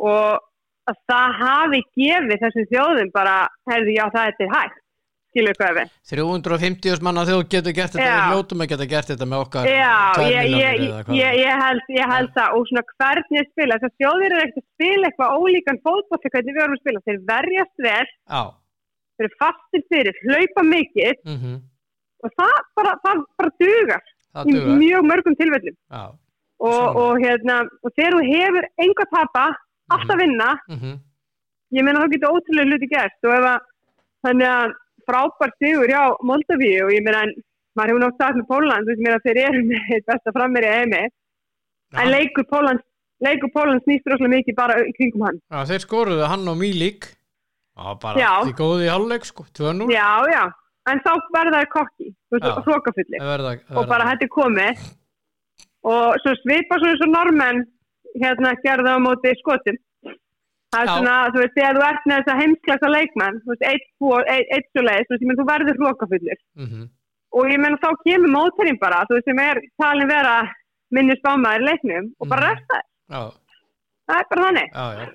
[0.05, 0.45] og
[0.89, 3.35] að það hafi gefið þessum þjóðum bara,
[3.71, 4.81] herði, já, það er til hægt.
[5.35, 8.13] Skilur hvað við 350 manna þjóð getur gert þetta Já.
[8.15, 12.31] við hljótum að geta gert þetta með okkar Já, ég, ég, ég, ég, held, held
[12.37, 12.53] það.
[12.55, 16.55] Og svona hvernig spila, þess að þjóðir eru ekkert að spila eitthvað ólíkan fótbolti hvernig
[16.55, 18.41] við vorum að spila, þeir verjast vel Já,
[19.15, 21.23] þeir eru fastir fyrir, hlaupa mikið.
[21.27, 21.41] Mm
[22.25, 24.77] og það bara, það bara dugar það í dugar.
[24.83, 25.77] mjög mörgum tilfellum.
[25.95, 26.03] Já,
[26.65, 29.49] og, og, hérna, og þegar þú hefur enga að tapa,
[29.95, 30.95] alltaf vinna mm
[31.75, 33.63] ég meina þá getur ótrúlega hluti gert og ef að
[34.25, 34.73] þannig að
[35.05, 37.23] frábært sigur hjá Moldavíu og ég meina
[37.75, 41.01] maður hefur nátt sagt með Póland að þeir eru með besta frammeiri heimi
[41.95, 42.83] en leikur Póland
[43.25, 45.37] leikur Póland snýst rosalega mikið bara í kringum hann.
[45.51, 47.09] Já, þeir skoruðu hann og Mílík
[47.75, 48.31] Já, bara Já.
[48.45, 50.43] því góði í hálfleik sko, 2-0 já, já,
[50.91, 54.83] en þá verða það kokki það og bara er komið.
[55.85, 57.63] Og svo svipa svona svo normenn
[58.21, 59.77] hérna gerða á móti skotum.
[60.73, 60.93] Það er Já.
[60.97, 63.85] svona, þú veist, þegar þú ert með þessa heimsklassa leikmenn, þú veist, eitt,
[64.33, 66.81] eitt, eitt svo leið, þú veist, ég menn, þú verður hrókafullir Mhm.
[67.35, 70.35] og ég menn, þá kemur móterinn bara, þú veist, sem er talin vera
[70.91, 72.83] minni spámaður leiknum og bara refta þér,
[73.13, 73.21] Já,
[74.09, 74.69] það er bara þannig.
[74.73, 75.05] Já, já.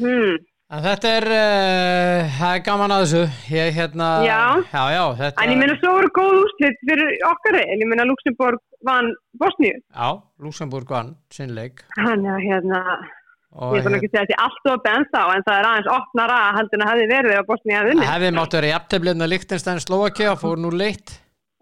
[0.00, 0.36] Hmm.
[0.70, 3.20] En þetta er, uh, það er gaman að þessu,
[3.50, 4.40] ég hérna, Já.
[4.70, 8.04] já, já, þetta, En ég meina svo voru góð úrslit fyrir okkar en ég meina
[8.06, 9.08] Luxemburg vann
[9.40, 9.80] Bosníu.
[9.90, 12.82] já, Luxemburg vann, sinnleik, Þannig að hérna,
[13.58, 15.58] og ég er þannig ekki að segja að þetta er allt of bensa en það
[15.58, 18.06] er aðeins opnara heldur en að hefði verið ef Bosníu hefði unni.
[18.12, 21.16] hefði mátt vera jafnteflið með Lichtenstein Slovakia, fór nú leitt,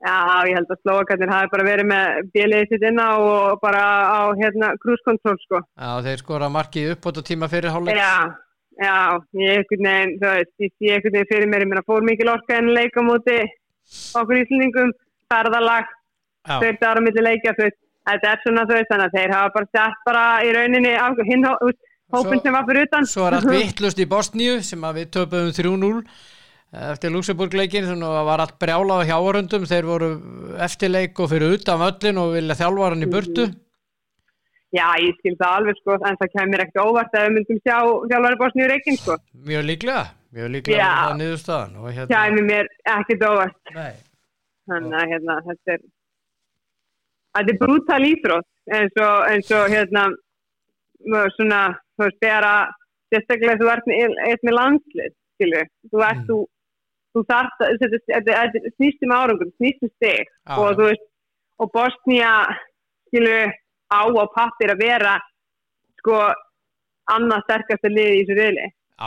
[0.04, 0.14] Já,
[0.46, 4.68] ég held að Slovakarnir hafi bara verið með bjöliðið sitt inna og bara á hérna
[4.78, 5.58] cruise control sko.
[5.74, 8.30] já, þeir skora markið upp á tíma fyrir hálfleik, Já,
[8.78, 8.94] já,
[9.42, 12.32] ég einhvern veginn, þú veist, ég sé einhvern veginn fyrir mér, ég meina fór mikil
[12.32, 13.36] orka en leik á móti
[14.20, 14.94] okkur íslendingum,
[15.32, 15.90] ferðalag,
[16.48, 17.78] þau ára milli leikja, þú veist,
[18.08, 20.94] þetta er svona þú veist, þannig að þeir hafa bara sett bara í rauninni
[21.28, 21.78] hinn veist,
[22.08, 23.06] hópin Svo- sem var fyrir utan.
[23.06, 26.02] Svo er allt vittlust í Bosníu sem við töpuðum 3-0
[26.68, 30.08] eftir Luxemburg-leikin þannig að var allt brjálað á hjáarundum þeir voru
[30.60, 33.46] eftirleik og fyrir utan völlin og vilja þjálfa hann í burtu
[34.76, 37.76] Já, ég skil það alveg sko, en það kemur ekkert óvart að við myndum sjá
[38.10, 39.14] sjálfari Bosníu reikin sko.
[39.48, 40.02] mjög líklega,
[40.36, 40.90] mjög líklega Já.
[41.08, 42.66] það niðurstaðan og hérna, Kæmi mér
[42.96, 43.56] ekkert óvart.
[43.74, 43.94] nei,
[44.68, 45.80] Þannig að hérna, þetta er,
[47.38, 50.02] þetta er brútal íþrótt eins og, eins og hérna,
[51.38, 51.60] svona,
[51.96, 52.74] þú veist, þegar að,
[53.14, 55.62] sérstaklega þú ert með, með landslið, skilju,
[55.92, 56.26] þú ert, Mm.
[56.28, 56.38] þú,
[57.16, 60.76] þú þarft þetta, þetta, þetta snýst um árangum, snýst um steg Já, og já.
[60.76, 61.06] þú veist,
[61.58, 62.32] og Bosnía,
[63.08, 63.40] skilju,
[63.92, 65.14] á á pappir að vera,
[66.00, 66.18] sko,
[67.12, 68.38] annað sterkasta liði í þessu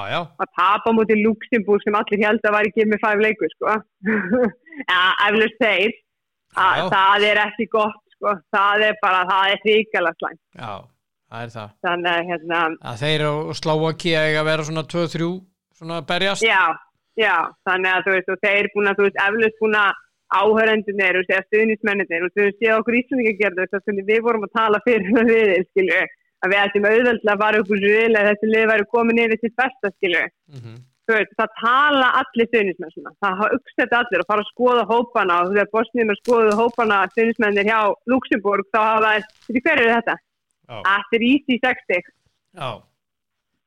[0.07, 3.75] já, að tapa á móti Luxemburg sem allir held að væri Gimme 5 leikur sko.
[5.27, 5.91] eflust þeir
[6.61, 8.37] að það er ekki gott sko.
[8.55, 10.73] það er bara, það er hrikalega slæm já,
[11.27, 11.77] það er það.
[11.87, 13.55] Þannig að hérna, að þeir og
[14.23, 15.31] eiga að vera svona 2-3
[15.81, 16.45] svona að berjast.
[16.45, 16.63] Já,
[17.17, 17.35] já.
[17.67, 20.01] Þannig að þú veist, og þeir búin að, þú veist, eflust búin að
[20.39, 24.83] áhörendunir og stuðnismennir og veist, séð okkur íslendinga gerðu þess að við vorum að tala
[24.85, 26.03] fyrir við, skilju
[26.41, 29.51] að við ættum auðveldlega að fara riðli að þessi lið væri komin yfir til
[29.97, 30.79] skilju mm
[31.11, 35.37] þú veit, það tala allir stuðnismenn það hafa uppsett allir og fara að skoða hópana
[35.41, 37.79] og þegar Bosníum er skoðuð hópana stuðnismennir hjá
[38.11, 40.15] Luxemburg þá hafa það, hver er þetta?
[40.71, 42.11] já, Þetta er Easy 60
[42.61, 42.69] já,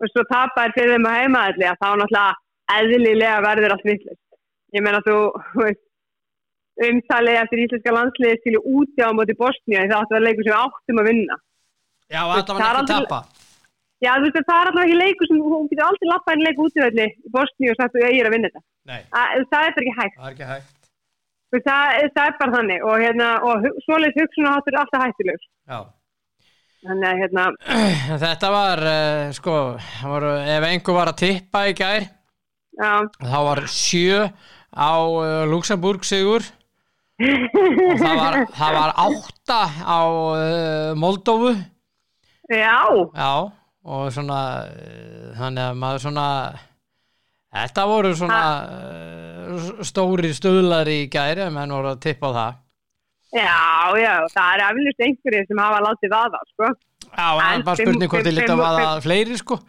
[0.01, 2.39] og svo tapar fyrir þeim að heimaðalli að þá náttúrulega
[2.75, 4.23] eðlilega verður allt vittlust.
[4.75, 5.19] Ég meina þú
[5.61, 5.83] veist,
[6.89, 10.53] umtalið eftir íslenska landsliði skilju úti á móti Bosníu það áttu að vera leikur sem
[10.55, 11.37] við áttum að vinna.
[12.11, 13.21] já, það var er ekki aldrei- tapa
[14.05, 16.59] Já, þú veist, það er alltaf ekki leikur sem hún getur aldrei lappað inn leik
[16.65, 18.63] útivelli í Bosníu og sagt að ég er að vinna þetta.
[18.91, 20.17] nei, Það, er ekki hægt.
[20.19, 20.73] það er ekki hægt
[21.55, 25.47] veist, Það, það er bara þannig og, hérna, og svoleiðis hugsunaháttur er alltaf hættulegur.
[25.71, 25.79] já
[26.85, 27.45] Þannig að hérna,
[28.25, 29.55] Þetta var, uh, sko,
[30.05, 32.05] voru, ef einhver var að tippa í gær,
[32.77, 32.91] já,
[33.25, 34.19] þá var sjö
[34.77, 36.45] á uh, Luxemburg sigur
[37.15, 41.53] og það var, það var átta á uh, Moldófu,
[42.51, 42.81] já,
[43.15, 43.33] já,
[43.87, 46.27] og svona, uh, þannig að maður svona,
[47.55, 52.61] þetta voru svona uh, stóri stöðlar í gær, ef menn voru að tippa á það.
[53.35, 53.55] já,
[54.03, 56.75] já, það er eflust einhverjir sem hafa látið vaða, sko.
[57.15, 59.63] Já, en En bara spurning hvort þið lítið að vaða fleiri, sko.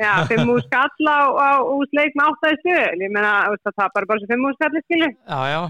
[0.00, 3.02] Já, fimm úr skall á, á úsleik með áttaði stöð.
[3.04, 5.10] Ég veist, það tapar bara svo fimm úr skalli, skilju.
[5.12, 5.60] Já, já,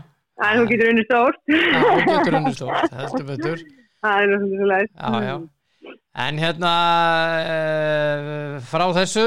[0.44, 1.38] En hún getur unni stórt.
[1.48, 3.62] þú getur unnið stórt, heldur betur.
[4.04, 4.92] Það er náttúrulega svo leiðis.
[4.96, 5.36] Já, já.
[6.26, 6.72] En hérna
[7.54, 9.26] uh, frá þessu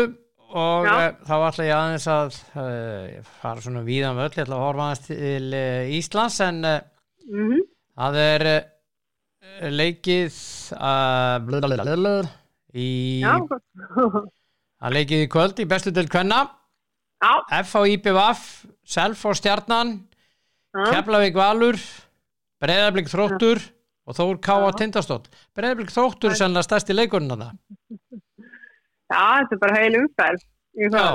[0.50, 4.66] og uh, þá ætla ég aðeins að uh, fara svona víðan völl, ég ætla að
[4.66, 5.60] horfa aðeins til
[6.00, 6.64] Íslands en
[7.30, 7.60] Mm
[8.00, 8.48] það er
[9.76, 10.36] leikið
[12.80, 12.90] í
[13.28, 16.46] að leikið í kvöld í bestu til Kvenna
[17.20, 18.46] já, F á IPVF,
[18.88, 19.98] Self og Stjarnan
[20.76, 21.80] Keflavík Valur
[22.62, 23.62] Breiðablík Þróttur
[24.10, 24.58] og Þór K.
[24.66, 24.78] Já.
[24.82, 27.58] Tindastótt Breiðablík Þróttur er sennilega stærsti leikurinn að það
[29.10, 30.46] já, þetta er bara heil umferð.
[30.78, 31.08] Ég Já.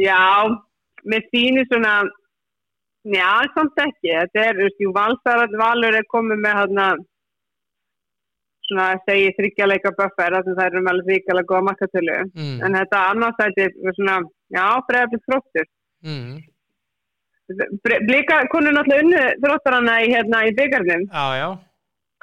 [0.00, 0.18] Já,
[1.04, 1.94] mér sýnir svona,
[3.04, 4.12] já, samt ekki.
[4.14, 6.86] Þetta er, þú veist, jú, valsar, valur er komið með hérna,
[8.68, 12.16] svona, segi, þryggjaleika buffer, þar sem það eru með alveg þryggjaleika góða makkatölu.
[12.38, 14.16] mm, En þetta annarsæti er svona,
[14.54, 15.68] já, bregðarblík þróttur.
[16.06, 16.30] mm,
[18.06, 21.06] Blika konur náttúrulega unnu þróttarana í, hérna, í byggarnum.
[21.10, 21.48] já, já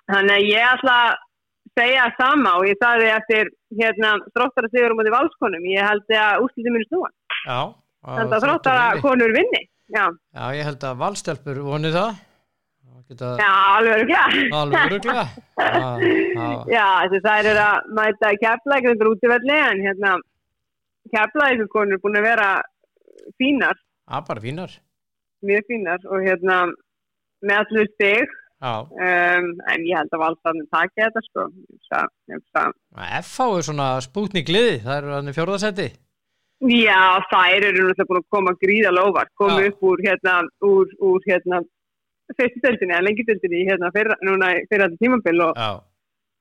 [0.08, 1.18] Þannig að ég ætla að
[1.78, 3.50] segja sama og ég sagði eftir
[3.82, 5.66] hérna, þróttara sigur um átti valskonum.
[5.68, 7.10] Ég held að úrslutum muni snúa.
[7.44, 7.60] Já,
[8.08, 9.66] Þannig að þróttara konur vinni.
[9.88, 10.06] Já,
[10.36, 12.16] Já, ég held að valstelpur voni það
[12.88, 14.24] Það geta já alveg öruglega.
[14.58, 15.22] alveg ruglega
[15.56, 20.12] Já, Já, þessi þær eru að mæta keflæk undir útivelli en hérna
[21.16, 22.50] keflæk konur er búin að vera
[23.40, 23.80] fínar,
[24.28, 24.76] bara fínar
[25.46, 26.58] mjög fínar og hérna
[27.46, 31.44] með allir stig Já, um, en ég held að valsarnir taki þetta sko.
[33.22, 35.86] FH er svona spútnik liði, það eru hann í fjórðasetti
[36.74, 39.68] Já, þær eru náttúrulega búin að koma gríða lóvar, koma Já.
[39.70, 41.60] upp úr hérna, úr, úr hérna,
[42.34, 45.70] fyrstu döldinni, eða lengi döldinni, hérna, fyrra, núna í- fyrir þetta tímabil og Já,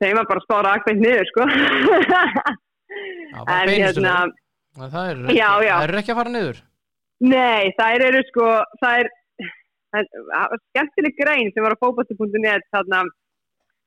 [0.00, 1.44] þeim var bara stóra akveint niður, sko.
[1.44, 4.16] já bara beinustu hérna,
[4.76, 5.52] Það já.
[5.76, 6.58] það eru ekki að fara niður.
[7.20, 8.48] Nei, þær eru sko,
[8.82, 9.08] þær,
[9.94, 13.04] það var skemmtileg grein sem var á fókbótti.net þarna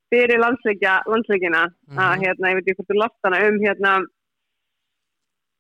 [0.10, 1.98] fyrir landsleikina, Mhm.
[2.02, 3.92] að hérna, ég veit ekki hvort þú last hana um hérna,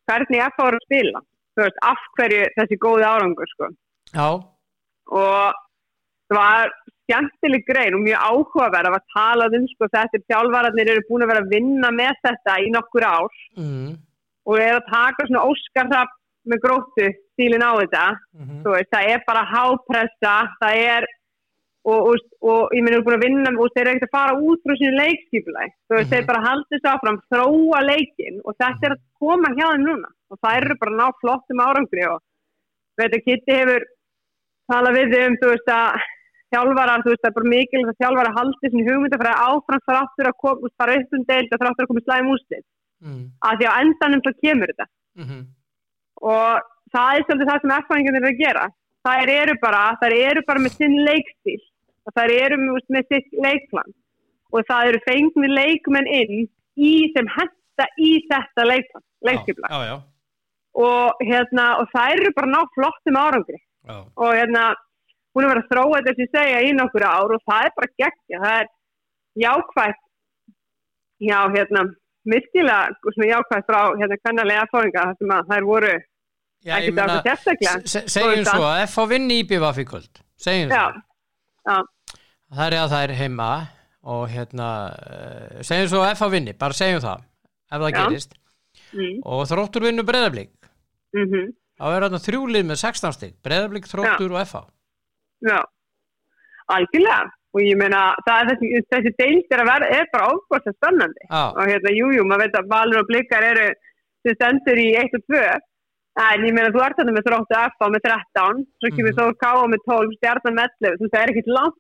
[0.10, 1.22] hvernig F ára að spila,
[1.56, 3.68] þú veist, af hverju þessi góði árangur, sko.
[4.16, 4.30] Já,
[5.12, 5.54] og
[6.30, 6.72] það var
[7.10, 11.32] skemmtileg grein og mjög áhugaverð að var talað um sko þetta þjálfararnir eru búin að
[11.34, 13.30] vera að vinna með þetta í nokkur ár.
[13.58, 13.98] Mm,
[14.50, 16.12] og eru að taka svona óskarðab
[16.52, 18.04] með gróttu stílin á þetta.
[18.36, 21.08] Mm þú veist, það er bara hápressa það er
[21.90, 24.34] og, og, og ég minn eru búin að vinna og þeir eru ekkert að fara
[24.50, 26.14] út frá sínu leikskipulæg þú veist, Mhm.
[26.14, 30.10] þeir bara haldi þessu áfram þróa leikin og þetta er að koma hjá þeim núna.
[30.30, 32.20] Og það eru bara að ná flottum árangri og
[33.00, 33.84] veit að Kitty hefur
[34.70, 36.02] talað við um, þú veist að
[36.54, 40.38] þjálfarar, þú veist, það er bara mikilvægt að þjálfara haldi sinni hugmyndafræði áfram þráttur að
[40.44, 42.66] koma, fara upp um og þráttur að koma slæm úslit,
[43.06, 44.88] mm, að því á endanum þá kemur þetta.
[45.20, 45.42] Mm,
[46.26, 48.66] og það er svolítið það sem erfaringarnir eru að gera.
[49.08, 51.60] Þær eru bara, þær eru bara með sinn leikstíl.
[52.08, 53.96] Og þær eru með, sitt leikplan.
[54.50, 56.46] Og það eru fengni leikmenn inn
[56.80, 60.00] í sem henda í þetta leikplan, leikskipla
[60.80, 63.58] og hérna, og þær eru bara ná flottum árangri.
[63.90, 64.66] Já, og hérna,
[65.36, 67.34] hún er verið að þróa þetta sem ég segja í nokkur ár.
[67.36, 68.70] Og það er bara geggja, það er
[69.44, 70.04] jákvægt
[71.20, 71.84] já, hérna
[72.30, 75.94] virkilega svona jákvægt frá hérna kannalega erfaringa þar sem að þær voru
[76.66, 77.22] já ég meina,
[77.84, 80.22] segjum svo að F á vinni í BVF í kvöld.
[80.40, 81.02] Segjum Já, svo.
[81.70, 81.80] já,
[82.50, 83.50] Það er að það er heima
[84.10, 84.68] og hérna,
[84.98, 87.26] uh, segjum svo að F á vinni, bara segjum það,
[87.72, 88.38] ef það gerist.
[88.94, 90.54] mm, Og þróttur vinnu breyðablík.
[91.16, 91.50] mm
[91.80, 94.64] Þá er þarna þrjúlið með 16 stig, breyðablík, þróttur og FH.
[95.48, 95.60] já,
[96.76, 97.30] algjörlega.
[97.58, 101.24] Og ég meina, þessi, þessi deild er að vera, er bara ofbúrst spennandi.
[101.34, 103.64] Og hérna, jú, jú, maður veit að Valur og Blikar eru
[104.22, 105.40] sem stendur í 1 og 2
[106.20, 109.20] en ég meina, þú ert þarna með þróttu FH með 13, svo kemur Mhm.
[109.20, 111.78] Þór Káa með 12, Stjarnan með 11, þú veist, það er ekkit langt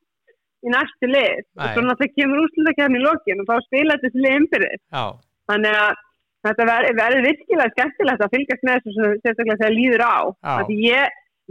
[0.59, 1.39] í næstu lið
[1.73, 5.03] svo náttúrulega kemur úrslutakefni í lokin og þá spila þessi lið innbyrðið já,
[5.49, 5.91] þannig að
[6.47, 10.17] þetta ver- verður virkilega skemmtilegt að fylgjast með þessu svona, sérstaklega þegar líður á
[10.69, 11.07] ég,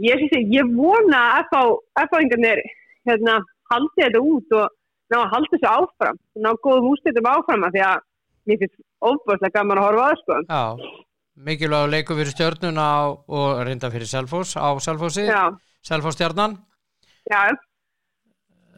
[0.09, 2.61] ég, ég, ég vona að FH-ingarnir
[3.09, 3.35] hérna,
[3.71, 4.67] haldi þetta út og
[5.09, 7.99] ná að halda þessu áfram ná góðum úrslitum áfram af því að
[8.49, 10.33] mér finnst ofbúrslega gaman að horfa á það sko.
[10.49, 10.63] já.
[11.39, 12.85] Mikilvæg leikur fyrir stjörnuna
[13.31, 15.45] og reynda fyrir Selfoss á Selfossi, Já,
[15.81, 16.57] Selfoss stjarnan.
[17.31, 17.45] já,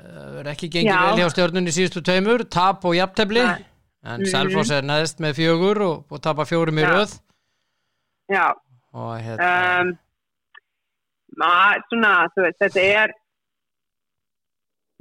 [0.02, 1.02] Það er ekki gengið Já.
[1.10, 3.44] vel hjá stjörnunni síðustu tveimur, tap og jafntefli.
[3.46, 3.66] Nei.
[4.04, 4.30] En Mhm.
[4.32, 7.20] Selfoss er neðst með fjögur og, og tapa fjórum í röð.
[8.32, 8.54] já
[8.94, 9.98] Og hérna, um,
[11.90, 13.14] svona, veist, þetta er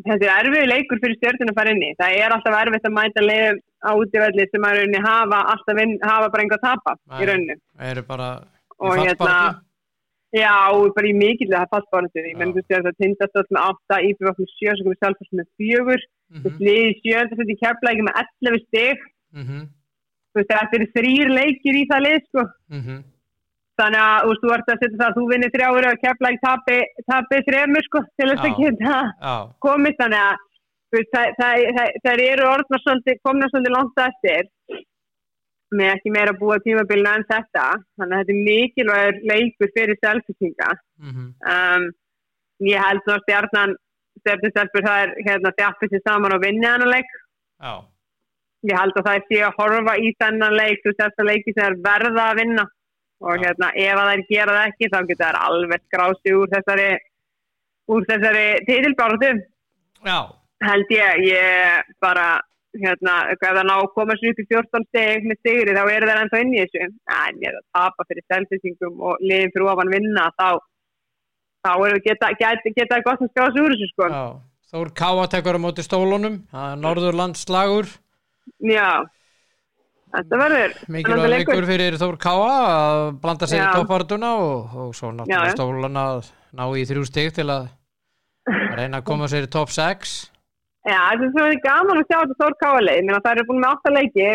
[0.06, 2.94] þetta er erfið leikur fyrir stjórnum að fara inn í það er alltaf erfitt að
[2.96, 6.92] mæta leiðum á útífelli sem að rauninni hafa alltaf vinn, hafa bara einhver að tapa
[7.08, 7.18] Nei.
[7.22, 7.56] í rauninni
[7.90, 9.66] eru bara í hérna- fallbaráttu.
[10.32, 10.54] já,
[10.96, 14.50] bara í mikill það fastbáratu ég menn þú sér það tindastótt með 8 íbjöf með
[14.56, 16.00] 7 sem komið selfast með 4
[16.30, 18.98] Mhm, þú sliði 7 þetta í keflæki með 11 stig.
[19.34, 19.62] Mhm,
[20.30, 22.42] þú veist þetta eru þrýr leikir í það lið sko.
[22.70, 22.98] Mhm.
[23.80, 26.36] þannig að þú veist, þú ert að setja það að þú vinnir þrjáur og keflæk
[26.44, 26.76] tapi,
[27.10, 28.96] tapi þremur sko til þess að geta
[29.64, 30.36] komið þannig að
[30.94, 34.48] það, það, það, það eru orðnar svolítið, komna svolítið langt eftir.
[35.70, 37.66] Með ekki meira að búa tímabilina en þetta
[38.00, 41.84] þannig að þetta er mikilvægur leikur fyrir selfisinga mhm, um,
[42.66, 43.76] ég held að stjarnan
[44.18, 47.14] stjarnistelpur það er hérna þjappið sér saman og vinni hann leik.
[47.62, 47.72] Já,
[48.66, 51.68] ég held að það sé að horfa í þennan leik þú þess að leiki sem
[51.68, 52.66] er verða að vinna.
[53.20, 53.40] Og Já.
[53.44, 56.90] hérna ef að þær gera það ekki þá getur þær alveg skrási úr þessari
[57.90, 59.30] úr þessari titilbáratu
[60.06, 60.18] já,
[60.64, 62.28] held ég, ég bara
[62.78, 66.10] hérna, ef það ná að koma sér upp í 14 steg með sigri þá eru
[66.10, 69.72] þær ennþá inn í þessu en ég er að tapa fyrir selfisingum og liðin fyrir
[69.72, 70.48] ofan vinna þá
[71.66, 74.22] þá eru geta, geta, geta það gott að skráða sig úr þessu sko já.
[74.70, 77.88] Þór Káa tekur á móti stólunum, það er Norðurlandslagur,
[78.70, 78.90] já,
[80.14, 83.72] þetta verður mikilvæg leikur fyrir Þór Káa að blanda sér í Já.
[83.80, 85.56] toppartuna og, og svo náttúrulega já.
[85.56, 87.66] stóluna að ná í þrjú stig til að
[88.78, 90.14] reyna að koma sér í top 6.
[90.88, 93.60] Já, þetta er svona gaman að sjá þetta stór káleið, menn að það eru búin
[93.60, 94.28] með 8 leiki,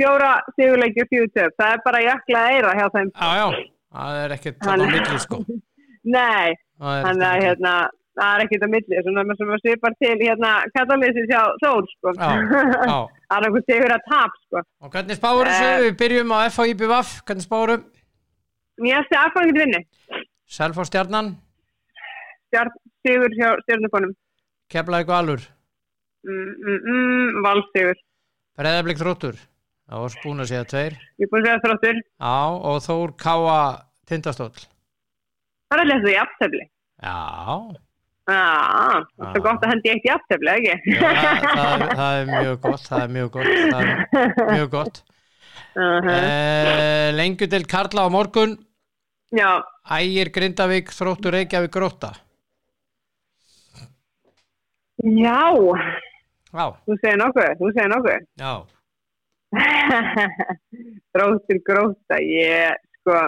[0.00, 3.10] fjóra sigurleiki og fjóru töp, það er bara jakla eira hjá þeim.
[3.12, 3.64] Já, já,
[3.96, 5.40] það er ekkert á milli sko.
[6.16, 7.74] Nei, þannig að hérna,
[8.20, 12.16] það er ekkert að milli, svona sem að svipar til hérna katalýsins hjá Þór, sko.
[12.16, 12.96] Já, já.
[13.28, 14.64] það er einhver sigur að tap, sko.
[14.80, 15.68] Og hvernig spáur þessu?
[15.68, 15.84] Eh.
[15.84, 17.86] Við byrjum á FHIBVF, hvernig spárum?
[18.80, 19.84] Nýjasti aðfangið vinni.
[20.50, 21.34] Selfoss stjarnan,
[22.50, 22.72] Stjárn,
[23.06, 24.12] sigur hjá stjórnukonum.
[24.70, 25.42] Keflavík Valur,
[26.26, 28.00] Mm, mm, mm, valsigur.
[28.60, 29.38] Breðablik Þróttur,
[30.24, 30.96] búin að segja tveir.
[31.18, 32.00] Ég er búin að segja þróttur.
[32.20, 32.34] Já,
[32.70, 33.60] og Þór Káa
[34.10, 34.66] Tindastóll.
[35.70, 36.66] Það er í aftefli.
[37.00, 37.16] Já,
[38.30, 40.74] Já, það er gott að hendi eitt í aftefli, ekki?
[40.94, 41.12] já
[41.56, 45.00] það, það, er mjög gott, það er mjög gott, það er mjög gott.
[45.70, 48.56] Uh Uh, lengur til Karla á morgun,
[49.30, 49.62] Já,
[49.94, 52.10] Ægir Grindavík, Þróttur Reykjavík Gróta.
[54.98, 55.46] já,
[56.50, 58.28] Já, þú segir nokkuð, þú segir nokkuð.
[58.42, 58.52] já,
[61.14, 63.18] Þróttur gróta, ég, sko,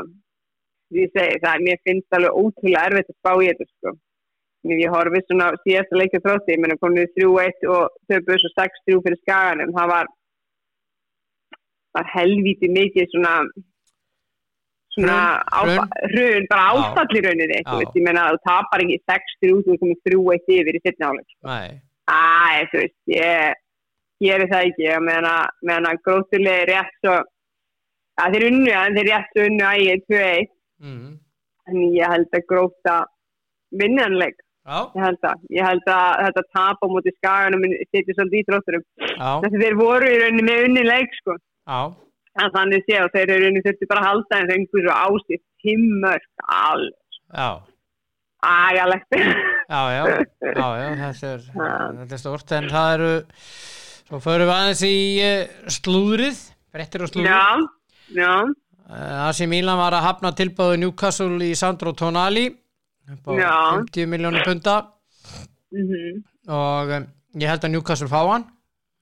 [0.94, 3.94] ég segi það, mér finnst alveg ótrúlega erfitt að spá í þetta, sko.
[4.70, 9.20] Ég horfið svona síðasta leikja þrótti, ég meina komið 3-1 og buðs og 6-3 fyrir
[9.24, 10.10] skaganum, það var,
[11.98, 13.32] var helvíti mikið svona,
[14.94, 15.18] svona
[16.12, 20.54] Hrun, bara áfall í rauninni, ég meina þú tapar ekki 6-3 út og komið 3-1
[20.60, 21.34] yfir í setni áleik.
[21.50, 21.82] nei,
[22.12, 23.60] Æ, þú veist, ég
[24.22, 25.32] gerir það ekki, ég meina,
[25.66, 27.16] meina gróttulega rétt svo,
[28.22, 30.52] að þeir unnu, en þeir rétt svo unnu ægir 2-1,
[30.84, 31.10] mm.
[31.70, 32.98] en ég held að gróta
[33.80, 38.38] vinnanleik, já, ég held að, ég held að þetta tap á móti skaganum setjur svolítið
[38.42, 41.38] í drótturum, þess að þeir voru í rauninni með unni leik, sko,
[42.42, 45.00] en þannig sé og þeir eru í rauninni þurfti bara að halda en fengur svo
[45.08, 46.30] ásýtt himmörk,
[46.60, 47.50] alveg, já,
[48.52, 49.18] agalegt,
[49.68, 50.02] já, já,
[50.42, 51.46] já, já, þetta er,
[52.00, 53.12] þetta er stort, en það eru,
[54.08, 56.42] svo förum við aðeins í uh, slúðrið,
[56.74, 57.32] brettir og slúðrið.
[57.32, 58.34] já, já,
[58.92, 62.48] Uh, AC Milan var að hafna tilbáðu Newcastle í Sandro Tonali
[63.08, 63.52] upp á Já.
[63.78, 64.74] 50 miljónum punta
[65.72, 66.18] mhm,
[66.52, 67.06] og um,
[67.40, 68.44] ég held að Newcastle fá hann.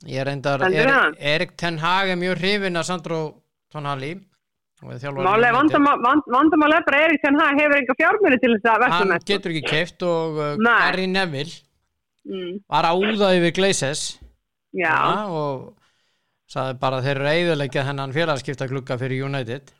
[0.06, 3.18] Ég reyndar Heldur Erik, Ten Hag er mjög hrifin af Sandro
[3.72, 4.12] Tonali.
[4.14, 4.20] er
[4.80, 5.56] Málega United.
[5.58, 8.98] vandamál vand, vandamál er bara Erik Ten Hag hefur enga fjármunni til þess að verða
[9.00, 9.24] hann með.
[9.30, 10.54] getur ekki keift og uh.
[10.64, 11.56] Gary Neville
[12.24, 14.04] mm, var að úða yfir Glazes
[14.72, 14.94] Já,
[15.26, 15.74] og
[16.50, 19.72] sagði bara þeir eru eiðulegja þennan félagskipta glugga fyrir United.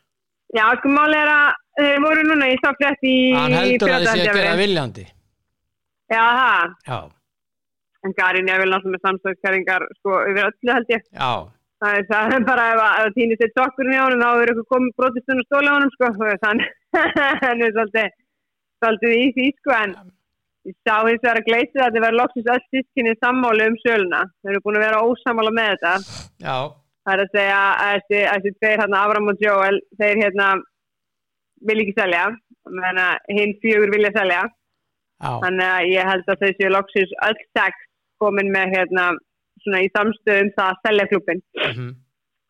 [0.55, 4.25] Já, sko máli er að þeir voru núna í sáfrétt í hann heldur að Breiðholti,
[4.27, 4.59] gera jafnvel.
[4.65, 5.05] viljandi.
[6.11, 6.99] Já, það, já,
[8.09, 11.05] en Gary Neville náttúrulega með samstöðskæringar sko yfir öllu held ég.
[11.15, 11.31] Já,
[11.81, 14.51] Það er það er bara ef að- það týnist eitt sokkurinn í honum þá er
[14.53, 16.11] eitthvað komið brotistun og stóla honum sko.
[16.45, 16.69] Þannig
[17.45, 17.77] hann er
[18.81, 19.73] svolítið í því sko.
[19.79, 19.95] En
[20.69, 24.21] ég sá hins vegar að gleysið að þið verður loksins öll sískinni sammálu um söluna.
[24.43, 25.95] Þeir eru búin að vera ósamála með þetta.
[26.45, 26.57] Já,
[27.09, 30.49] Það er að segja að þessi, að tveir hérna, Avram og Joel, þeir hérna
[31.71, 32.27] vil ekki selja,
[32.77, 34.43] menn að hinn fjögur vilja selja.
[35.25, 37.81] já, Þannig að ég held að þessi loksins öll sex
[38.21, 39.07] komin með hérna
[39.65, 41.43] svona í samstöðum það að selja klubin.
[41.67, 41.91] mhm,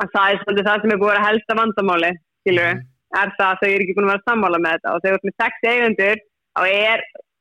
[0.00, 2.10] Að það er svolítið það sem er búið að vera helsta vandamáli,
[2.40, 2.86] skilur Mhm.
[3.20, 5.18] er það að þau eru ekki búin að vera sammála með þetta og þegar þú
[5.20, 6.16] ert með sex eigendur
[6.56, 7.00] þá er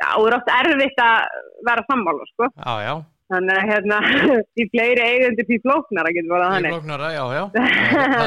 [0.10, 1.18] áður oft erfitt að
[1.70, 2.46] vera sammála, sko.
[2.66, 2.94] já, já
[3.30, 3.98] Þannig að hérna,
[4.58, 7.54] því fleiri eigendur því flóknara getur Það er rétt.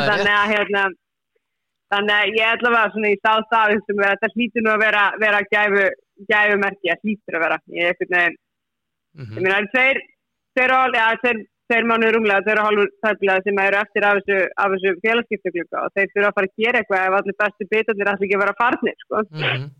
[0.08, 0.82] þannig að hérna
[1.92, 4.70] þannig að ég ætla að vera svona í stáð stað sem er, þetta hlýtur nú
[4.72, 5.82] að vera, vera gæfu,
[6.30, 8.36] gæfumerki, það hlýtur að vera ég er einhvern veginn,
[9.12, 9.34] Mhm.
[9.36, 9.98] ég meina það eru tveir
[10.60, 11.06] og ja,
[11.88, 14.38] mánuður rúmlega tveir og hálfur tæflega sem eru eftir af þessu,
[14.74, 18.26] þessu félagskiptaglugga og þeir þurfa að fara að gera eitthvað ef allir bestu bitarnir ætla
[18.26, 19.70] ekki að vera farnir sko, Mhm.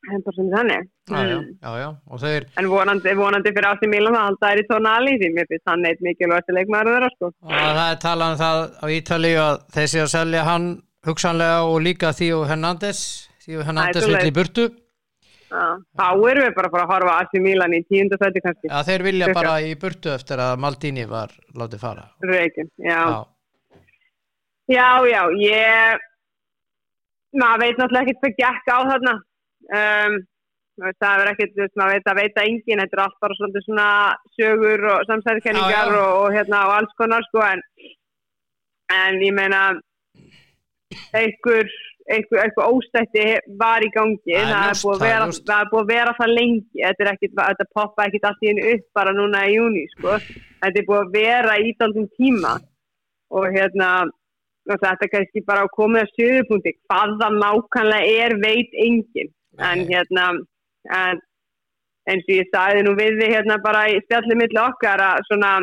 [0.00, 0.82] það er bara sem þannig.
[1.10, 1.48] Já, já, Mm.
[1.62, 5.12] já, já, og þeir en vonandi, vonandi fyrir Ássi Milan að halda þær í tónali
[5.20, 7.26] því mér finnst hann eitt mikilvægst leikmaður þeirra sko.
[7.42, 11.58] Og það er talað um það á Ítalíu að þeir sé að selja hann hugsanlega
[11.66, 13.28] og líka Theo Hernandez.
[13.44, 14.70] Theo Hernandez vill í burtu
[15.50, 18.70] þá erum við bara að fara að horfa Ássi Milan í tíundasæti kannski.
[18.70, 22.06] Já, þeir vilja bara í burtu eftir að Maldini var látið fara.
[22.22, 23.02] Reikin, já.
[23.10, 23.26] Já,
[24.70, 26.06] já, já, ég
[27.40, 29.14] maður veit náttúrulega ekkert hvað gekk á þarna.
[29.70, 30.18] Um,
[30.80, 33.88] það er ekkert, maður veit að veita engin, þetta er allt bara svona
[34.38, 35.04] sögur og
[35.96, 36.00] já.
[36.00, 37.62] og, og hérna og alls konar sko en,
[38.94, 39.62] en ég meina
[41.16, 41.68] einhver
[42.08, 43.26] einhver, einhver óstætti
[43.60, 44.36] var í gangi.
[44.36, 46.84] Er það er ljóst, er vera, það er búið að vera það lengi.
[46.84, 50.16] Þetta, er ekkit, þetta poppa ekkit allt í hennu upp bara núna í júni sko.
[50.62, 52.54] þetta er búið að vera í daldum tíma.
[53.30, 53.90] Og hérna
[54.68, 60.26] þetta kannski bara að koma að söðupunkti hvað það nákvæmlega er veit engin en hérna
[60.94, 61.20] en,
[62.10, 65.54] eins og ég sagði nú við hérna bara í spjallið milli okkar að svona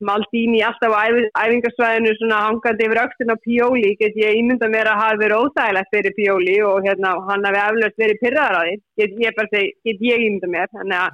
[0.00, 4.90] Maldini alltaf á æfi- æfingarsvæðinu svona hangandi yfir öxtin á Pioli get ég ímynda mér
[4.92, 8.74] að hafa verið óþægilegt fyrir Pioli og hérna hann hafi eflaust verið pyrraðar á því.
[9.00, 10.66] Get ég bara segi, get ég ímynda mér.
[10.76, 11.10] Þannig að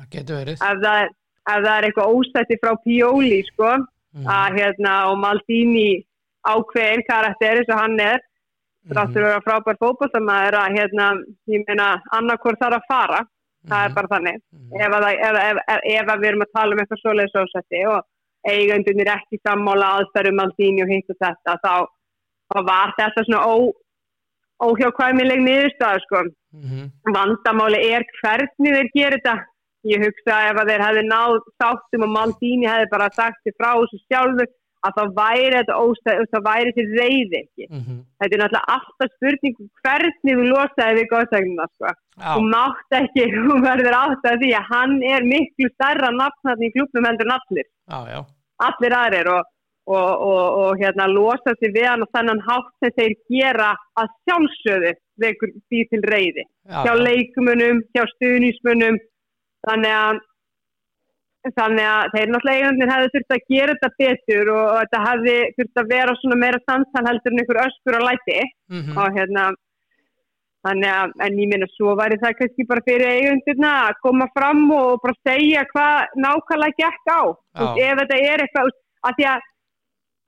[0.52, 1.14] ef það, er-
[1.54, 3.70] ef það er eitthvað óstætti frá Pioli sko
[4.12, 4.26] Mhm.
[4.26, 6.04] að hérna og Maldini
[6.44, 8.18] ákveðin karakter eins og hann er
[8.90, 11.06] þráttur að vera frábær fótboltamaður að hérna,
[11.48, 13.20] ég meina annarkor þarf að fara,
[13.70, 14.38] það er bara þannig.
[14.74, 18.02] Ef, að, ef, ef, að við erum að tala um eitthvað svoleiðis ósætti og
[18.48, 21.74] eigandunir ekki sammála aðferðum Maldini og hitt og þetta þá,
[22.52, 23.54] þá var þetta svona ó,
[24.66, 26.24] óhjákvæmileg niðurstað sko.
[26.52, 26.90] Mhm.
[27.14, 29.38] vandamáli er hvernig þeir gerir þetta
[29.88, 33.70] ég hugsa ef að þeir hefði náð sáttum og Maldini hefði bara sagt þér frá
[33.78, 34.50] þessu sjálfur
[34.86, 37.96] að þá væri þetta óstæð, þá væri þér reyði ekki Mhm.
[38.20, 41.92] þetta er náttúrulega alltaf spurning um hvernig þú losaði við góðsæknuna sko.
[42.18, 46.68] Já, þú mátt ekki, þú verður átt að því að hann er miklu stærra nafnarni
[46.70, 47.66] í klubnum heldur en allir
[48.12, 48.20] já.
[48.68, 49.44] allir aðrir og,
[49.86, 54.12] og, og, og hérna losa sig við hann og þennan hátt sem þeir gera að
[54.26, 54.92] sjálfsögðu
[55.22, 57.02] vekur því til reyði já, hjá já.
[57.06, 58.98] leikumunum, hjá stuðnismunum
[59.68, 60.20] þannig að
[61.50, 65.34] þannig að þeir náttúrulega eiginlega hefði þurft að gera þetta betur og, og þetta hefði
[65.56, 68.38] þurft að vera svona meira samtal heldur en einhver öskur og læti.
[68.72, 68.98] Mhm.
[68.98, 69.46] og hérna
[70.62, 74.62] þannig að, en ég meina svo væri það kannski bara fyrir eigundirna að koma fram
[74.70, 77.22] og bara segja hvað nákvæmlega gekk á.
[77.58, 77.66] Já.
[77.90, 79.46] ef þetta er eitthvað að því að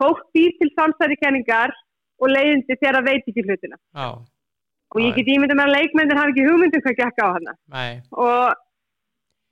[0.03, 1.75] fólk býr til samsærikenningar
[2.19, 3.79] og leiðindi þegar það veit ekki hlutina.
[3.95, 4.09] Já,
[4.95, 7.91] og ég get ímyndið með að leikmyndir hafi ekki hugmyndum hvað gekk á hana nei,
[8.15, 8.64] og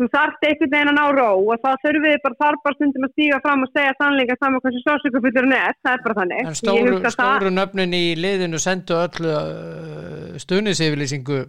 [0.01, 3.07] þú þarft einhvern veginn að ná ró og það þurfum við bara þarf bara stundum
[3.07, 6.47] að stíga fram og segja sannleika saman hversu sásökufullur hann er, það er bara þannig
[6.51, 11.43] en stóru, stóru nöfnin í liðinu sendu öllu uh, stuðniseyfirlýsingu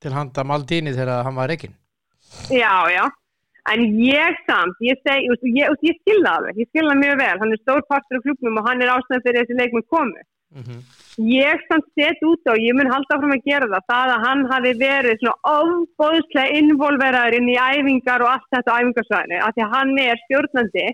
[0.00, 1.76] til handa Maldini þegar hann var reikinn
[2.48, 3.04] Já, já.
[3.70, 7.52] En ég samt, ég seg, ég, ég, ég skilða alveg, ég skilða mjög vel, hann
[7.54, 10.24] er stór partur af klubnum og hann er ástæðan fyrir þessi leikmenn komu.
[10.56, 10.80] Mhm.
[11.20, 14.42] Ég samt set út á, ég mun halda áfram að gera það, það að hann
[14.48, 19.64] hafi verið svona ofbóðslega involveraður inn í æfingar og allt þetta á æfingarsvæðinu, af því
[19.66, 20.86] að hann er stjórnandi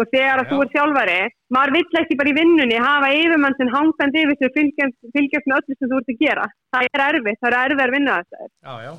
[0.00, 1.18] og þegar að þú er þjálfari,
[1.56, 5.76] maður vill ekki bara í vinnunni hafa yfirmann sem hangandi yfir og fylgjast, með öllu
[5.76, 6.46] sem þú ert að gera.
[6.72, 8.50] Það er erfitt, það er erfið að vinna þetta.
[8.68, 8.92] Já, já,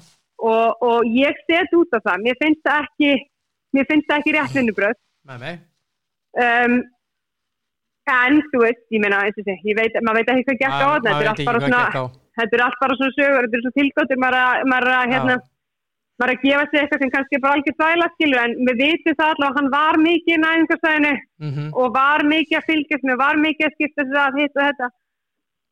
[0.51, 2.26] og, og ég set út af það.
[2.27, 3.13] Mér finnst það ekki
[3.76, 4.97] mér finnst það ekki rétt vinnubröð
[5.30, 5.59] með mig
[6.43, 6.77] um,
[8.09, 11.21] en þú veist, ég meina ég veit, maður veit ekki hvað gekk á þetta þetta
[11.21, 12.09] er allt bara svona
[12.39, 15.35] þetta er allt bara svona sögur, þetta er svona tilgóttir maður að, hérna
[16.21, 19.17] maður að gefa sig eitthvað sem kannski er bara algjör þvæla skilur en við vitum
[19.19, 21.69] það allavega hann var mikið í næðingarsæðinu Mhm.
[21.73, 24.87] og var mikið að fylgjast með, var mikið að skipta sig að hitt og þetta.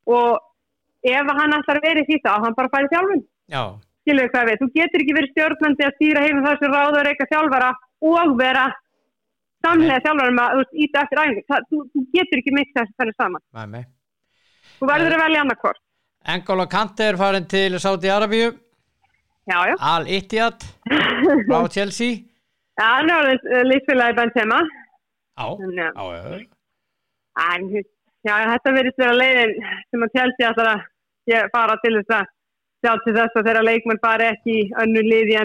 [0.09, 0.39] Og
[1.05, 1.53] ef hann
[1.83, 3.21] vera í því þá, hann bara færi þjálfun.
[3.53, 3.63] Já,
[4.01, 7.69] skilur hvað við, þú getur ekki verið stjórnandi að stýra heim og reyka þjálfara
[8.01, 8.65] og vera
[9.65, 13.43] samlega þjálfara með að íta eftir æfingu, þú, þú getur ekki mixa þessu þannig saman,
[13.57, 13.85] með mig
[14.79, 15.85] þú verður að velja annarkvort
[16.29, 18.49] Engolo Kante er farin til Saudi Arabíu
[19.79, 20.61] Al Ittihad
[21.47, 22.25] frá Chelsea.
[22.79, 24.59] Já, hann er alveg lífsfélagi Benzema.
[25.39, 25.87] Já, já,
[27.73, 27.81] já,
[28.27, 29.55] já, þetta verður vera leiðin
[29.89, 30.19] sem að
[30.49, 32.29] alltaf að fara til þess að
[32.79, 35.37] sjá til þess að þeirra leikmenn fari ekki önnu lið í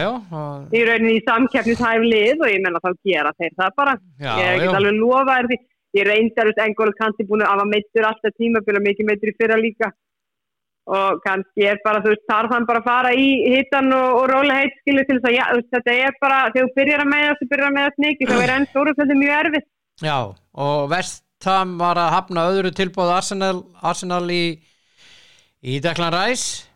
[0.00, 0.08] já,
[0.40, 3.94] og, í rauninni í samkeppnishæf lið og ég menna þá gera þeir það bara.
[4.22, 5.60] Já, ég get alveg lofa þér því.
[5.96, 9.60] Ég reyndar út Engol kanti búin að hafa meittur alltaf tímabila mikið meittur í fyrra
[9.60, 9.92] líka.
[10.86, 14.28] Og kannski er bara þú veist þarf hann bara að fara í hittan og, og
[14.30, 17.40] rólega heitt skilu til þess að já, þetta er bara þegar þú byrjar að meðast
[17.40, 19.66] þú byrjar að meðast mikið þá er enn stóru þetta mjög erfitt
[20.04, 20.16] Já,
[20.52, 24.42] og Vestham var að hafna öðru tilbúð Arsenal, Arsenal í,
[25.66, 26.66] í Declan Rice?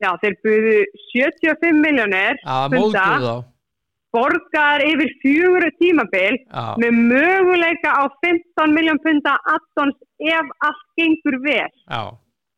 [0.00, 0.76] Já þeir buðu
[1.12, 3.34] 75 miljónir að mólduð þá.
[4.10, 11.36] Borgar yfir fjögur tímabil Já, með möguleika á 15 miljón punta addons ef allt gengur
[11.44, 11.68] vel.
[11.86, 12.02] Já.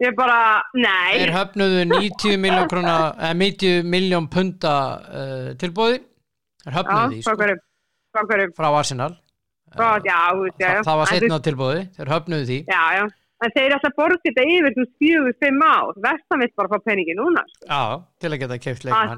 [0.03, 0.39] Ég er bara,
[0.75, 1.19] nei.
[1.21, 6.01] Þeir höfnuðu 90 miljón krona, eh, 90 miljón punta uh, tilbúði
[6.63, 7.37] Þeir já, höfnuðu því sko,
[8.13, 9.13] frá hverjum frá Arsenal.
[9.73, 10.83] Frá, já, veist, já, já.
[10.87, 12.59] Það var setna á tilbúði, þeir höfnuðu því.
[12.71, 13.05] Já, já.
[13.43, 15.97] En þeir að borga þetta yfir þú fjögur, fimm ár.
[16.05, 17.43] Vestan vill bara fá peningi núna.
[17.51, 17.67] Sko.
[17.67, 17.83] Já,
[18.23, 19.15] til að geta keift leikmann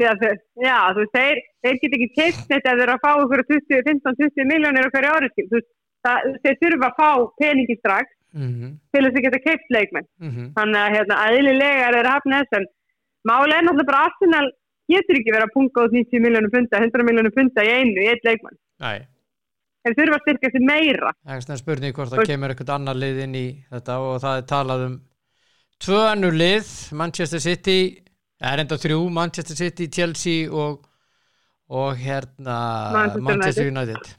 [0.65, 2.11] já, þú veist, þeir, þeir get ekki
[2.65, 5.31] þeir eru að fá ykkur 20, 15-20 miljónir á hverju ári.
[5.35, 5.49] skil.
[5.51, 5.73] Þú veist,
[6.45, 7.11] þeir þurfa að fá
[7.43, 8.51] peningi strax mm
[8.95, 10.07] til þess að geta keipt leikmenn.
[10.31, 10.47] -hmm.
[10.57, 12.57] Þannig að hérna, eðlilega er þeir að hafna þess.
[12.59, 12.67] En
[13.31, 14.49] máli er náttúrulega bara Arsenal
[14.93, 18.11] getur ekki verið að punga út 90 miljónir punta, 100 miljónir punta í einu, í
[18.13, 18.59] eitt leikmann.
[18.85, 18.99] Nei,
[19.85, 21.13] Þeir þurfa að styrka sér meira.
[21.29, 24.49] það er spurning hvort það kemur eitthvað annar lið inn í þetta og það er
[24.55, 24.97] talað um
[25.85, 27.79] tvö annur lið, Manchester City
[28.41, 30.87] er enda þrjú, Manchester City, Chelsea og,
[31.69, 32.59] og hérna
[32.97, 34.13] Manchester Manchester United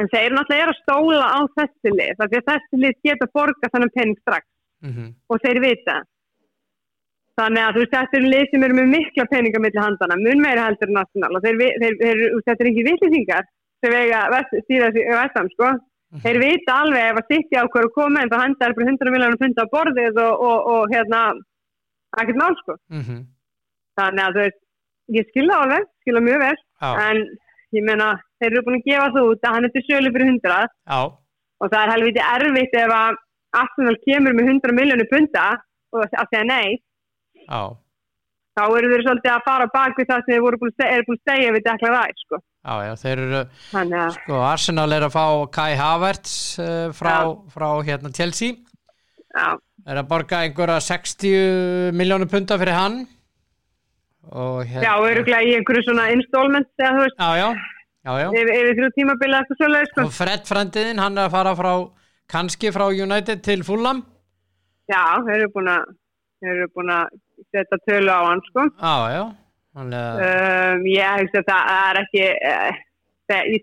[0.00, 2.20] En þeir náttúrulega eru að stóla á þessi lið.
[2.20, 4.46] Því að þessi lið geta borga þannig pening strax.
[4.80, 5.96] mm og þeir vita
[7.40, 10.42] þannig að þú veist þetta eru lið sem eru með mikla peninga millir handana, mun
[10.44, 13.48] meira heldur en national og þeir, þeir, þeir þetta er ekki vitlisingar
[13.80, 15.70] sem vega vest, sig vestam sko.
[16.24, 18.92] Þeir vita alveg ef að sitt í ákveður að koma en þá henda er bara
[18.92, 21.20] 100 miljónum punda á borðið og, og, og hérna
[22.18, 22.74] ekkert mál sko.
[22.90, 23.20] Mhm,
[24.00, 24.60] þannig að þú veist,
[25.14, 27.22] ég skilða alveg skilða mjög vel, já, en
[27.78, 28.08] ég meina,
[28.40, 31.00] þeir eru búin að gefa það út að hann er til sölu fyrir 100 já,
[31.60, 33.20] og það er helviti erfitt ef að
[33.60, 35.46] Arsenal kemur með 100 miljónu punda
[35.94, 36.78] og að segja nei.
[37.46, 37.62] Já,
[38.58, 41.54] þá eru þeir svolítið að fara bak við það sem þeir eru búin að segja
[41.54, 42.42] við Dekla Ræs sko.
[42.60, 45.24] Já, já, þeir eru þannig að, sko, Arsenal er að fá
[45.56, 47.14] Kai Havertz uh, frá,
[47.52, 48.58] frá hérna Chelsea.
[49.30, 49.56] Já,
[49.86, 53.00] er að borga einhverja 60 miljónu punta fyrir hann.
[54.30, 57.48] Hérna já, öruglega í einhverju svona installment eða þú veist, já, já,
[58.04, 58.28] já, já.
[58.42, 60.04] yfir, þrjú tímabili eitthvað svolítið sko.
[60.04, 61.72] og Fred frendiðin, hann er að fara frá
[62.30, 64.04] kannski frá United til Fulham.
[64.90, 65.88] Já, þeir eru búin að
[66.40, 67.16] þeir eru búin að
[67.48, 68.66] setja tölu á hann sko.
[68.76, 69.22] já, já
[69.78, 72.84] hann er, um, ég hugsa að það er ekki uh,
[73.30, 73.56] það,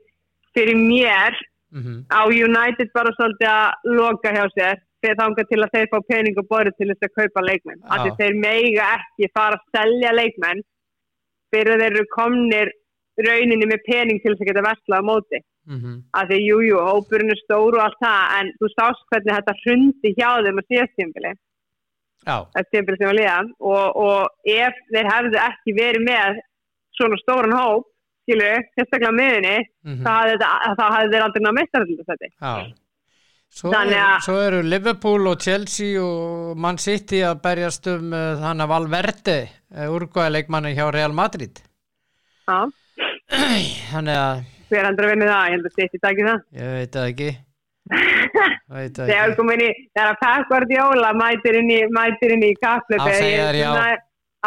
[0.57, 1.39] fyrir mér
[1.75, 5.97] mm á United bara svolítið að loka hjá sér fyrir þangað til að þeir fá
[6.11, 7.81] pening og borðið til þess að kaupa leikmenn.
[7.85, 10.63] Af því þeir meiga ekki fara að selja leikmenn
[11.53, 12.71] fyrir að þeir eru komnir
[13.27, 15.41] rauninni með pening til þess að geta vesla á móti.
[15.67, 19.35] mm Af því, jú, jú, hópurinn er stór og allt það, en þú sást hvernig
[19.35, 20.97] þetta hrundi hjá þeim að síðast
[23.59, 26.41] og, og ef þeir hefðu ekki verið með
[26.97, 27.85] svona stóran hóp,
[28.27, 29.55] skilur, sérstaklega á miðunni,
[29.87, 29.93] mm
[30.31, 31.97] þetta- þá hafði þeir aldrei náða meistaröldu
[33.57, 38.65] Svo, er, svo eru Liverpool og Chelsea og Man City að berjast um uh, þannig
[38.65, 41.61] að Valverde uh, úrgæðleikmanni hjá Real Madrid.
[42.47, 42.67] Já,
[43.93, 46.41] þannig að hver andra vinni það, ég held að þetta ekki það.
[46.59, 47.29] ég veit það ekki
[47.87, 53.03] Þegar ekki komin í, þegar Pep Guardiola mætir inn í, mætir inn í kapplöpi.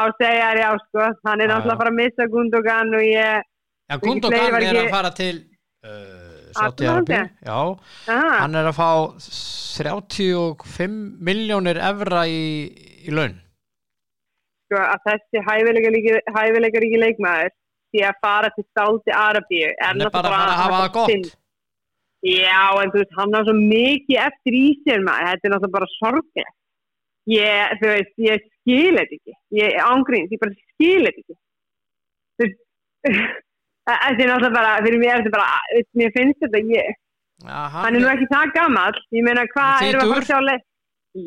[0.01, 0.71] Á segjar já.
[0.87, 1.07] Sko.
[1.27, 3.47] Hann er náttúrulega að fara að missa Gundogan og ég,
[3.91, 5.37] Já, Gundogan er að ekki- fara til
[5.85, 5.91] uh,
[6.55, 7.59] Sáti Arsenal, Arabíu held Já,
[8.15, 8.91] aha, hann er að fá
[9.81, 10.99] 35
[11.29, 12.43] miljónir evra í,
[13.07, 13.35] í laun
[14.71, 17.53] sko, að þessi hæfileikar ekki leikmaður
[17.91, 21.37] því að fara til Sáti Arabíu er er bara að að hafa það gott.
[22.21, 25.77] Já, en þú veist, hann á svo mikið eftir í sér maður, þetta er náttúrulega
[25.77, 26.51] bara sorglega.
[27.31, 29.37] Ég, þú veist, ég skil þetta ekki.
[29.57, 31.39] Ég ángríns, ég bara skil þetta ekki.
[32.37, 32.59] Þú veist,
[33.89, 36.99] þetta er náttúrulega bara, fyrir mér er þetta bara, þú veist, mér finnst þetta, ég,
[37.41, 40.21] Já, hann er nú ekki það gammal, ég meina, hvað erum við að fara þrítugur?
[40.21, 40.67] að sjá leið?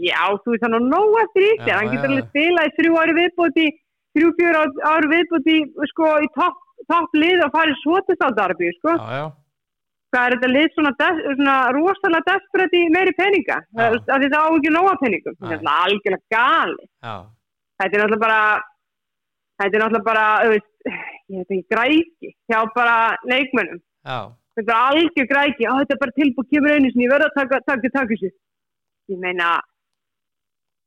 [0.03, 2.99] Já, þú veist, hann á nóg eftir í sér, hann getur alveg spilað í þrjú
[3.01, 3.65] ári viðbúti,
[4.13, 4.59] þrjú, fjör
[4.91, 5.55] ári viðbúti,
[5.89, 6.59] sko, í topp,
[6.91, 9.25] topp lið og farið svo til Sátarabíu, sko Já, já,
[10.13, 10.91] hvað er þetta lið svona,
[11.23, 13.57] svona rosalega desperate í meiri peninga.
[13.73, 15.39] Af því það á ekki nóga peningum.
[15.41, 17.15] Þetta er algjörlega gali já,
[17.81, 18.39] þetta er náttúrulega bara
[19.59, 20.71] þetta er náttúrulega bara veist,
[21.33, 22.95] ég veit ekki græki hjá bara
[23.29, 23.83] leikmönnum.
[24.03, 24.17] Já.
[24.53, 27.37] Þetta er algjör græki, á þetta er bara tilbúið kemur einu sinni, ég verður að
[27.39, 28.29] taka, taka, taka þessu
[29.11, 29.55] ég meina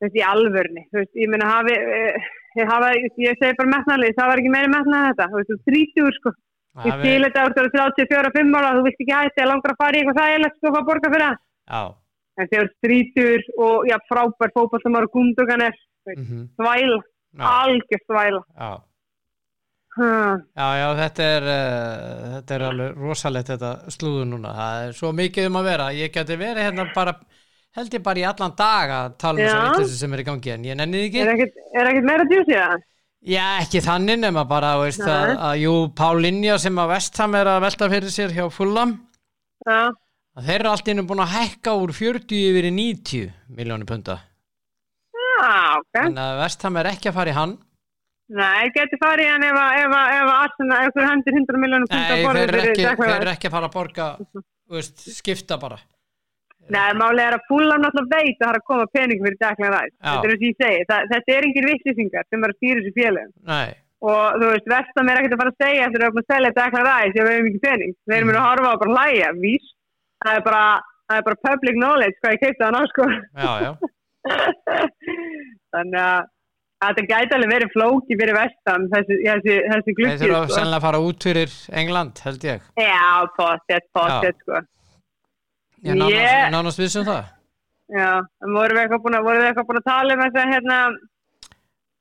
[0.03, 2.28] þessi alvörni, veist, ég meina hafi, eh,
[2.69, 6.19] hafa, ég segi bara metnalið, það var ekki meiri metnað þetta, þú veist, þú þrítur
[6.19, 6.32] sko
[6.77, 7.65] Ég Það skil þetta út á
[7.97, 10.74] 34-5 ára, þú vilt ekki hætti að langar að fara í eitthvað þægilegt sko að
[10.74, 11.39] fá að borga fyrir það.
[11.77, 11.82] Já,
[12.36, 15.78] En þegar strítur og já, frábær fótballtamar og gundugan er
[16.12, 16.98] mhm, þvæla,
[17.32, 18.43] já, algjör þvæla.
[18.61, 18.70] já
[19.97, 20.43] Hmm.
[20.53, 24.51] Já, já, þetta er, uh, þetta er alveg rosalegt þetta slúður núna.
[24.53, 25.86] Það er svo mikið um að vera.
[25.97, 27.15] Ég geti verið hérna bara,
[27.78, 30.66] held ég bara í allan dag að tala um vitleysi sem er í gangi en
[30.69, 31.47] ég nenni því Er ekki.
[31.81, 32.85] er ekkert meira djús í það?
[33.27, 37.65] Já, ekki þannig nema bara, veist, að, að jú, Paulinja sem að Vestham er að
[37.65, 38.93] velta fyrir sér hjá Fulham,
[39.66, 44.20] þeir eru allt innum búin að hækka úr 40 yfir í 90 miljónu punta.
[45.16, 45.97] já, ok.
[45.98, 47.57] Þannig að Vestham er ekki að fara í hann.
[48.36, 51.61] Nei, geti farið hann ef að, ef að, ef að Arsenal, ef hver hendur 100
[51.62, 52.86] miljónum punta Nei, þeir eru ekki,
[53.35, 54.09] ekki að fara að borga,
[54.70, 55.78] veist, skipta bara.
[56.74, 59.97] Nei, málega er að Fulham náttúrulega veit að það er að koma pening fyrir Rice.
[59.97, 60.12] Já.
[60.12, 62.80] Þetta er þess að ég segi, það, þetta er engin vittlýsingar sem er að stýra
[62.80, 63.34] þessu félagum.
[63.47, 63.68] Nei,
[64.05, 66.52] og þú veist, Vestam er ekkert að fara að segja að við erum að selja
[66.59, 69.72] Declan Rice ef við hefum ekki pening við erum að horfa á bara hlæja, vís
[70.20, 70.62] það er bara,
[71.09, 73.70] það er bara public knowledge hvað ég keipta á sko já, já.
[75.76, 76.30] þannig að
[76.84, 80.56] þetta gæti alveg verið flóki fyrir Vestam þessi, þessi, þessi Þeir glukki þurfa sko.
[80.59, 82.66] sennilega að fara út fyrir England, held ég.
[82.76, 83.06] já,
[83.38, 84.60] pottet, pottet sko
[85.86, 87.30] Ég nánast, vissum það.
[87.94, 90.80] já, en vorum við eitthvað búin að, eitthvað búin að tala um þess að hérna,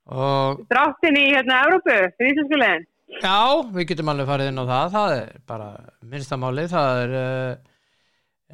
[0.05, 2.83] Og dráttin í hérna Európu, fyrir íslensku legin
[3.21, 3.37] já,
[3.73, 4.89] við getum alveg farið inn á það.
[4.95, 5.69] Það er bara
[6.11, 6.65] minnstamáli.
[6.71, 7.51] Það er uh,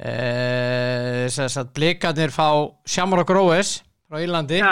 [0.08, 2.48] uh, þess að blikarnir fá
[2.84, 3.78] Shamrock Rovers
[4.08, 4.62] frá Írlandi.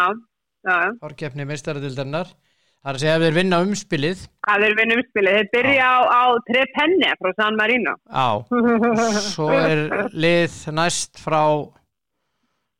[1.00, 2.32] Fórkeppni meistaradildarinnar.
[2.80, 4.20] Það er að segja ef þeir vinna umspilið
[4.50, 5.34] að þeir vinna umspilið.
[5.36, 7.92] Þeir byrja á, á Trepenne frá San Marino.
[8.08, 8.28] á,
[9.34, 9.82] svo er
[10.16, 11.42] lið næst frá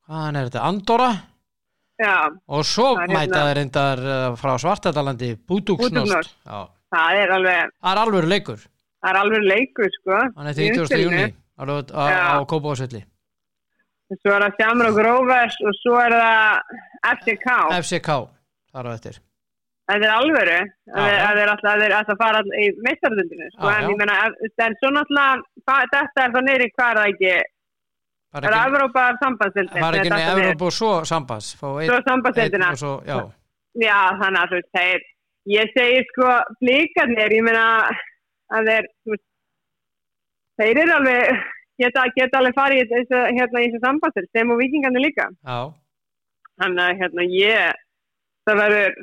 [0.08, 1.10] hvaðan er þetta, Andorra
[2.00, 2.16] Já,
[2.48, 5.34] og svo hérna- mæta þeir reyndar uh, frá Svartadalandi.
[5.36, 6.58] Já,
[6.96, 10.16] það er alveg, það er alveg leikur það er alveg leikur, sko.
[10.16, 10.80] í 30.
[10.80, 11.20] umspilinu.
[11.20, 13.04] júni á, á, Kópavásvelli
[14.10, 16.78] Svo er það Shamrock Rovers og svo er það
[17.12, 17.50] FCK.
[17.84, 18.16] FCK,
[18.72, 19.20] þar á eftir
[19.90, 20.58] Það er alvöru.
[20.86, 23.64] Það er, það er alltaf, það er að fara í meistarðundinu, sko.
[23.70, 25.40] Ef- en svo náttúrulega,
[25.70, 27.32] þetta er það neyri hvað er það ekki?
[28.30, 29.72] Það Það er Evrópa sambandsildin.
[29.74, 31.48] Það er ekki neða Evróp og svo sambands
[31.90, 32.00] Svo
[32.78, 33.16] svo, já,
[33.80, 35.02] Já, þannig að þú þeir,
[35.50, 36.30] ég segi sko,
[36.62, 37.66] blíkarnir, ég meina
[38.54, 38.88] að þeir,
[40.60, 41.44] þeir eru alveg,
[41.82, 45.28] geta, geta alveg farið í þessu, hérna, sambandstil, sem og vikingarnir líka.
[45.46, 45.60] já,
[46.60, 47.78] Þannig að, hérna, ég,
[48.46, 48.98] það verður,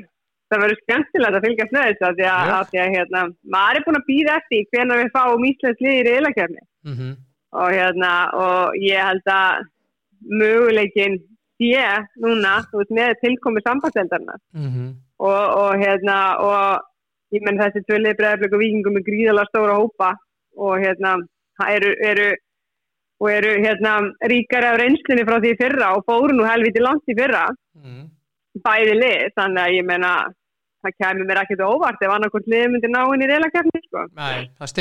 [0.51, 3.23] það verður skemmtilegt að fylgjast með þessu, af því að, að því að, hérna,
[3.55, 6.61] maður er búin að býða eftir hvenær við fáum Íslands liðir í eilakefni.
[6.91, 7.15] mhm,
[7.57, 9.67] Og hérna, og ég held að
[10.27, 11.15] möguleikin
[11.57, 11.83] sé
[12.21, 14.89] núna, veist, með tilkomi sambandstildarna mhm.
[15.17, 16.83] Og, og hérna og
[17.33, 20.11] ég menn þessi tvölið bregðarleik og vikingum með gríðalega stóra hópa.
[20.57, 21.15] Og hérna
[21.65, 22.27] eru, eru
[23.25, 23.97] eru hérna
[24.29, 27.47] ríkari af reynslunni frá því fyrra og fóru nú helviti langt í fyrra.
[27.75, 28.05] Mhm.
[28.65, 30.11] Bæði lið, þannig að ég menna
[30.85, 34.05] það kemur mér ekkert óvart ef annarkort lið myndi ná inn í reylakefni sko.
[34.17, 34.71] Nei, það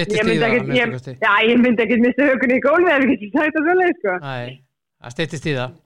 [0.77, 1.17] ég, kosti.
[1.23, 4.17] já, ég myndi ekkert missa hökunni í gólfi ef ég geti sagt það svolítið sko.
[4.27, 4.57] Nei,
[5.01, 5.83] það styttist í það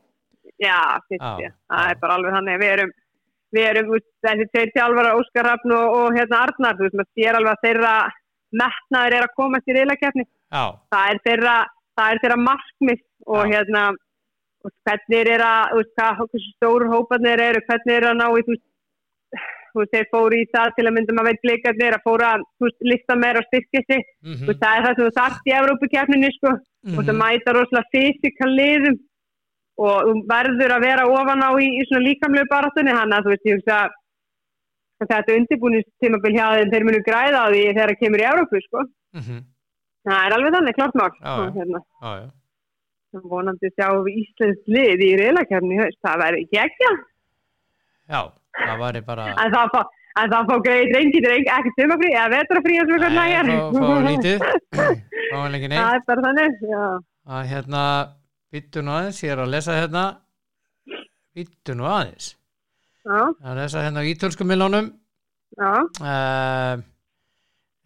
[0.60, 1.52] Já, Já, ég.
[1.72, 2.58] Það er bara alveg þannig.
[2.60, 2.90] Við erum,
[3.56, 7.10] við erum veist, þessi tveir þjálfara, Óskar Rafn og, og hérna Arnar, þú veist, maður
[7.16, 7.94] sér alveg að þeirra
[8.60, 10.26] metnaður er að komast í reylakefni.
[10.92, 11.56] Það er þeirra,
[12.00, 13.50] þeirra markmið og Já.
[13.54, 13.84] hérna,
[14.68, 18.54] hvernig er að, þú veist, hvað, stóru hópanir eru, hvernig er að ná í, þú
[18.54, 18.66] veist,
[19.78, 22.80] veist, þeir fóru í það til að mynda maður veit blikarnir að fóra, þú veist,
[22.92, 24.02] lista meira og styrkja sig.
[24.24, 26.56] mhm, Þú veist, það er það sem þú þarft í Evrópukefninu, sko.
[26.96, 28.98] Og það mæta rosalega fysikal liðum
[29.80, 33.32] og þú verður að vera ofan á í, í svona líkamlegu barátunni hann að þú
[33.34, 33.78] veist, ég hugsa
[35.00, 38.60] að þetta undirbúinistímabil hjá þeim þeir munu græða á því þegar það kemur í Európu
[38.66, 38.84] sko.
[39.16, 39.38] mhm,
[40.08, 40.26] það
[43.12, 46.90] já, vonandi sjáum við Íslands lið í reylakefni það ekki ekki
[48.10, 48.20] já,
[48.58, 49.82] það væri bara en það fá
[50.48, 50.90] fá greið
[51.24, 53.50] dreng, ekki sumafrí, eða vetrafrí eins og Nei, er.
[53.76, 54.42] fá, lítið.
[55.30, 56.64] Fá hann ekki Það neitt er bara þannig,
[57.30, 57.82] að hérna,
[58.50, 60.04] býttu nú aðeins ég er að lesa hérna.
[61.36, 62.32] Býttu nú aðeins.
[63.06, 64.90] Já, að lesa hérna á ítölsku miljónum
[65.56, 66.82] já, uh,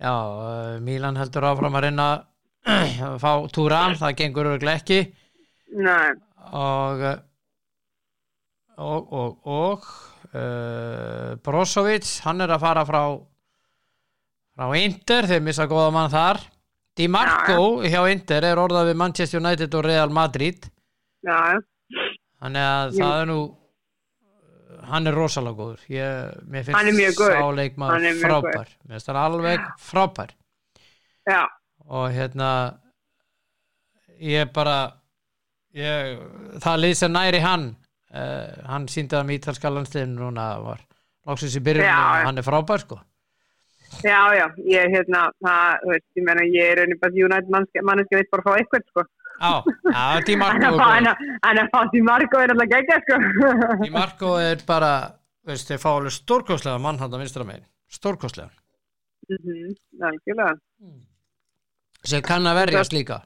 [0.03, 2.07] já, uh, Mílan heldur áfram að reyna
[3.23, 5.01] fá túram, það gengur örgulega ekki.
[5.75, 6.15] Nei,
[6.55, 7.05] og
[8.75, 9.87] og og, og
[10.35, 13.03] uh, Brozovic hann er að fara frá
[14.55, 16.43] frá Inter, þeir missa góða mann þar.
[16.95, 20.69] Di Marco hjá Inter er orðað við Manchester United og Real Madrid.
[21.27, 21.59] Já,
[22.39, 23.39] þannig að það er nú
[24.85, 25.85] hann er rosalega góður.
[25.91, 27.35] Ég, mér finnst góður.
[27.35, 28.73] sá Hann leikmaður mjög frábær.
[28.85, 30.35] Mér finnst hann alveg frábær.
[31.25, 31.41] Já,
[31.91, 32.51] og hérna
[34.21, 34.77] ég bara
[35.75, 36.21] ég,
[36.63, 37.67] það lið sem næri hann
[38.15, 40.85] uh, hann síndi það með ítalska landsliðinu núna var
[41.27, 43.01] loksins í byrjun og hann er frábær sko
[44.03, 47.53] Já, já, ég, hérna, það, veist, ég meina, ég er einnig bara United
[47.87, 49.05] manneski veit bara fá eitthvað, sko.
[49.39, 53.19] já, Di En Marco að fá, en að, fá því Marko er alltaf gegja, sko.
[53.85, 54.91] Di Marco er bara
[55.47, 58.51] veist, þeir fá alveg stórkostlega mann hann að vinstra megin stórkostlega
[59.31, 59.71] Mhm,
[60.05, 60.59] Algjörlega.
[62.05, 63.23] Sem kann að verjast líka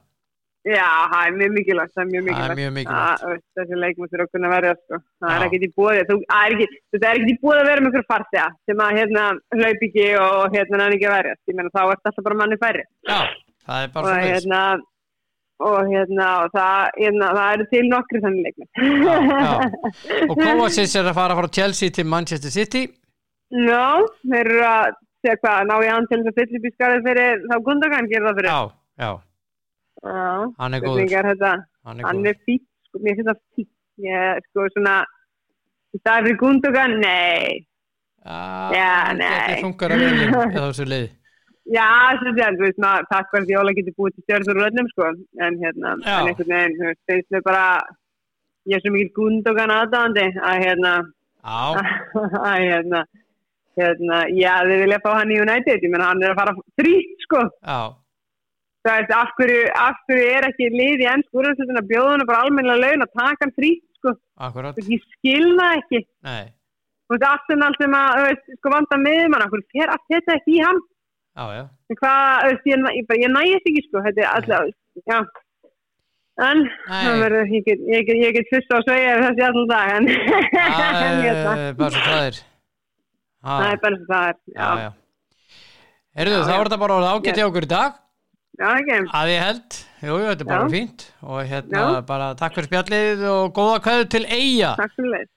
[0.67, 2.57] Já, það er mjög mikilvægt, það er mjög mikilvægt.
[2.59, 4.97] mjög mikilvægt veist, þessi leikmur þurfa að kunna verja, sko.
[5.23, 8.47] Það er ekkert í bóði, þetta er ekkert í bóði að vera með ykkur farþega
[8.67, 9.23] sem að, hérna,
[9.55, 11.37] hlaup ekki og, hérna, hann ekki að verja.
[11.47, 12.85] Þá er þetta bara manni færri.
[13.07, 13.19] já,
[13.69, 14.61] það er bara Og, hérna,
[15.69, 18.69] og, hérna, og það, hérna, það eru til nokkri þannig leikmur.
[20.29, 22.83] og Kovacic er að fara frá Chelsea til Manchester City
[23.49, 26.73] Já, þeir eru að segja hvað, ná ég hann til þess að fylla upp í
[26.75, 28.49] skarið fyrir þá Gundogan gerir það fyrir.
[28.49, 28.59] já,
[29.05, 29.11] já,
[29.99, 30.27] Já,
[30.63, 31.53] hann er góður er þetta?
[31.83, 33.71] hann er er fínt, sko, mér finnst það fínt.
[33.99, 34.93] Ég, sko, svona,
[35.91, 37.65] í staðar fyrir Gundogan, nei.
[38.23, 38.37] Já,
[38.75, 39.61] Já, þetta nei.
[39.63, 41.07] funkar að velja eða þessu lið.
[41.77, 41.87] Já,
[42.23, 44.87] þess að þú veist, maður, takk fyrir því Óla getur búið til stjórnur og öllum,
[44.93, 45.09] sko.
[45.45, 46.15] En hérna, Já.
[46.21, 47.65] en einhvern veginn, þú veist, finnst mér bara,
[48.71, 50.93] ég er svo mikið Gundogan aðdáðandi að hérna,
[52.53, 53.03] að hérna,
[53.79, 57.25] hérna, já, þið vilja fá hann í United, ég menn hann er að fara frýtt,
[57.25, 57.47] sko.
[57.63, 57.79] já,
[58.87, 62.29] Það er af hverju, af hverju er ekki lið í ennsku úrvæðslutin að bjóða hann
[62.29, 64.13] bara almennilega laun að taka hann frýtt, sko.
[64.47, 64.79] akkurat.
[64.87, 66.01] Ég skil það ekki.
[66.29, 66.45] Nei,
[67.09, 70.55] þú veist, Arsenal sem að, veist, sko vanda miðum hann, hvernig fer allt þetta ekki
[70.55, 70.81] í hann?
[71.35, 71.63] Já, já.
[71.89, 74.73] En hvað, veist, ég, ég, ég nægist ekki, sko, þetta er alltaf,
[75.03, 75.19] já.
[76.39, 80.07] En, það verður, ég get, fyrst á að segja þessi allan dag, en,
[81.09, 82.48] en ég Það bara svo
[83.43, 83.79] það er.
[83.83, 84.91] bara sem það er, Já, já,
[86.19, 87.97] Já, þá er þetta bara ágætt hjá okkur í dag.
[88.59, 89.79] ekki, Að ég held.
[89.99, 91.05] Jú, jú, þetta er bara fínt.
[91.23, 94.73] Og hérna, bara takk fyrir spjallið og góða kvæðu til Eyja.
[94.79, 95.27] takk fyrir.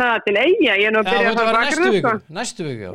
[0.00, 2.12] Það til eiga, ég er nú að byrja að fara næstu viku.
[2.32, 2.92] Næstu viku.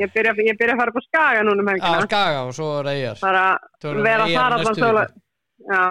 [0.00, 2.06] Ég byrja, að fara på skaga núna um Já.
[2.08, 3.18] Skaga og svo er Eyjar.
[3.20, 3.42] bara
[4.06, 5.02] vera þar næstu allan sóla
[5.68, 5.82] já,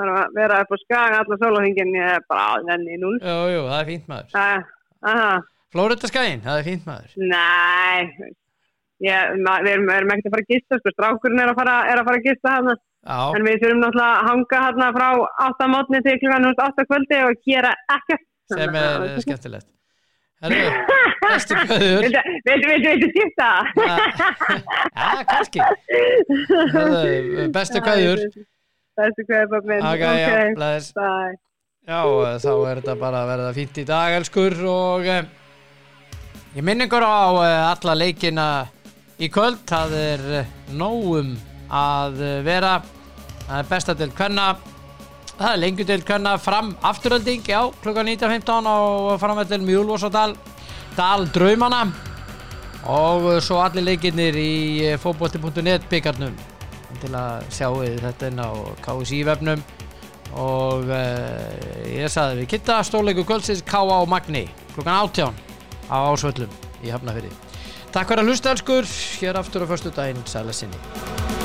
[0.00, 3.38] þarf að vera upp á skaga allan sólahingin ég er bara á þenni núl Jú,
[3.54, 4.34] jú, það er fínt maður.
[5.06, 7.10] aha, Flórida skæðin, það er fínt maður.
[7.16, 8.00] nei
[9.00, 12.00] ég, við erum, erum ekkert að fara að gista sko, strákurinn er að fara, er
[12.02, 15.06] að fara að gista hana Já, en við þurfum náttúrulega að hanga hana frá
[15.46, 19.68] 8 mótni til klukkan 8 kvöldi og gera ekkert sem er skemmtilegt.
[20.40, 20.68] Herðu,
[21.22, 22.04] bestu kvæður.
[22.04, 23.48] Viltu, viltu, viltu, viltu skipta?
[24.96, 25.60] Já, kannski.
[27.54, 28.22] Bestu kvæður.
[29.00, 29.84] Bestu kvæður, pappi minn.
[29.90, 31.36] Ok, já, bye.
[31.88, 32.00] Já,
[32.44, 35.28] þá er þetta bara að verða fínt í dag, elskur, og eh,
[36.54, 38.46] ég minn ykkur á eh, alla leikina
[39.20, 39.62] í kvöld.
[39.68, 41.34] Það er eh, nógum
[41.70, 42.78] að eh, vera.
[43.46, 44.52] Það er besta til kvenna.
[45.36, 48.76] Það er lengur til kvenna fram afturölding, já, klukkan 19.15 á
[49.22, 51.86] framvættil Mjúlvós og Dal, Draumana.
[52.90, 54.52] Og svo allir leikirnir í
[55.00, 56.36] fótbolti.net byggarnum
[57.00, 57.68] til að sjá
[58.04, 58.50] þetta inn á
[58.84, 59.62] KSI vefnum
[60.36, 63.82] og uh, ég saði við kitta stórleiku kvöldsins K.A.
[64.02, 64.44] og Magni
[64.74, 65.49] klukkan 18
[65.90, 66.52] á Ásvöllum
[66.86, 67.34] í Hafnafyrði
[67.90, 68.86] Takk fyrir að hlusta elskur.
[69.18, 71.39] Hér aftur á förstu daginn sæla sinni